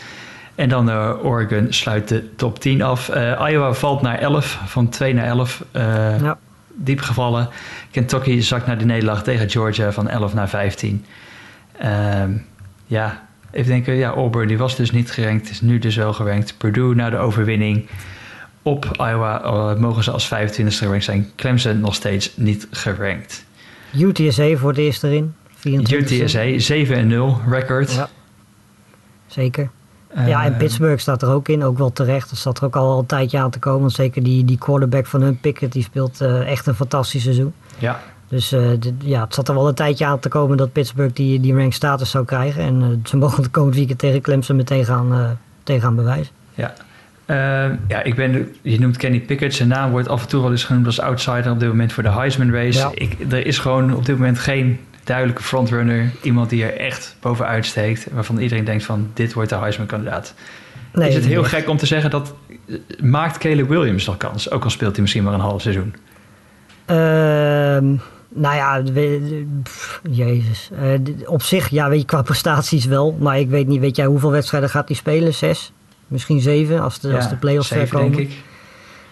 En 0.55 0.69
dan 0.69 0.89
uh, 0.89 1.13
Oregon 1.23 1.67
sluit 1.69 2.07
de 2.07 2.35
top 2.35 2.59
10 2.59 2.81
af. 2.81 3.07
Iowa 3.49 3.73
valt 3.73 4.01
naar 4.01 4.19
11, 4.19 4.59
van 4.65 4.89
2 4.89 5.13
naar 5.13 5.25
11. 5.25 5.63
ja 5.73 6.37
diep 6.77 7.01
gevallen. 7.01 7.49
Kentucky 7.91 8.39
zakt 8.39 8.65
naar 8.65 8.77
de 8.77 8.85
nederlaag 8.85 9.23
tegen 9.23 9.49
Georgia 9.49 9.91
van 9.91 10.09
11 10.09 10.33
naar 10.33 10.49
15. 10.49 11.05
Uh, 11.83 12.23
ja, 12.85 13.27
even 13.51 13.69
denken, 13.69 13.93
ja, 13.93 14.09
Auburn 14.09 14.47
die 14.47 14.57
was 14.57 14.75
dus 14.75 14.91
niet 14.91 15.11
gerankt, 15.11 15.49
is 15.49 15.61
nu 15.61 15.79
dus 15.79 15.95
wel 15.95 16.13
gerankt. 16.13 16.57
Purdue 16.57 16.95
na 16.95 17.09
de 17.09 17.17
overwinning 17.17 17.87
op 18.61 18.85
Iowa 18.97 19.43
uh, 19.43 19.79
mogen 19.79 20.03
ze 20.03 20.11
als 20.11 20.33
25e 20.33 20.67
gerankt 20.67 21.03
zijn. 21.03 21.31
Clemson 21.35 21.79
nog 21.79 21.95
steeds 21.95 22.31
niet 22.35 22.67
gerankt. 22.71 23.45
UTSA 23.93 24.55
voor 24.55 24.69
het 24.69 24.77
eerst 24.77 25.03
erin. 25.03 25.33
24. 25.55 26.21
UTSA 26.21 27.45
7-0 27.45 27.49
record. 27.49 27.93
Ja, 27.93 28.09
zeker. 29.27 29.69
Ja, 30.26 30.46
en 30.46 30.58
Pittsburgh 30.58 31.02
staat 31.02 31.22
er 31.22 31.30
ook 31.30 31.48
in, 31.48 31.63
ook 31.63 31.78
wel 31.78 31.91
terecht. 31.91 32.32
Er 32.32 32.38
staat 32.38 32.58
er 32.58 32.65
ook 32.65 32.76
al 32.76 33.00
een 33.00 33.06
tijdje 33.06 33.39
aan 33.39 33.50
te 33.50 33.60
komen. 33.60 33.80
Want 33.80 33.93
zeker 33.93 34.24
die, 34.24 34.46
die 34.46 34.58
quarterback 34.58 35.06
van 35.06 35.22
hun 35.22 35.39
Pickett, 35.39 35.74
die 35.74 35.84
speelt 35.84 36.22
uh, 36.22 36.50
echt 36.50 36.67
een 36.67 36.76
fantastisch 36.76 37.24
seizoen. 37.24 37.54
Ja. 37.78 38.00
Dus 38.28 38.54
uh, 38.54 38.72
ja, 39.00 39.24
het 39.24 39.34
zat 39.34 39.48
er 39.48 39.54
wel 39.54 39.67
een 39.67 39.74
tijdje 39.74 40.06
aan 40.06 40.20
te 40.20 40.30
komen 40.30 40.58
dat 40.58 40.72
Pittsburgh 40.72 41.15
die, 41.15 41.39
die 41.39 41.56
rank 41.56 41.74
status 41.74 42.10
zou 42.10 42.26
krijgen. 42.26 42.63
En 42.63 42.82
uh, 42.82 42.88
ze 43.04 43.17
mogen 43.17 43.43
de 43.43 43.50
komend 43.50 43.76
weekend 43.76 44.00
tegen 44.00 44.22
Clemson 44.22 44.56
meteen 44.56 44.86
gaan, 44.86 45.13
uh, 45.13 45.30
tegen 45.63 45.82
gaan 45.82 45.96
bewijzen. 45.96 46.34
Ja. 46.54 46.74
ja, 47.88 48.04
ik 48.04 48.15
ben, 48.15 48.56
je 48.62 48.80
noemt 48.80 48.98
Kenny 48.98 49.20
Pickett. 49.20 49.54
Zijn 49.54 49.70
naam 49.70 49.91
wordt 49.91 50.08
af 50.08 50.22
en 50.22 50.28
toe 50.28 50.41
wel 50.41 50.52
eens 50.52 50.63
genoemd 50.63 50.86
als 50.86 51.00
outsider 51.00 51.52
op 51.52 51.60
dit 51.60 51.70
moment 51.70 51.93
voor 51.93 52.04
de 52.04 52.12
Heisman 52.12 52.52
Race. 52.52 52.80
Ja. 52.80 52.91
Ik, 52.93 53.17
er 53.30 53.46
is 53.46 53.60
gewoon 53.60 53.96
op 53.96 54.06
dit 54.06 54.17
moment 54.17 54.39
geen 54.39 54.80
duidelijke 55.08 55.43
frontrunner. 55.43 56.12
Iemand 56.22 56.50
die 56.50 56.63
er 56.63 56.80
echt 56.80 57.15
bovenuit 57.20 57.65
steekt. 57.65 58.08
Waarvan 58.12 58.38
iedereen 58.38 58.63
denkt 58.63 58.84
van 58.84 59.10
dit 59.13 59.34
wordt 59.34 59.50
de 59.50 59.56
Heisman 59.56 59.88
kandidaat. 59.88 60.34
Nee, 60.93 61.10
is 61.10 61.15
het 61.15 61.26
heel 61.26 61.43
gek 61.43 61.70
om 61.70 61.78
te 61.78 61.86
zeggen 61.86 62.10
dat 62.10 62.34
maakt 63.02 63.38
Caleb 63.38 63.67
Williams 63.67 64.06
nog 64.06 64.17
kans? 64.17 64.52
Ook 64.52 64.63
al 64.63 64.70
speelt 64.70 64.91
hij 64.91 65.02
misschien 65.02 65.24
maar 65.24 65.34
een 65.34 65.39
half 65.39 65.62
seizoen. 65.62 65.96
Ehm 66.86 67.96
nou 68.30 68.56
ja, 68.56 68.84
pff, 69.63 70.02
jezus. 70.12 70.70
Uh, 70.82 71.28
op 71.28 71.41
zich, 71.41 71.70
ja, 71.70 71.89
weet 71.89 72.00
je, 72.00 72.06
qua 72.06 72.22
prestaties 72.22 72.86
wel. 72.86 73.17
Maar 73.20 73.39
ik 73.39 73.50
weet 73.50 73.67
niet, 73.67 73.80
weet 73.80 73.96
jij 73.96 74.06
hoeveel 74.06 74.32
wedstrijden 74.32 74.70
gaat 74.70 74.88
hij 74.88 74.98
spelen? 74.98 75.34
Zes? 75.34 75.72
Misschien 76.08 76.39
zeven, 76.39 76.82
als 76.82 77.00
de, 77.00 77.08
ja, 77.08 77.15
als 77.15 77.30
de 77.30 77.36
play-offs 77.36 77.67
ver 77.67 77.89
komen. 77.89 78.12
denk 78.12 78.30
ik. 78.30 78.38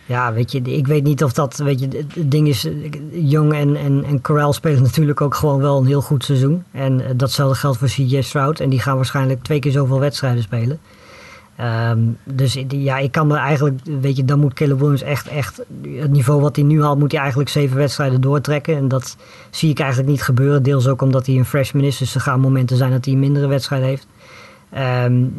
Ja, 0.06 0.34
weet 0.34 0.52
je, 0.52 0.62
ik 0.62 0.88
weet 0.88 1.04
niet 1.04 1.24
of 1.24 1.34
dat, 1.34 1.58
weet 1.58 1.80
je, 1.80 1.88
het 1.88 2.32
ding 2.32 2.48
is, 2.48 2.68
Young 3.12 3.54
en, 3.54 3.76
en, 3.76 4.04
en 4.04 4.22
Corral 4.22 4.54
spelen 4.54 4.82
natuurlijk 4.82 5.22
ook 5.22 5.36
gewoon 5.36 5.60
wel 5.60 5.78
een 5.78 5.86
heel 5.86 6.02
goed 6.02 6.24
seizoen. 6.24 6.64
En 6.72 7.00
uh, 7.00 7.06
datzelfde 7.16 7.56
geldt 7.56 7.78
voor 7.78 7.88
CJ 7.88 8.22
Stroud. 8.22 8.60
En 8.60 8.70
die 8.70 8.80
gaan 8.80 8.96
waarschijnlijk 8.96 9.44
twee 9.44 9.60
keer 9.60 9.72
zoveel 9.72 10.00
wedstrijden 10.00 10.44
spelen. 10.44 10.80
Um, 11.62 12.18
dus 12.24 12.58
ja, 12.68 12.98
ik 12.98 13.12
kan 13.12 13.28
me 13.28 13.38
eigenlijk, 13.38 13.80
weet 14.02 14.16
je, 14.18 14.26
dan 14.26 14.40
moet 14.40 14.54
Caleb 14.54 14.80
Williams 14.80 15.02
echt, 15.02 15.28
echt, 15.28 15.62
het 16.00 16.12
niveau 16.12 16.42
wat 16.42 16.56
hij 16.56 16.66
nu 16.66 16.84
haalt, 16.84 17.00
moet 17.00 17.12
hij 17.12 17.20
eigenlijk 17.20 17.50
zeven 17.50 17.78
wedstrijden 17.78 18.22
doortrekken. 18.22 18.76
En 18.76 18.88
dat 18.88 19.18
zie 19.50 19.70
ik 19.70 19.80
eigenlijk 19.80 20.10
niet 20.10 20.22
gebeuren. 20.22 20.64
Deels 20.64 20.88
ook 20.88 21.02
omdat 21.02 21.26
hij 21.26 21.36
een 21.36 21.46
freshman 21.46 21.84
is, 21.84 21.98
dus 21.98 22.16
er 22.16 22.22
gaan 22.22 22.40
momenten 22.40 22.78
zijn 22.78 22.92
dat 22.92 23.06
hij 23.06 23.16
mindere 23.16 23.48
wedstrijd 23.48 23.84
heeft. 23.84 24.08
Um, 25.06 25.34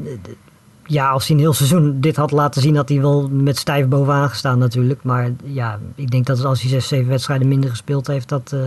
ja, 0.87 1.09
als 1.09 1.27
hij 1.27 1.37
een 1.37 1.43
heel 1.43 1.53
seizoen 1.53 2.01
dit 2.01 2.17
had 2.17 2.31
laten 2.31 2.63
zien, 2.63 2.77
had 2.77 2.89
hij 2.89 3.01
wel 3.01 3.29
met 3.29 3.57
stijf 3.57 3.87
bovenaan 3.87 4.29
gestaan 4.29 4.59
natuurlijk. 4.59 5.03
Maar 5.03 5.31
ja, 5.45 5.79
ik 5.95 6.11
denk 6.11 6.27
dat 6.27 6.45
als 6.45 6.61
hij 6.61 6.71
zes, 6.71 6.89
zeven 6.89 7.09
wedstrijden 7.09 7.49
minder 7.49 7.71
gespeeld 7.71 8.07
heeft, 8.07 8.29
dat, 8.29 8.53
uh, 8.55 8.61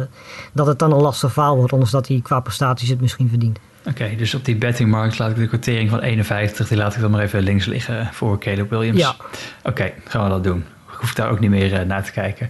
dat 0.53 0.67
het 0.67 0.79
dan 0.79 0.91
een 0.91 1.01
lastig 1.01 1.33
verhaal 1.33 1.55
wordt. 1.55 1.71
Ondanks 1.71 1.93
dat 1.93 2.07
hij 2.07 2.19
qua 2.23 2.39
prestaties 2.39 2.89
het 2.89 3.01
misschien 3.01 3.29
verdient. 3.29 3.59
Oké, 3.85 4.15
dus 4.17 4.35
op 4.35 4.45
die 4.45 4.55
bettingmarkt 4.55 5.19
laat 5.19 5.29
ik 5.29 5.35
de 5.35 5.47
kwartering 5.47 5.89
van 5.89 5.99
51, 5.99 6.67
die 6.67 6.77
laat 6.77 6.95
ik 6.95 7.01
dan 7.01 7.11
maar 7.11 7.21
even 7.21 7.41
links 7.41 7.65
liggen 7.65 8.09
voor 8.11 8.39
Caleb 8.39 8.69
Williams. 8.69 8.99
Ja. 8.99 9.15
Oké, 9.63 9.91
gaan 10.07 10.23
we 10.23 10.29
dat 10.29 10.43
doen. 10.43 10.65
Ik 10.91 10.95
hoef 10.95 11.13
daar 11.13 11.29
ook 11.29 11.39
niet 11.39 11.49
meer 11.49 11.73
uh, 11.73 11.81
naar 11.81 12.03
te 12.03 12.11
kijken. 12.11 12.49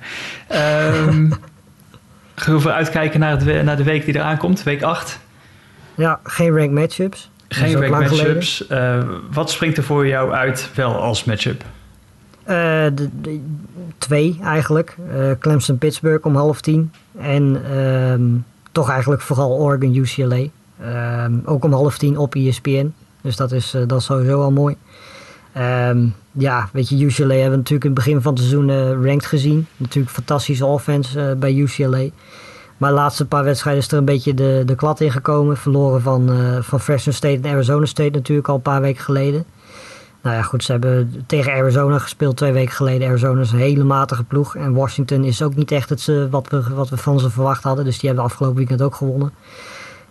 Um, 1.08 1.34
gaan 2.36 2.60
we 2.60 2.72
uitkijken 2.72 3.20
naar, 3.20 3.40
het, 3.40 3.64
naar 3.64 3.78
de 3.78 3.84
week 3.84 4.06
die 4.06 4.16
eraan 4.16 4.38
komt, 4.38 4.64
week 4.64 4.82
8? 4.82 5.20
Ja, 5.96 6.20
geen 6.24 6.58
rank 6.58 6.72
matchups. 6.72 7.30
Geen 7.50 7.76
rank 7.76 7.90
matchups. 7.90 8.66
Uh, 8.70 9.04
wat 9.32 9.52
springt 9.52 9.78
er 9.78 9.84
voor 9.84 10.08
jou 10.08 10.32
uit 10.32 10.70
wel 10.76 10.96
als 10.96 11.24
matchup? 11.24 11.64
Uh, 11.64 12.56
de, 12.94 13.10
de, 13.22 13.40
twee 13.98 14.40
eigenlijk. 14.44 14.96
Clemson-Pittsburgh 15.40 16.26
om 16.26 16.36
half 16.36 16.62
tien. 16.62 16.92
En 17.22 17.74
um, 17.78 18.46
toch 18.72 18.90
eigenlijk 18.90 19.22
vooral 19.22 19.52
Oregon-UCLA. 19.52 20.44
Um, 21.26 21.42
ook 21.46 21.64
om 21.64 21.74
half 21.74 21.98
tien 21.98 22.18
op 22.18 22.36
ESPN. 22.36 22.94
Dus 23.22 23.36
dat 23.36 23.52
is, 23.52 23.76
uh, 23.76 23.82
dat 23.88 24.00
is 24.00 24.06
sowieso 24.06 24.42
al 24.42 24.52
mooi. 24.52 24.76
Um, 25.58 26.16
ja, 26.32 26.70
weet 26.72 26.90
je, 26.90 27.06
UCLA 27.06 27.34
hebben 27.34 27.52
we 27.52 27.58
natuurlijk 27.58 27.84
in 27.84 27.92
het 27.92 28.00
begin 28.00 28.22
van 28.22 28.34
het 28.34 28.42
seizoen 28.42 28.70
uh, 28.70 29.06
ranked 29.06 29.26
gezien. 29.26 29.68
Natuurlijk 29.78 30.14
fantastische 30.14 30.66
offense 30.66 31.20
uh, 31.20 31.34
bij 31.34 31.54
UCLA. 31.54 32.08
Maar 32.80 32.90
de 32.90 32.96
laatste 32.96 33.26
paar 33.26 33.44
wedstrijden 33.44 33.84
is 33.84 33.92
er 33.92 33.98
een 33.98 34.06
beetje 34.06 34.34
de, 34.34 34.64
de 34.66 34.76
klad 34.76 35.02
ingekomen. 35.02 35.58
Verloren 35.58 36.02
van, 36.02 36.30
van 36.64 36.80
Fresno 36.80 37.12
State 37.12 37.40
en 37.42 37.54
Arizona 37.54 37.86
State 37.86 38.10
natuurlijk 38.10 38.48
al 38.48 38.56
een 38.56 38.62
paar 38.62 38.82
weken 38.82 39.04
geleden. 39.04 39.46
Nou 40.22 40.36
ja, 40.36 40.42
goed, 40.42 40.64
ze 40.64 40.72
hebben 40.72 41.24
tegen 41.26 41.54
Arizona 41.54 42.00
gespeeld 42.00 42.38
twee 42.38 42.52
weken 42.52 42.74
geleden. 42.74 43.08
Arizona 43.08 43.42
is 43.42 43.52
een 43.52 43.60
hele 43.60 43.84
matige 43.84 44.24
ploeg. 44.24 44.56
En 44.56 44.74
Washington 44.74 45.24
is 45.24 45.42
ook 45.42 45.56
niet 45.56 45.72
echt 45.72 45.90
het, 45.90 46.12
wat, 46.30 46.48
we, 46.50 46.64
wat 46.74 46.90
we 46.90 46.98
van 46.98 47.20
ze 47.20 47.30
verwacht 47.30 47.64
hadden. 47.64 47.86
Dus 47.86 48.00
die 48.00 48.10
hebben 48.10 48.28
afgelopen 48.28 48.58
weekend 48.58 48.82
ook 48.82 48.96
gewonnen. 48.96 49.32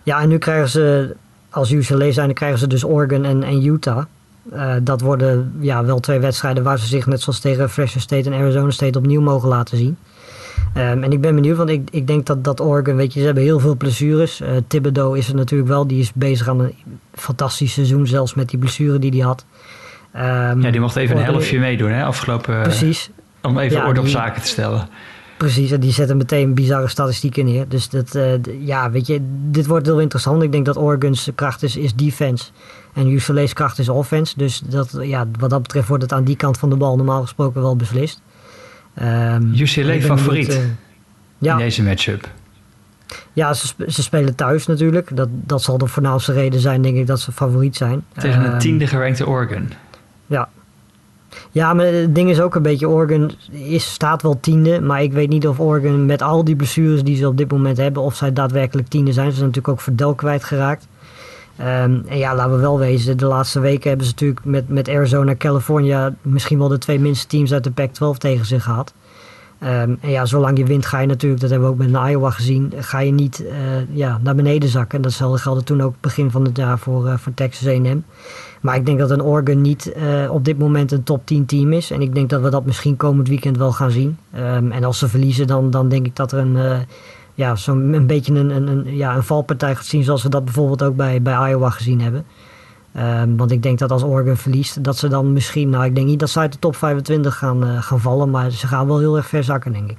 Ja, 0.02 0.20
en 0.20 0.28
nu 0.28 0.38
krijgen 0.38 0.68
ze, 0.68 1.16
als 1.50 1.70
UCLA 1.70 2.10
zijn, 2.10 2.34
krijgen 2.34 2.58
ze 2.58 2.66
dus 2.66 2.84
Oregon 2.84 3.24
en, 3.24 3.42
en 3.42 3.64
Utah. 3.64 4.04
Uh, 4.52 4.74
dat 4.82 5.00
worden 5.00 5.52
ja, 5.60 5.84
wel 5.84 6.00
twee 6.00 6.18
wedstrijden 6.18 6.62
waar 6.62 6.78
ze 6.78 6.86
zich 6.86 7.06
net 7.06 7.20
zoals 7.20 7.40
tegen 7.40 7.70
Fresno 7.70 8.00
State 8.00 8.30
en 8.30 8.40
Arizona 8.40 8.70
State 8.70 8.98
opnieuw 8.98 9.20
mogen 9.20 9.48
laten 9.48 9.76
zien. 9.76 9.96
Um, 10.76 11.02
en 11.02 11.12
ik 11.12 11.20
ben 11.20 11.34
benieuwd, 11.34 11.56
want 11.56 11.70
ik, 11.70 11.88
ik 11.90 12.06
denk 12.06 12.26
dat, 12.26 12.44
dat 12.44 12.60
Oregon, 12.60 12.96
weet 12.96 13.12
je, 13.12 13.18
ze 13.18 13.26
hebben 13.26 13.44
heel 13.44 13.60
veel 13.60 13.76
blessures. 13.76 14.40
Uh, 14.40 14.48
Thibodeau 14.66 15.18
is 15.18 15.28
er 15.28 15.34
natuurlijk 15.34 15.68
wel, 15.68 15.86
die 15.86 16.00
is 16.00 16.12
bezig 16.12 16.48
aan 16.48 16.60
een 16.60 16.74
fantastisch 17.12 17.72
seizoen, 17.72 18.06
zelfs 18.06 18.34
met 18.34 18.48
die 18.48 18.58
blessure 18.58 18.98
die 18.98 19.10
hij 19.10 19.20
had. 19.20 19.44
Um, 20.16 20.62
ja, 20.62 20.70
die 20.70 20.80
mocht 20.80 20.96
even 20.96 21.14
Oregon, 21.14 21.28
een 21.28 21.34
helftje 21.34 21.58
meedoen, 21.58 21.90
hè, 21.90 22.04
afgelopen... 22.04 22.62
Precies. 22.62 23.10
Om 23.42 23.58
even 23.58 23.76
ja, 23.76 23.86
orde 23.86 24.00
op 24.00 24.06
die, 24.06 24.14
zaken 24.14 24.42
te 24.42 24.48
stellen. 24.48 24.88
Precies, 25.36 25.70
en 25.70 25.80
die 25.80 25.92
zetten 25.92 26.16
meteen 26.16 26.54
bizarre 26.54 26.88
statistieken 26.88 27.44
neer. 27.44 27.68
Dus 27.68 27.88
dat, 27.88 28.14
uh, 28.14 28.32
ja, 28.66 28.90
weet 28.90 29.06
je, 29.06 29.20
dit 29.50 29.66
wordt 29.66 29.86
heel 29.86 30.00
interessant. 30.00 30.42
Ik 30.42 30.52
denk 30.52 30.66
dat 30.66 30.76
Oregon's 30.76 31.30
kracht 31.34 31.62
is, 31.62 31.76
is 31.76 31.94
defense 31.94 32.44
en 32.94 33.10
UCLA's 33.10 33.52
kracht 33.52 33.78
is 33.78 33.88
offense. 33.88 34.34
Dus 34.36 34.62
dat, 34.66 34.98
ja, 35.00 35.26
wat 35.38 35.50
dat 35.50 35.62
betreft 35.62 35.88
wordt 35.88 36.02
het 36.02 36.12
aan 36.12 36.24
die 36.24 36.36
kant 36.36 36.58
van 36.58 36.70
de 36.70 36.76
bal 36.76 36.96
normaal 36.96 37.22
gesproken 37.22 37.60
wel 37.60 37.76
beslist. 37.76 38.20
Um, 39.02 39.54
UCLA 39.54 40.00
favoriet 40.00 40.48
uh, 40.48 40.58
ja. 41.38 41.52
in 41.52 41.58
deze 41.58 41.82
matchup. 41.82 42.28
Ja, 43.32 43.54
ze, 43.54 43.74
ze, 43.88 44.02
spelen 44.02 44.34
thuis 44.34 44.66
natuurlijk. 44.66 45.16
Dat, 45.16 45.28
dat 45.30 45.62
zal 45.62 45.78
de 45.78 45.86
voornaamste 45.86 46.32
reden 46.32 46.60
zijn, 46.60 46.82
denk 46.82 46.96
ik, 46.96 47.06
dat 47.06 47.20
ze 47.20 47.32
favoriet 47.32 47.76
zijn. 47.76 48.04
Tegen 48.12 48.52
een 48.52 48.58
tiende 48.58 48.86
gerankte 48.86 49.26
Oregon. 49.26 49.68
Ja, 50.26 50.48
ja, 51.50 51.74
maar 51.74 51.86
het 51.86 52.14
ding 52.14 52.30
is 52.30 52.40
ook 52.40 52.54
een 52.54 52.62
beetje, 52.62 52.88
Oregon 52.88 53.30
is, 53.50 53.92
staat 53.92 54.22
wel 54.22 54.40
tiende. 54.40 54.80
Maar 54.80 55.02
ik 55.02 55.12
weet 55.12 55.28
niet 55.28 55.48
of 55.48 55.60
Oregon 55.60 56.06
met 56.06 56.22
al 56.22 56.44
die 56.44 56.56
blessures 56.56 57.02
die 57.02 57.16
ze 57.16 57.28
op 57.28 57.36
dit 57.36 57.50
moment 57.50 57.76
hebben, 57.76 58.02
of 58.02 58.16
zij 58.16 58.32
daadwerkelijk 58.32 58.88
tiende 58.88 59.12
zijn. 59.12 59.30
Ze 59.30 59.36
zijn 59.36 59.46
natuurlijk 59.46 59.74
ook 59.74 59.80
Verdel 59.80 60.14
kwijtgeraakt. 60.14 60.86
Um, 61.60 62.04
en 62.08 62.18
ja, 62.18 62.34
laten 62.34 62.54
we 62.54 62.60
wel 62.60 62.78
wezen, 62.78 63.16
de 63.16 63.26
laatste 63.26 63.60
weken 63.60 63.88
hebben 63.88 64.06
ze 64.06 64.12
natuurlijk 64.12 64.44
met, 64.44 64.68
met 64.68 64.88
Arizona 64.88 65.30
en 65.30 65.36
California 65.36 66.14
misschien 66.22 66.58
wel 66.58 66.68
de 66.68 66.78
twee 66.78 67.00
minste 67.00 67.26
teams 67.26 67.52
uit 67.52 67.64
de 67.64 67.70
Pac-12 67.70 68.18
tegen 68.18 68.46
zich 68.46 68.62
gehad. 68.62 68.94
Um, 69.62 69.98
en 70.00 70.10
ja, 70.10 70.24
zolang 70.26 70.58
je 70.58 70.64
wint 70.64 70.86
ga 70.86 71.00
je 71.00 71.06
natuurlijk, 71.06 71.40
dat 71.40 71.50
hebben 71.50 71.68
we 71.68 71.74
ook 71.74 71.90
met 71.90 72.10
Iowa 72.10 72.30
gezien, 72.30 72.72
ga 72.76 73.00
je 73.00 73.12
niet 73.12 73.44
uh, 73.44 73.50
ja, 73.96 74.20
naar 74.22 74.34
beneden 74.34 74.68
zakken. 74.68 74.96
En 74.96 75.02
datzelfde 75.02 75.38
geldde 75.38 75.64
toen 75.64 75.80
ook 75.80 75.94
begin 76.00 76.30
van 76.30 76.44
het 76.44 76.56
jaar 76.56 76.78
voor, 76.78 77.06
uh, 77.06 77.18
voor 77.18 77.34
Texas 77.34 77.68
A&M. 77.68 78.02
Maar 78.60 78.76
ik 78.76 78.86
denk 78.86 78.98
dat 78.98 79.10
een 79.10 79.22
Oregon 79.22 79.60
niet 79.60 79.92
uh, 79.96 80.30
op 80.30 80.44
dit 80.44 80.58
moment 80.58 80.92
een 80.92 81.02
top 81.02 81.26
10 81.26 81.46
team 81.46 81.72
is. 81.72 81.90
En 81.90 82.00
ik 82.00 82.14
denk 82.14 82.30
dat 82.30 82.40
we 82.40 82.50
dat 82.50 82.64
misschien 82.64 82.96
komend 82.96 83.28
weekend 83.28 83.56
wel 83.56 83.72
gaan 83.72 83.90
zien. 83.90 84.18
Um, 84.36 84.72
en 84.72 84.84
als 84.84 84.98
ze 84.98 85.08
verliezen, 85.08 85.46
dan, 85.46 85.70
dan 85.70 85.88
denk 85.88 86.06
ik 86.06 86.16
dat 86.16 86.32
er 86.32 86.38
een, 86.38 86.86
ja, 87.38 87.56
zo'n 87.56 87.92
een 87.92 88.06
beetje 88.06 88.34
een, 88.34 88.50
een, 88.50 88.66
een, 88.66 88.96
ja, 88.96 89.16
een 89.16 89.22
valpartij 89.22 89.74
gaat 89.74 89.86
zien. 89.86 90.02
Zoals 90.02 90.22
we 90.22 90.28
dat 90.28 90.44
bijvoorbeeld 90.44 90.82
ook 90.82 90.96
bij, 90.96 91.22
bij 91.22 91.50
Iowa 91.50 91.70
gezien 91.70 92.00
hebben. 92.00 92.24
Um, 92.96 93.36
want 93.36 93.50
ik 93.50 93.62
denk 93.62 93.78
dat 93.78 93.90
als 93.90 94.02
Oregon 94.02 94.36
verliest, 94.36 94.84
dat 94.84 94.98
ze 94.98 95.08
dan 95.08 95.32
misschien... 95.32 95.70
Nou, 95.70 95.84
ik 95.84 95.94
denk 95.94 96.06
niet 96.06 96.18
dat 96.18 96.30
ze 96.30 96.38
uit 96.38 96.52
de 96.52 96.58
top 96.58 96.76
25 96.76 97.36
gaan, 97.36 97.64
uh, 97.64 97.82
gaan 97.82 98.00
vallen. 98.00 98.30
Maar 98.30 98.50
ze 98.50 98.66
gaan 98.66 98.86
wel 98.86 98.98
heel 98.98 99.16
erg 99.16 99.26
ver 99.26 99.44
zakken, 99.44 99.72
denk 99.72 99.90
ik. 99.90 99.96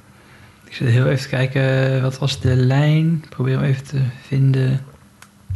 Ik 0.65 0.73
zit 0.73 0.87
heel 0.87 1.05
even 1.05 1.21
te 1.21 1.29
kijken, 1.29 2.01
wat 2.01 2.19
was 2.19 2.39
de 2.39 2.55
lijn? 2.55 3.25
Probeer 3.29 3.55
hem 3.55 3.63
even 3.63 3.83
te 3.83 4.01
vinden. 4.21 4.79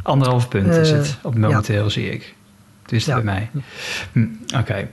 Anderhalf 0.04 0.48
punt 0.48 0.76
is 0.76 0.92
het 0.92 1.18
op 1.22 1.38
momenteel, 1.38 1.84
ja. 1.84 1.90
zie 1.90 2.10
ik. 2.10 2.36
Dus 2.86 3.06
ja. 3.06 3.16
bij 3.16 3.24
mij. 3.24 3.50
Hm, 4.12 4.26
Oké. 4.58 4.88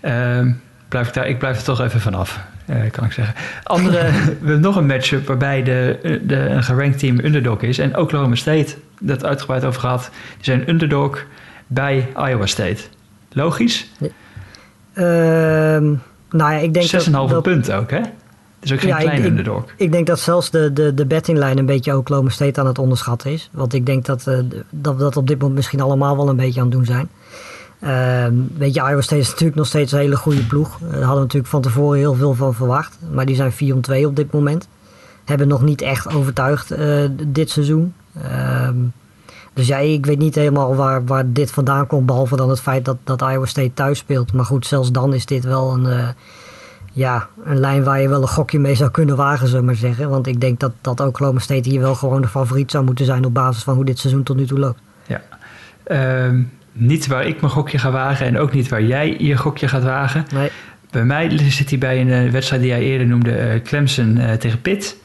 Okay. 0.00 0.42
Uh, 0.46 0.52
blijf 0.88 1.08
ik, 1.08 1.14
daar, 1.14 1.28
ik 1.28 1.38
blijf 1.38 1.56
er 1.56 1.64
toch 1.64 1.80
even 1.80 2.00
vanaf, 2.00 2.40
uh, 2.66 2.90
kan 2.90 3.04
ik 3.04 3.12
zeggen. 3.12 3.34
Andere, 3.62 4.02
we 4.02 4.08
hebben 4.10 4.60
nog 4.60 4.76
een 4.76 4.86
matchup 4.86 5.26
waarbij 5.26 5.62
de, 5.62 5.98
de, 6.26 6.36
een 6.36 6.62
gerankt 6.62 6.98
team 6.98 7.18
underdog 7.18 7.62
is. 7.62 7.78
En 7.78 7.98
Oklahoma 7.98 8.34
State, 8.34 8.74
dat 9.00 9.24
uitgebreid 9.24 9.64
over 9.64 9.80
gehad, 9.80 10.10
die 10.34 10.44
zijn 10.44 10.68
underdog 10.68 11.24
bij 11.66 12.08
Iowa 12.16 12.46
State. 12.46 12.82
Logisch? 13.32 13.90
Ja. 13.98 14.08
Uh, 14.94 15.98
nou 16.30 16.52
ja, 16.52 16.58
ik 16.58 16.74
denk 16.74 17.04
6,5 17.06 17.10
dat... 17.10 17.42
punt 17.42 17.72
ook, 17.72 17.90
hè? 17.90 18.00
is 18.64 18.72
ook 18.72 18.80
geen 18.80 18.88
ja, 18.88 18.98
ik, 18.98 19.24
underdog. 19.24 19.64
Ik, 19.76 19.92
denk 19.92 20.06
dat 20.06 20.20
zelfs 20.20 20.50
de, 20.50 20.72
de, 20.72 20.94
de 20.94 21.06
bettinglijn 21.06 21.58
een 21.58 21.66
beetje 21.66 21.96
Oklahoma 21.96 22.28
State 22.28 22.60
aan 22.60 22.66
het 22.66 22.78
onderschatten 22.78 23.32
is. 23.32 23.50
Want 23.52 23.74
ik 23.74 23.86
denk 23.86 24.04
dat, 24.04 24.26
uh, 24.28 24.38
dat 24.70 24.94
we 24.94 25.00
dat 25.00 25.16
op 25.16 25.26
dit 25.26 25.38
moment 25.38 25.56
misschien 25.56 25.80
allemaal 25.80 26.16
wel 26.16 26.28
een 26.28 26.36
beetje 26.36 26.60
aan 26.60 26.66
het 26.66 26.74
doen 26.74 26.84
zijn. 26.84 27.08
Uh, 27.84 28.26
weet 28.56 28.74
je, 28.74 28.80
Iowa 28.80 29.00
State 29.00 29.20
is 29.20 29.28
natuurlijk 29.28 29.56
nog 29.56 29.66
steeds 29.66 29.92
een 29.92 29.98
hele 29.98 30.16
goede 30.16 30.46
ploeg. 30.46 30.78
Daar 30.78 30.90
hadden 30.90 31.14
we 31.14 31.20
natuurlijk 31.20 31.46
van 31.46 31.62
tevoren 31.62 31.98
heel 31.98 32.14
veel 32.14 32.34
van 32.34 32.54
verwacht. 32.54 32.98
Maar 33.12 33.26
die 33.26 33.36
zijn 33.36 33.52
4 33.52 33.74
om 33.74 33.80
2 33.80 34.06
op 34.06 34.16
dit 34.16 34.32
moment. 34.32 34.68
Hebben 35.24 35.48
nog 35.48 35.62
niet 35.62 35.82
echt 35.82 36.14
overtuigd 36.14 36.78
uh, 36.78 37.04
dit 37.26 37.50
seizoen. 37.50 37.94
Ehm, 38.22 38.76
dus 39.52 39.66
ja, 39.66 39.78
ik 39.78 40.06
weet 40.06 40.18
niet 40.18 40.34
helemaal 40.34 40.74
waar, 40.74 41.04
waar 41.04 41.32
dit 41.32 41.50
vandaan 41.50 41.86
komt. 41.86 42.06
Behalve 42.06 42.36
dan 42.36 42.50
het 42.50 42.60
feit 42.60 42.84
dat, 42.84 42.96
dat 43.04 43.20
Iowa 43.20 43.46
State 43.46 43.74
thuis 43.74 43.98
speelt. 43.98 44.32
Maar 44.32 44.44
goed, 44.44 44.66
zelfs 44.66 44.92
dan 44.92 45.14
is 45.14 45.26
dit 45.26 45.44
wel 45.44 45.72
een 45.72 46.14
ja, 46.94 47.28
een 47.44 47.58
lijn 47.58 47.84
waar 47.84 48.00
je 48.00 48.08
wel 48.08 48.22
een 48.22 48.28
gokje 48.28 48.58
mee 48.58 48.74
zou 48.74 48.90
kunnen 48.90 49.16
wagen, 49.16 49.48
zullen 49.48 49.64
maar 49.64 49.74
zeggen. 49.74 50.10
Want 50.10 50.26
ik 50.26 50.40
denk 50.40 50.60
dat, 50.60 50.72
dat 50.80 51.00
Oklahoma 51.00 51.38
State 51.38 51.68
hier 51.68 51.80
wel 51.80 51.94
gewoon 51.94 52.22
de 52.22 52.28
favoriet 52.28 52.70
zou 52.70 52.84
moeten 52.84 53.04
zijn 53.04 53.24
op 53.24 53.34
basis 53.34 53.62
van 53.62 53.74
hoe 53.74 53.84
dit 53.84 53.98
seizoen 53.98 54.22
tot 54.22 54.36
nu 54.36 54.46
toe 54.46 54.58
loopt. 54.58 54.80
Ja. 55.06 55.22
Ehm, 55.84 56.42
niet 56.76 57.06
waar 57.06 57.26
ik 57.26 57.40
mijn 57.40 57.52
gokje 57.52 57.78
ga 57.78 57.90
wagen 57.90 58.26
en 58.26 58.38
ook 58.38 58.52
niet 58.52 58.68
waar 58.68 58.82
jij 58.82 59.16
je 59.18 59.36
gokje 59.36 59.68
gaat 59.68 59.82
wagen. 59.82 60.24
Nee. 60.32 60.50
Bij 60.90 61.04
mij 61.04 61.38
zit 61.50 61.68
hij 61.68 61.78
bij 61.78 62.00
een 62.00 62.10
eh, 62.10 62.30
wedstrijd 62.30 62.62
die 62.62 62.70
jij 62.70 62.82
eerder 62.82 63.06
noemde, 63.06 63.54
uh, 63.54 63.62
Clemson 63.62 64.16
uh, 64.16 64.32
tegen 64.32 64.60
Pitt. 64.60 64.96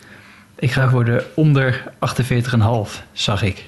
Ik 0.55 0.71
ga 0.71 0.89
voor 0.89 1.05
de 1.05 1.25
onder 1.33 1.83
48,5, 1.93 3.03
zag 3.11 3.43
ik. 3.43 3.65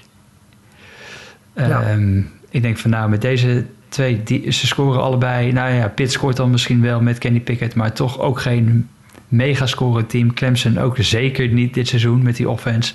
Ja. 1.55 1.91
Um, 1.91 2.31
ik 2.49 2.61
denk 2.61 2.77
van 2.77 2.89
nou, 2.89 3.09
met 3.09 3.21
deze 3.21 3.65
twee, 3.89 4.23
die, 4.23 4.51
ze 4.51 4.67
scoren 4.67 5.01
allebei. 5.01 5.51
Nou 5.51 5.73
ja, 5.73 5.87
Pitt 5.87 6.11
scoort 6.11 6.35
dan 6.35 6.51
misschien 6.51 6.81
wel 6.81 7.01
met 7.01 7.17
Kenny 7.17 7.39
Pickett, 7.39 7.75
maar 7.75 7.93
toch 7.93 8.19
ook 8.19 8.41
geen 8.41 8.89
mega 9.27 9.65
scorend 9.65 10.09
team. 10.09 10.33
Clemson 10.33 10.77
ook 10.77 10.95
zeker 10.99 11.47
niet 11.47 11.73
dit 11.73 11.87
seizoen 11.87 12.23
met 12.23 12.35
die 12.35 12.49
offense. 12.49 12.93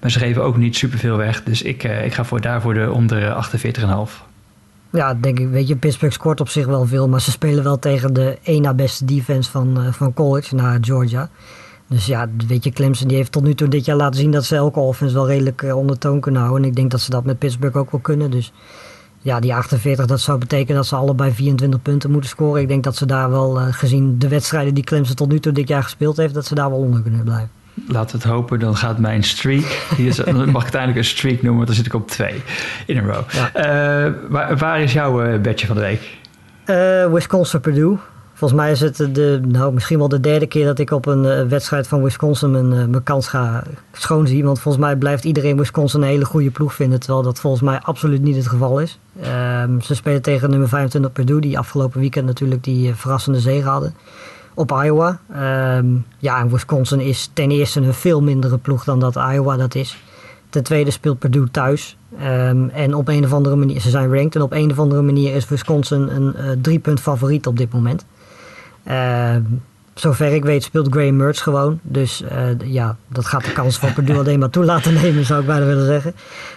Maar 0.00 0.10
ze 0.10 0.18
geven 0.18 0.42
ook 0.42 0.56
niet 0.56 0.76
superveel 0.76 1.16
weg. 1.16 1.42
Dus 1.42 1.62
ik, 1.62 1.84
uh, 1.84 2.04
ik 2.04 2.14
ga 2.14 2.24
voor 2.24 2.40
daarvoor 2.40 2.74
de 2.74 2.92
onder 2.92 3.46
48,5. 4.10 4.26
Ja, 4.92 5.14
denk 5.14 5.38
ik. 5.38 5.48
Weet 5.48 5.68
je, 5.68 5.76
Pittsburgh 5.76 6.14
scoort 6.14 6.40
op 6.40 6.48
zich 6.48 6.66
wel 6.66 6.86
veel. 6.86 7.08
Maar 7.08 7.20
ze 7.20 7.30
spelen 7.30 7.64
wel 7.64 7.78
tegen 7.78 8.12
de 8.12 8.38
één 8.42 8.62
na 8.62 8.74
beste 8.74 9.04
defense 9.04 9.50
van, 9.50 9.80
uh, 9.80 9.92
van 9.92 10.14
college 10.14 10.54
naar 10.54 10.78
Georgia. 10.80 11.28
Dus 11.88 12.06
ja, 12.06 12.28
weet 12.46 12.64
je, 12.64 12.70
Clemson 12.70 13.08
die 13.08 13.16
heeft 13.16 13.32
tot 13.32 13.42
nu 13.42 13.54
toe 13.54 13.68
dit 13.68 13.84
jaar 13.84 13.96
laten 13.96 14.20
zien 14.20 14.30
dat 14.30 14.44
ze 14.44 14.56
elke 14.56 14.80
offense 14.80 15.14
wel 15.14 15.26
redelijk 15.26 15.62
uh, 15.62 15.76
onder 15.76 15.98
toon 15.98 16.20
kunnen 16.20 16.40
houden. 16.40 16.62
En 16.62 16.68
ik 16.68 16.76
denk 16.76 16.90
dat 16.90 17.00
ze 17.00 17.10
dat 17.10 17.24
met 17.24 17.38
Pittsburgh 17.38 17.76
ook 17.76 17.90
wel 17.90 18.00
kunnen. 18.00 18.30
Dus 18.30 18.52
ja, 19.18 19.40
die 19.40 19.54
48, 19.54 20.06
dat 20.06 20.20
zou 20.20 20.38
betekenen 20.38 20.76
dat 20.76 20.86
ze 20.86 20.96
allebei 20.96 21.32
24 21.32 21.82
punten 21.82 22.10
moeten 22.10 22.30
scoren. 22.30 22.62
Ik 22.62 22.68
denk 22.68 22.84
dat 22.84 22.96
ze 22.96 23.06
daar 23.06 23.30
wel, 23.30 23.60
uh, 23.60 23.66
gezien 23.70 24.18
de 24.18 24.28
wedstrijden 24.28 24.74
die 24.74 24.84
Clemson 24.84 25.14
tot 25.14 25.28
nu 25.28 25.40
toe 25.40 25.52
dit 25.52 25.68
jaar 25.68 25.82
gespeeld 25.82 26.16
heeft, 26.16 26.34
dat 26.34 26.46
ze 26.46 26.54
daar 26.54 26.70
wel 26.70 26.78
onder 26.78 27.02
kunnen 27.02 27.24
blijven. 27.24 27.57
Laten 27.86 28.16
we 28.16 28.22
het 28.22 28.32
hopen, 28.32 28.58
dan 28.58 28.76
gaat 28.76 28.98
mijn 28.98 29.22
streak. 29.22 29.86
Hier 29.96 30.06
is, 30.06 30.16
dan 30.24 30.36
mag 30.36 30.46
ik 30.46 30.54
uiteindelijk 30.54 30.96
een 30.96 31.04
streak 31.04 31.34
noemen, 31.34 31.54
want 31.54 31.66
dan 31.66 31.76
zit 31.76 31.86
ik 31.86 31.94
op 31.94 32.08
twee 32.08 32.42
in 32.86 32.96
een 32.96 33.06
row. 33.06 33.30
Ja. 33.30 34.06
Uh, 34.06 34.12
waar, 34.28 34.56
waar, 34.56 34.80
is 34.80 34.92
jouw 34.92 35.24
uh, 35.24 35.40
bedje 35.40 35.66
van 35.66 35.76
de 35.76 35.82
week? 35.82 36.16
Uh, 36.66 37.12
Wisconsin 37.12 37.60
Purdue. 37.60 37.96
Volgens 38.34 38.60
mij 38.60 38.70
is 38.70 38.80
het 38.80 38.96
de, 38.96 39.40
nou, 39.48 39.72
misschien 39.72 39.98
wel 39.98 40.08
de 40.08 40.20
derde 40.20 40.46
keer 40.46 40.64
dat 40.64 40.78
ik 40.78 40.90
op 40.90 41.06
een 41.06 41.48
wedstrijd 41.48 41.86
van 41.86 42.02
Wisconsin 42.02 42.50
mijn, 42.50 42.68
mijn 42.68 43.02
kans 43.02 43.28
ga 43.28 43.62
schoonzien. 43.92 44.44
Want 44.44 44.60
volgens 44.60 44.84
mij 44.84 44.96
blijft 44.96 45.24
iedereen 45.24 45.56
Wisconsin 45.56 46.02
een 46.02 46.08
hele 46.08 46.24
goede 46.24 46.50
ploeg 46.50 46.74
vinden. 46.74 47.00
Terwijl 47.00 47.22
dat 47.22 47.40
volgens 47.40 47.62
mij 47.62 47.78
absoluut 47.80 48.22
niet 48.22 48.36
het 48.36 48.48
geval 48.48 48.80
is. 48.80 48.98
Um, 49.62 49.80
ze 49.80 49.94
spelen 49.94 50.22
tegen 50.22 50.50
nummer 50.50 50.68
25 50.68 51.12
Purdue, 51.12 51.40
die 51.40 51.58
afgelopen 51.58 52.00
weekend 52.00 52.26
natuurlijk 52.26 52.64
die 52.64 52.94
verrassende 52.94 53.40
zege 53.40 53.68
hadden. 53.68 53.94
Op 54.58 54.70
Iowa. 54.84 55.20
Um, 55.76 56.04
ja, 56.18 56.40
en 56.40 56.50
Wisconsin 56.50 57.00
is 57.00 57.30
ten 57.32 57.50
eerste 57.50 57.80
een 57.80 57.94
veel 57.94 58.22
mindere 58.22 58.58
ploeg 58.58 58.84
dan 58.84 59.00
dat 59.00 59.14
Iowa 59.14 59.56
dat 59.56 59.74
is. 59.74 59.98
Ten 60.48 60.62
tweede 60.62 60.90
speelt 60.90 61.18
Purdue 61.18 61.50
thuis. 61.50 61.96
Um, 62.22 62.68
en 62.68 62.94
op 62.94 63.08
een 63.08 63.24
of 63.24 63.32
andere 63.32 63.56
manier, 63.56 63.80
ze 63.80 63.90
zijn 63.90 64.14
ranked. 64.14 64.34
En 64.34 64.42
op 64.42 64.52
een 64.52 64.70
of 64.70 64.78
andere 64.78 65.02
manier 65.02 65.34
is 65.34 65.48
Wisconsin 65.48 66.08
een 66.08 66.34
uh, 66.36 66.50
drie 66.62 66.78
punt 66.78 67.00
favoriet 67.00 67.46
op 67.46 67.56
dit 67.56 67.72
moment. 67.72 68.04
Uh, 68.88 69.36
zover 69.94 70.32
ik 70.32 70.44
weet 70.44 70.62
speelt 70.62 70.86
Graham 70.90 71.16
Mertz 71.16 71.42
gewoon. 71.42 71.80
Dus 71.82 72.22
uh, 72.22 72.28
ja, 72.64 72.96
dat 73.08 73.26
gaat 73.26 73.44
de 73.44 73.52
kans 73.52 73.78
van 73.78 73.92
Purdue 73.92 74.18
alleen 74.22 74.38
maar 74.38 74.50
toe 74.50 74.64
laten 74.64 74.94
nemen, 74.94 75.24
zou 75.24 75.40
ik 75.40 75.46
bijna 75.46 75.66
willen 75.66 75.86
zeggen. 75.86 76.14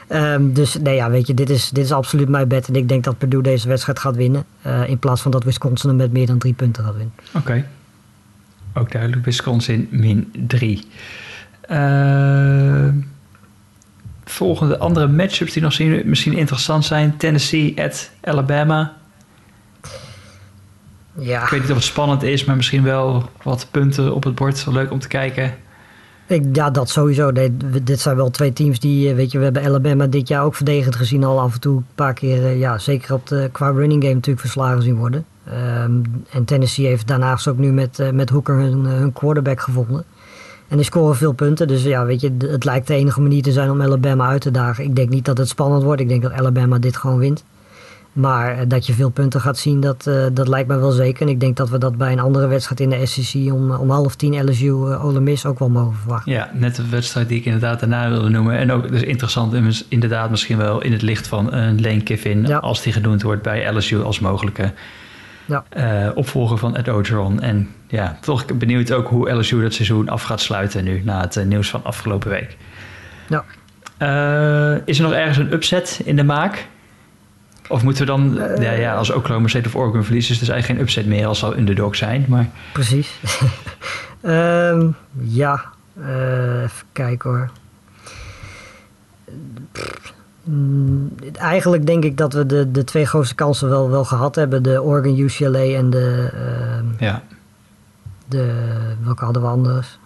Um, 0.10 0.54
dus 0.54 0.78
nee, 0.78 0.96
ja, 0.96 1.10
weet 1.10 1.28
je, 1.28 1.34
dit 1.34 1.50
is, 1.50 1.70
dit 1.70 1.84
is 1.84 1.92
absoluut 1.92 2.30
mijn 2.30 2.48
bet. 2.48 2.68
En 2.68 2.76
ik 2.76 2.90
denk 2.90 3.04
dat 3.04 3.18
Purdue 3.18 3.42
deze 3.42 3.68
wedstrijd 3.68 4.00
gaat 4.00 4.16
winnen. 4.16 4.46
Uh, 4.68 4.90
in 4.90 5.00
plaats 5.00 5.22
van 5.22 5.32
dat 5.32 5.44
Wisconsin 5.44 5.90
hem 5.90 5.98
met 5.98 6.12
meer 6.12 6.28
dan 6.28 6.38
drie 6.38 6.54
punten 6.54 6.84
gaat 6.84 6.96
winnen. 6.96 7.14
Oké. 7.28 7.38
Okay. 7.38 7.66
Ook 8.74 8.92
duidelijk, 8.92 9.26
Wisconsin 9.26 9.88
min 9.92 10.34
drie. 10.48 10.88
Uh, 11.72 12.88
volgende 14.24 14.78
andere 14.78 15.08
matchups 15.08 15.54
die 15.54 15.62
nog 15.62 15.74
zien, 15.74 16.02
misschien 16.06 16.34
interessant 16.34 16.86
zijn. 16.86 17.18
Tennessee 17.18 17.82
at 17.82 18.12
Alabama. 18.22 18.98
Ja. 21.14 21.44
Ik 21.44 21.50
weet 21.50 21.62
niet 21.62 21.70
of 21.70 21.76
het 21.76 21.86
spannend 21.86 22.24
is, 22.24 22.46
maar 22.46 22.56
misschien 22.56 22.84
wel 22.84 23.30
wat 23.44 23.68
punten 23.72 24.16
op 24.16 24.24
het 24.24 24.36
bord. 24.36 24.66
Leuk 24.70 24.92
om 24.92 25.00
te 25.00 25.08
kijken. 25.08 25.58
Ik, 26.32 26.46
ja, 26.56 26.70
dat 26.70 26.90
sowieso. 26.90 27.32
Dit 27.84 28.00
zijn 28.00 28.16
wel 28.16 28.30
twee 28.30 28.54
teams 28.54 28.80
die, 28.80 29.14
weet 29.14 29.32
je, 29.32 29.38
we 29.38 29.44
hebben 29.44 29.64
Alabama 29.64 30.08
dit 30.08 30.28
jaar 30.28 30.44
ook 30.44 30.56
verdedigend 30.56 30.96
gezien 30.96 31.24
al 31.24 31.40
af 31.40 31.54
en 31.54 31.60
toe 31.60 31.78
een 31.78 31.86
paar 31.96 32.14
keer, 32.14 32.56
ja, 32.58 32.78
zeker 32.78 33.14
op 33.14 33.28
de, 33.28 33.50
qua 33.52 33.70
running 33.70 34.02
game 34.02 34.14
natuurlijk 34.14 34.40
verslagen 34.40 34.82
zien 34.82 34.96
worden. 34.96 35.26
Um, 35.84 36.24
en 36.30 36.46
Tennessee 36.46 36.86
heeft 36.86 37.08
daarnaast 37.08 37.48
ook 37.48 37.58
nu 37.58 37.72
met, 37.72 38.00
uh, 38.00 38.10
met 38.10 38.30
Hooker 38.30 38.56
hun, 38.56 38.86
hun 38.86 39.14
quarterback 39.14 39.62
gevonden. 39.62 40.04
En 40.68 40.78
die 40.78 40.86
scoren 40.86 41.16
veel 41.16 41.32
punten. 41.32 41.68
Dus 41.68 41.84
ja, 41.84 42.06
weet 42.06 42.22
je, 42.22 42.36
het 42.38 42.64
lijkt 42.64 42.88
de 42.88 42.96
enige 42.96 43.22
manier 43.22 43.42
te 43.42 43.52
zijn 43.52 43.70
om 43.70 43.82
Alabama 43.82 44.28
uit 44.28 44.42
te 44.42 44.52
dagen. 44.52 44.84
Ik 44.84 44.96
denk 44.96 45.10
niet 45.10 45.26
dat 45.26 45.38
het 45.38 45.48
spannend 45.48 45.84
wordt. 45.84 46.02
Ik 46.02 46.08
denk 46.08 46.22
dat 46.22 46.32
Alabama 46.32 46.80
dit 46.80 46.98
gewoon 46.98 47.18
wint. 47.18 47.44
Maar 48.14 48.68
dat 48.68 48.86
je 48.86 48.94
veel 48.94 49.10
punten 49.10 49.42
gaat 49.42 49.58
zien, 49.58 49.80
dat, 49.80 50.06
uh, 50.08 50.26
dat 50.34 50.48
lijkt 50.48 50.68
me 50.68 50.78
wel 50.78 50.92
zeker. 50.92 51.22
En 51.22 51.28
ik 51.28 51.40
denk 51.40 51.58
dat 51.58 51.70
we 51.70 51.78
dat 51.78 51.98
bij 51.98 52.12
een 52.12 52.20
andere 52.20 52.48
wedstrijd 52.48 52.80
in 52.80 52.90
de 52.90 53.06
SEC 53.06 53.54
om, 53.54 53.72
om 53.72 53.90
half 53.90 54.16
tien 54.16 54.50
LSU 54.50 54.66
uh, 54.66 55.06
Ole 55.06 55.20
Miss 55.20 55.46
ook 55.46 55.60
wel 55.60 55.70
mogen 55.70 55.98
verwachten. 55.98 56.32
Ja, 56.32 56.50
net 56.54 56.76
de 56.76 56.90
wedstrijd 56.90 57.28
die 57.28 57.40
ik 57.40 57.46
inderdaad 57.46 57.80
daarna 57.80 58.10
wilde 58.10 58.30
noemen. 58.30 58.58
En 58.58 58.72
ook 58.72 58.90
dus 58.90 59.02
interessant, 59.02 59.84
inderdaad 59.88 60.30
misschien 60.30 60.58
wel 60.58 60.82
in 60.82 60.92
het 60.92 61.02
licht 61.02 61.28
van 61.28 61.54
een 61.54 61.82
Lane 61.82 62.04
Kiffin... 62.04 62.46
Ja. 62.46 62.58
als 62.58 62.82
die 62.82 62.94
genoemd 62.94 63.22
wordt 63.22 63.42
bij 63.42 63.76
LSU 63.76 64.02
als 64.02 64.20
mogelijke 64.20 64.74
ja. 65.46 65.64
uh, 65.78 66.12
opvolger 66.16 66.58
van 66.58 66.76
Ed 66.76 66.90
Ogeron. 66.90 67.42
En 67.42 67.70
ja, 67.88 68.18
toch 68.22 68.46
benieuwd 68.46 68.92
ook 68.92 69.08
hoe 69.08 69.32
LSU 69.32 69.62
dat 69.62 69.74
seizoen 69.74 70.10
af 70.10 70.24
gaat 70.24 70.42
sluiten 70.42 70.84
nu... 70.84 71.02
na 71.06 71.22
het 71.22 71.46
nieuws 71.46 71.70
van 71.70 71.84
afgelopen 71.84 72.30
week. 72.30 72.58
Ja. 73.28 73.44
is 74.86 74.98
er 74.98 75.04
nog 75.04 75.14
ergens 75.14 75.38
een 75.38 75.54
upset 75.54 76.02
in 76.04 76.16
de 76.16 76.24
maak... 76.24 76.68
Of 77.72 77.84
moeten 77.84 78.06
we 78.06 78.12
dan, 78.12 78.38
uh, 78.38 78.62
ja, 78.62 78.72
ja, 78.72 78.96
als 78.96 79.12
Oklahoma 79.12 79.48
State 79.48 79.68
of 79.68 79.76
Oregon 79.76 80.04
verliezen, 80.04 80.34
is 80.34 80.40
dus 80.40 80.50
eigenlijk 80.50 80.80
geen 80.80 80.88
upset 80.88 81.06
meer 81.06 81.26
als 81.26 81.40
zou 81.40 81.58
underdog 81.58 81.96
zijn. 81.96 82.26
Maar... 82.28 82.50
Precies. 82.74 83.20
um, 84.22 84.96
ja, 85.42 85.64
uh, 86.00 86.64
even 86.64 86.86
kijken 86.92 87.30
hoor. 87.30 87.50
Pff, 89.72 90.14
mm, 90.44 91.12
eigenlijk 91.34 91.86
denk 91.86 92.04
ik 92.04 92.18
dat 92.18 92.34
we 92.34 92.46
de, 92.46 92.72
de 92.72 92.84
twee 92.84 93.06
grootste 93.06 93.36
kansen 93.36 93.70
wel, 93.70 93.90
wel 93.90 94.06
gehad 94.06 94.36
hebben. 94.36 94.64
De 94.64 94.82
Oregon 94.82 95.20
UCLA 95.20 95.60
en 95.60 95.90
de... 95.90 96.32
Uh, 96.34 97.00
ja. 97.00 97.24
De, 98.28 98.54
welke 99.04 99.24
hadden 99.24 99.42
we 99.42 99.48
anders? 99.48 100.00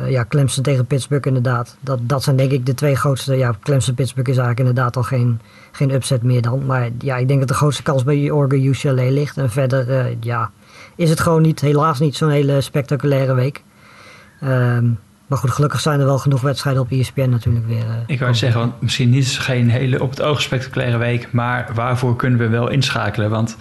Uh, 0.00 0.10
ja, 0.10 0.24
Clemson 0.28 0.62
tegen 0.62 0.86
Pittsburgh 0.86 1.26
inderdaad. 1.26 1.76
Dat, 1.80 1.98
dat 2.02 2.22
zijn 2.22 2.36
denk 2.36 2.50
ik 2.50 2.66
de 2.66 2.74
twee 2.74 2.96
grootste. 2.96 3.36
Ja, 3.36 3.54
Clemson-Pittsburgh 3.62 4.30
is 4.30 4.36
eigenlijk 4.36 4.68
inderdaad 4.68 4.96
al 4.96 5.02
geen, 5.02 5.40
geen 5.72 5.90
upset 5.90 6.22
meer 6.22 6.42
dan. 6.42 6.66
Maar 6.66 6.88
ja, 6.98 7.16
ik 7.16 7.28
denk 7.28 7.38
dat 7.38 7.48
de 7.48 7.54
grootste 7.54 7.82
kans 7.82 8.04
bij 8.04 8.30
Oregon 8.30 8.64
UCLA 8.64 9.10
ligt. 9.10 9.36
En 9.36 9.50
verder, 9.50 9.88
uh, 9.88 10.16
ja, 10.20 10.50
is 10.96 11.10
het 11.10 11.20
gewoon 11.20 11.42
niet, 11.42 11.60
helaas 11.60 11.98
niet 11.98 12.16
zo'n 12.16 12.30
hele 12.30 12.60
spectaculaire 12.60 13.34
week. 13.34 13.62
Um, 14.42 14.98
maar 15.26 15.38
goed, 15.38 15.50
gelukkig 15.50 15.80
zijn 15.80 16.00
er 16.00 16.06
wel 16.06 16.18
genoeg 16.18 16.40
wedstrijden 16.40 16.82
op 16.82 16.90
ESPN 16.90 17.28
natuurlijk 17.28 17.66
weer. 17.66 17.84
Uh, 17.84 17.94
ik 18.06 18.20
wou 18.20 18.34
zeggen, 18.34 18.60
want 18.60 18.80
misschien 18.80 19.10
niet 19.10 19.38
geen 19.38 19.70
hele 19.70 20.02
op 20.02 20.10
het 20.10 20.22
oog 20.22 20.42
spectaculaire 20.42 20.96
week. 20.96 21.32
Maar 21.32 21.70
waarvoor 21.74 22.16
kunnen 22.16 22.38
we 22.38 22.48
wel 22.48 22.70
inschakelen? 22.70 23.30
Want 23.30 23.56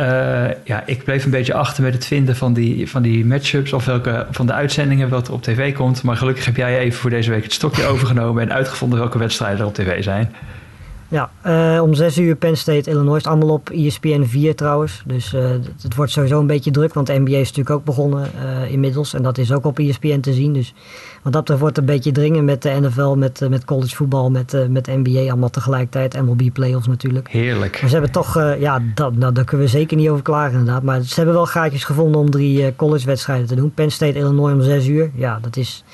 uh, 0.00 0.46
ja, 0.64 0.82
ik 0.86 1.04
bleef 1.04 1.24
een 1.24 1.30
beetje 1.30 1.54
achter 1.54 1.82
met 1.82 1.94
het 1.94 2.06
vinden 2.06 2.36
van 2.36 2.52
die, 2.52 2.90
van 2.90 3.02
die 3.02 3.26
matchups 3.26 3.72
of 3.72 3.84
welke 3.84 4.26
van 4.30 4.46
de 4.46 4.52
uitzendingen 4.52 5.08
wat 5.08 5.28
er 5.28 5.34
op 5.34 5.42
tv 5.42 5.74
komt. 5.74 6.02
Maar 6.02 6.16
gelukkig 6.16 6.44
heb 6.44 6.56
jij 6.56 6.78
even 6.78 6.98
voor 6.98 7.10
deze 7.10 7.30
week 7.30 7.42
het 7.42 7.52
stokje 7.52 7.86
overgenomen 7.92 8.42
en 8.42 8.52
uitgevonden 8.52 8.98
welke 8.98 9.18
wedstrijden 9.18 9.60
er 9.60 9.66
op 9.66 9.74
tv 9.74 10.02
zijn. 10.02 10.34
Ja, 11.08 11.30
uh, 11.46 11.82
om 11.82 11.94
6 11.94 12.18
uur 12.18 12.36
Penn 12.36 12.56
State, 12.56 12.90
Illinois. 12.90 13.16
Is 13.16 13.26
allemaal 13.26 13.48
op 13.48 13.70
ESPN 13.70 14.22
4 14.24 14.54
trouwens. 14.54 15.02
Dus 15.06 15.32
uh, 15.32 15.48
het, 15.48 15.68
het, 15.82 15.94
wordt 15.94 16.12
sowieso 16.12 16.40
een 16.40 16.46
beetje 16.46 16.70
druk, 16.70 16.94
want 16.94 17.06
de 17.06 17.18
NBA 17.18 17.36
is 17.36 17.48
natuurlijk 17.48 17.70
ook 17.70 17.84
begonnen 17.84 18.30
uh, 18.42 18.70
inmiddels. 18.72 19.14
En 19.14 19.22
dat 19.22 19.38
is 19.38 19.52
ook 19.52 19.64
op 19.64 19.78
ESPN 19.78 20.20
te 20.20 20.32
zien. 20.32 20.52
Dus 20.52 20.74
wat 21.22 21.32
dat 21.32 21.40
betreft 21.40 21.60
wordt 21.60 21.76
het 21.76 21.88
een 21.88 21.94
beetje 21.94 22.12
dringen 22.12 22.44
met 22.44 22.62
de 22.62 22.78
NFL, 22.80 23.14
met, 23.14 23.48
met 23.48 23.64
college 23.64 23.96
voetbal, 23.96 24.30
met, 24.30 24.68
met 24.70 24.86
NBA 24.86 25.20
allemaal 25.20 25.50
tegelijkertijd. 25.50 26.22
MLB 26.22 26.52
playoffs 26.52 26.86
natuurlijk. 26.86 27.28
Heerlijk. 27.28 27.80
Maar 27.80 27.88
ze 27.88 27.94
hebben 27.94 28.12
toch, 28.12 28.34
ja, 28.58 28.82
dat, 28.94 29.16
nou, 29.16 29.32
daar 29.32 29.44
kunnen 29.44 29.66
we 29.66 29.72
zeker 29.72 29.96
niet 29.96 30.08
over 30.08 30.22
klagen 30.22 30.58
inderdaad. 30.58 30.82
Maar 30.82 31.02
ze 31.02 31.14
hebben 31.14 31.34
wel 31.34 31.46
gaatjes 31.46 31.84
gevonden 31.84 32.20
om 32.20 32.30
drie 32.30 32.76
college 32.76 33.06
wedstrijden 33.06 33.46
te 33.46 33.54
doen. 33.54 33.70
Penn 33.74 33.90
State, 33.90 34.18
Illinois 34.18 34.52
om 34.52 34.62
6 34.62 34.86
uur. 34.86 35.10
Ja, 35.14 35.38
dat 35.42 35.56
is 35.56 35.84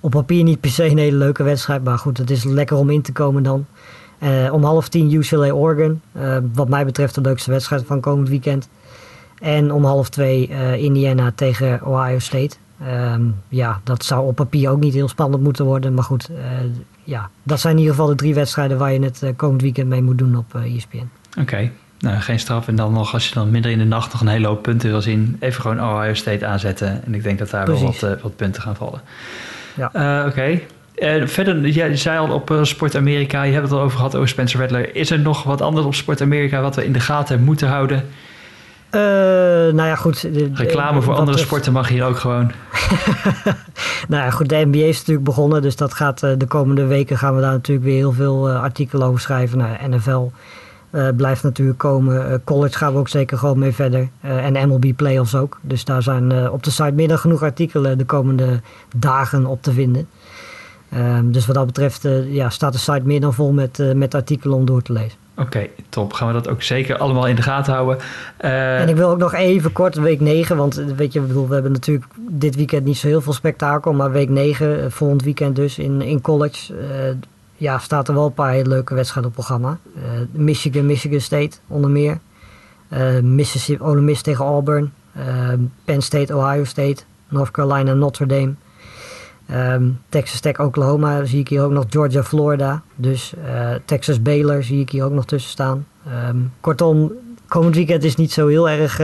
op 0.00 0.10
papier 0.10 0.42
niet 0.42 0.60
per 0.60 0.70
se 0.70 0.84
een 0.84 0.98
hele 0.98 1.16
leuke 1.16 1.42
wedstrijd. 1.42 1.84
Maar 1.84 1.98
goed, 1.98 2.18
het 2.18 2.30
is 2.30 2.44
lekker 2.44 2.76
om 2.76 2.90
in 2.90 3.02
te 3.02 3.12
komen 3.12 3.42
dan. 3.42 3.66
Uh, 4.22 4.52
om 4.52 4.64
half 4.64 4.88
tien 4.88 5.12
UCLA 5.12 5.50
Oregon. 5.50 6.00
Uh, 6.16 6.36
wat 6.52 6.68
mij 6.68 6.84
betreft 6.84 7.14
de 7.14 7.20
leukste 7.20 7.50
wedstrijd 7.50 7.84
van 7.86 8.00
komend 8.00 8.28
weekend. 8.28 8.68
En 9.40 9.72
om 9.72 9.84
half 9.84 10.08
twee 10.08 10.48
uh, 10.48 10.74
Indiana 10.74 11.32
tegen 11.34 11.86
Ohio 11.86 12.18
State. 12.18 12.56
Um, 13.12 13.34
ja, 13.48 13.80
dat 13.84 14.04
zou 14.04 14.26
op 14.26 14.34
papier 14.34 14.70
ook 14.70 14.80
niet 14.80 14.94
heel 14.94 15.08
spannend 15.08 15.42
moeten 15.42 15.64
worden. 15.64 15.94
Maar 15.94 16.04
goed, 16.04 16.30
ja, 17.04 17.30
dat 17.42 17.60
zijn 17.60 17.72
in 17.72 17.78
ieder 17.78 17.94
geval 17.94 18.10
de 18.10 18.16
drie 18.16 18.34
wedstrijden 18.34 18.78
waar 18.78 18.92
je 18.92 19.00
het 19.00 19.22
komend 19.36 19.62
weekend 19.62 19.88
mee 19.88 20.02
moet 20.02 20.18
doen 20.18 20.36
op 20.36 20.54
ESPN. 20.54 20.96
Oké. 21.30 21.40
Okay. 21.40 21.72
Nou, 21.98 22.20
geen 22.20 22.38
straf. 22.38 22.68
En 22.68 22.76
dan 22.76 22.92
nog, 22.92 23.12
als 23.12 23.28
je 23.28 23.34
dan 23.34 23.50
minder 23.50 23.70
in 23.70 23.78
de 23.78 23.84
nacht 23.84 24.12
nog 24.12 24.20
een 24.20 24.28
hele 24.28 24.46
hoop 24.46 24.62
punten 24.62 24.90
wil 24.90 25.02
zien, 25.02 25.36
even 25.40 25.60
gewoon 25.60 25.80
Ohio 25.82 26.14
State 26.14 26.46
aanzetten. 26.46 27.04
En 27.04 27.14
ik 27.14 27.22
denk 27.22 27.38
dat 27.38 27.50
daar 27.50 27.66
wel 27.66 27.82
wat, 27.82 28.00
wat 28.22 28.36
punten 28.36 28.62
gaan 28.62 28.76
vallen. 28.76 29.00
Ja. 29.76 29.86
Oké. 29.86 30.28
Okay. 30.28 30.66
Verder, 31.24 31.68
jij 31.68 31.96
zei 31.96 32.18
al 32.18 32.30
op 32.34 32.58
Sport 32.62 32.96
Amerika, 32.96 33.42
je 33.42 33.52
hebt 33.52 33.64
het 33.64 33.72
al 33.72 33.80
over 33.80 33.96
gehad 33.96 34.14
over 34.14 34.28
Spencer 34.28 34.60
Rattler. 34.60 34.94
Is 34.96 35.10
er 35.10 35.18
nog 35.18 35.42
wat 35.42 35.60
anders 35.60 35.86
op 35.86 35.94
Sport 35.94 36.20
Amerika 36.20 36.60
wat 36.60 36.76
we 36.76 36.84
in 36.84 36.92
de 36.92 37.00
gaten 37.00 37.44
moeten 37.44 37.68
houden? 37.68 38.04
Uh, 38.90 39.00
nou 39.74 39.82
ja, 39.82 39.94
goed. 39.94 40.20
De, 40.20 40.50
Reclame 40.54 41.02
voor 41.02 41.14
andere 41.14 41.38
sporten 41.38 41.72
mag 41.72 41.88
hier 41.88 42.04
ook 42.04 42.18
gewoon. 42.18 42.50
nou 44.08 44.24
ja, 44.24 44.30
goed. 44.30 44.48
De 44.48 44.66
NBA 44.66 44.78
is 44.78 44.98
natuurlijk 44.98 45.24
begonnen. 45.24 45.62
Dus 45.62 45.76
dat 45.76 45.94
gaat 45.94 46.20
de 46.20 46.46
komende 46.48 46.86
weken 46.86 47.18
gaan 47.18 47.34
we 47.34 47.40
daar 47.40 47.52
natuurlijk 47.52 47.86
weer 47.86 47.96
heel 47.96 48.12
veel 48.12 48.50
artikelen 48.50 49.06
over 49.06 49.20
schrijven. 49.20 49.58
Nou, 49.58 49.96
NFL 49.96 50.30
uh, 50.90 51.08
blijft 51.16 51.42
natuurlijk 51.42 51.78
komen. 51.78 52.42
College 52.44 52.78
gaan 52.78 52.92
we 52.92 52.98
ook 52.98 53.08
zeker 53.08 53.38
gewoon 53.38 53.58
mee 53.58 53.72
verder. 53.72 54.08
En 54.20 54.68
MLB 54.68 54.92
Playoffs 54.96 55.34
ook. 55.34 55.58
Dus 55.60 55.84
daar 55.84 56.02
zijn 56.02 56.50
op 56.50 56.62
de 56.62 56.70
site 56.70 56.92
meer 56.92 57.08
dan 57.08 57.18
genoeg 57.18 57.42
artikelen 57.42 57.98
de 57.98 58.04
komende 58.04 58.60
dagen 58.96 59.46
op 59.46 59.62
te 59.62 59.72
vinden. 59.72 60.08
Ehm, 60.90 61.30
dus 61.30 61.46
wat 61.46 61.54
dat 61.54 61.66
betreft 61.66 62.08
ja, 62.26 62.50
staat 62.50 62.72
de 62.72 62.78
site 62.78 63.02
meer 63.04 63.20
dan 63.20 63.34
vol 63.34 63.52
met, 63.52 63.94
met 63.94 64.14
artikelen 64.14 64.56
om 64.56 64.64
door 64.64 64.82
te 64.82 64.92
lezen. 64.92 65.18
Oké, 65.36 65.66
top. 65.88 66.12
Gaan 66.12 66.26
we 66.26 66.32
dat 66.32 66.48
ook 66.48 66.62
zeker 66.62 66.98
allemaal 66.98 67.26
in 67.26 67.36
de 67.36 67.42
gaten 67.42 67.72
houden. 67.72 67.98
en 68.36 68.88
ik 68.88 68.96
wil 68.96 69.08
ook 69.08 69.18
nog 69.18 69.34
even 69.34 69.72
kort 69.72 69.94
week 69.94 70.20
9, 70.20 70.56
want 70.56 70.74
weet 70.74 71.12
je, 71.12 71.20
bedoel, 71.20 71.48
we 71.48 71.54
hebben 71.54 71.72
natuurlijk 71.72 72.06
dit 72.16 72.56
weekend 72.56 72.84
niet 72.84 72.96
zo 72.96 73.06
heel 73.06 73.20
veel 73.20 73.32
spektakel, 73.32 73.92
maar 73.92 74.10
week 74.10 74.28
9, 74.28 74.92
volgend 74.92 75.22
weekend 75.22 75.56
dus 75.56 75.78
in, 75.78 76.02
in 76.02 76.20
college 76.20 76.74
ja, 77.58 77.78
staat 77.78 78.08
er 78.08 78.14
wel 78.14 78.26
een 78.26 78.32
paar 78.32 78.52
hele 78.52 78.68
leuke 78.68 78.94
wedstrijden 78.94 79.30
op 79.30 79.36
programma. 79.36 79.78
Michigan, 80.30 80.86
Michigan 80.86 81.20
State 81.20 81.56
onder 81.66 81.90
meer. 81.90 82.18
Mississippi, 83.22 83.84
Ole 83.84 84.00
Miss 84.00 84.22
tegen 84.22 84.44
Auburn. 84.44 84.92
Penn 85.84 86.02
State, 86.02 86.36
Ohio 86.36 86.64
State. 86.64 87.02
North 87.28 87.50
Carolina, 87.50 87.92
Notre 87.92 88.26
Dame. 88.26 88.54
Um, 89.52 90.00
Texas 90.08 90.40
Tech, 90.40 90.60
Oklahoma 90.60 91.24
zie 91.24 91.40
ik 91.40 91.48
hier 91.48 91.62
ook 91.62 91.70
nog. 91.70 91.84
Georgia, 91.88 92.22
Florida. 92.22 92.82
Dus 92.94 93.34
Texas 93.84 94.22
Baylor 94.22 94.62
zie 94.62 94.80
ik 94.80 94.90
hier 94.90 95.04
ook 95.04 95.12
nog 95.12 95.26
tussen 95.26 95.50
staan. 95.50 95.86
Um, 96.28 96.52
kortom, 96.60 97.12
komend 97.46 97.74
weekend 97.74 98.04
is 98.04 98.16
niet 98.16 98.32
zo 98.32 98.46
heel 98.46 98.68
erg 98.68 99.00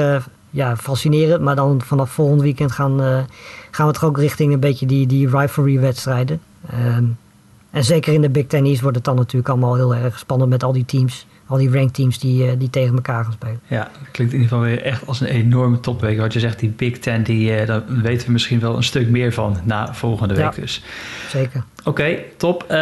ja, 0.51 0.77
fascinerend. 0.77 1.43
Maar 1.43 1.57
dan 1.57 1.83
vanaf 1.83 2.11
volgend 2.11 2.41
weekend 2.41 2.73
gaan, 2.73 3.27
gaan 3.71 3.87
we 3.87 3.93
toch 3.93 4.05
ook 4.05 4.19
richting 4.19 4.53
een 4.53 4.61
beetje 4.61 4.87
die, 4.87 5.07
die 5.07 5.29
rivalry 5.29 5.81
wedstrijden. 5.81 6.41
Um, 6.97 7.17
en 7.71 7.85
zeker 7.85 8.13
in 8.13 8.21
de 8.21 8.31
Big 8.31 8.47
Ten 8.47 8.65
East 8.65 8.81
wordt 8.81 8.97
het 8.97 9.05
dan 9.05 9.17
natuurlijk 9.17 9.49
allemaal 9.49 9.75
heel 9.75 9.95
erg 9.95 10.19
spannend 10.19 10.51
met 10.51 10.63
al 10.63 10.73
die 10.73 10.85
teams. 10.85 11.27
Al 11.47 11.57
die 11.57 11.71
ranked 11.71 11.95
teams 11.95 12.19
die, 12.19 12.47
eh, 12.47 12.53
die 12.59 12.71
tegen 12.71 12.95
elkaar 12.95 13.25
gaan 13.25 13.33
spelen. 13.33 13.61
Ja, 13.67 13.83
dat 13.83 14.11
klinkt 14.11 14.33
in 14.33 14.41
ieder 14.41 14.57
geval 14.57 14.61
weer 14.61 14.83
echt 14.83 15.07
als 15.07 15.21
een 15.21 15.27
enorme 15.27 15.81
topweek. 15.81 16.19
Wat 16.19 16.33
je 16.33 16.41
zegt, 16.41 16.59
die 16.59 16.69
Big 16.69 16.99
Ten, 16.99 17.23
die, 17.23 17.61
uh, 17.61 17.67
daar 17.67 17.83
weten 17.87 18.27
we 18.27 18.33
misschien 18.33 18.61
wel 18.61 18.77
een 18.77 18.83
stuk 18.83 19.09
meer 19.09 19.33
van 19.33 19.57
na 19.65 19.95
volgende 19.95 20.35
week. 20.35 20.55
Ja, 20.55 20.61
dus. 20.61 20.83
Zeker. 21.29 21.65
Oké, 21.85 22.19
top. 22.37 22.65
Uh, 22.71 22.77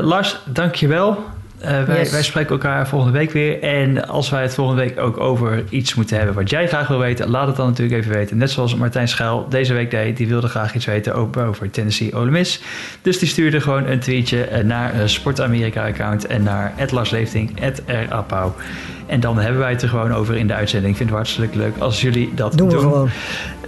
Lars, 0.00 0.40
dankjewel. 0.44 1.24
Uh, 1.64 1.84
wij, 1.84 2.10
wij, 2.10 2.22
spreken 2.22 2.50
elkaar 2.50 2.88
volgende 2.88 3.18
week 3.18 3.30
weer. 3.30 3.62
En 3.62 4.08
als 4.08 4.30
wij 4.30 4.42
het 4.42 4.54
volgende 4.54 4.82
week 4.82 4.98
ook 4.98 5.20
over 5.20 5.64
iets 5.68 5.94
moeten 5.94 6.16
hebben 6.16 6.34
wat 6.34 6.50
jij 6.50 6.68
graag 6.68 6.88
wil 6.88 6.98
weten, 6.98 7.30
laat 7.30 7.46
het 7.46 7.56
dan 7.56 7.66
natuurlijk 7.66 8.00
even 8.00 8.16
weten. 8.16 8.36
Net 8.36 8.50
zoals 8.50 8.74
Martijn 8.74 9.08
Schuil 9.08 9.46
deze 9.48 9.72
week 9.74 9.90
deed, 9.90 10.16
die 10.16 10.28
wilde 10.28 10.48
graag 10.48 10.74
iets 10.74 10.84
weten 10.84 11.14
over 11.14 11.70
Tennessee 11.70 12.14
Ole 12.14 12.30
Miss. 12.30 12.62
Dus 13.02 13.18
die 13.18 13.28
stuurde 13.28 13.60
gewoon 13.60 13.86
een 13.86 14.00
tweetje 14.00 14.44
eh, 14.44 14.64
naar 14.64 14.94
uh, 14.94 15.00
Sport 15.04 15.40
Amerika 15.40 15.86
account 15.86 16.26
en 16.26 16.42
naar 16.42 16.72
@larsleefting 16.90 17.50
@rapau. 18.08 18.52
En 19.06 19.20
dan 19.20 19.38
hebben 19.38 19.60
wij 19.60 19.70
het 19.70 19.82
er 19.82 19.88
gewoon 19.88 20.12
over 20.12 20.36
in 20.36 20.46
de 20.46 20.54
uitzending. 20.54 20.90
Ik 20.90 20.96
vind 20.96 21.08
het 21.08 21.18
hartstikke 21.18 21.58
leuk 21.58 21.78
als 21.78 22.00
jullie 22.00 22.32
dat 22.34 22.58
doen. 22.58 22.68
doen. 22.68 22.80
gewoon. 22.80 23.10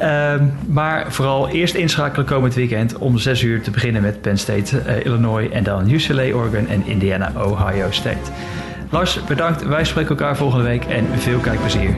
Um, 0.03 0.53
maar 0.67 1.13
vooral 1.13 1.49
eerst 1.49 1.75
inschakelen 1.75 2.27
komend 2.27 2.55
weekend 2.55 2.99
om 2.99 3.19
6 3.19 3.43
uur 3.43 3.63
te 3.63 3.71
beginnen 3.71 4.03
met 4.03 4.21
Penn 4.21 4.39
State, 4.39 4.83
uh, 4.87 5.05
Illinois 5.05 5.51
en 5.51 5.65
dan 5.65 5.91
UCLA, 5.91 6.23
Oregon 6.23 6.69
en 6.69 6.83
Indiana, 6.87 7.33
Ohio 7.37 7.86
Lars, 8.91 9.25
bedankt. 9.25 9.65
Wij 9.65 9.85
spreken 9.85 10.11
elkaar 10.11 10.37
volgende 10.37 10.65
week 10.65 10.85
en 10.85 11.07
veel 11.19 11.39
kijkplezier. 11.39 11.95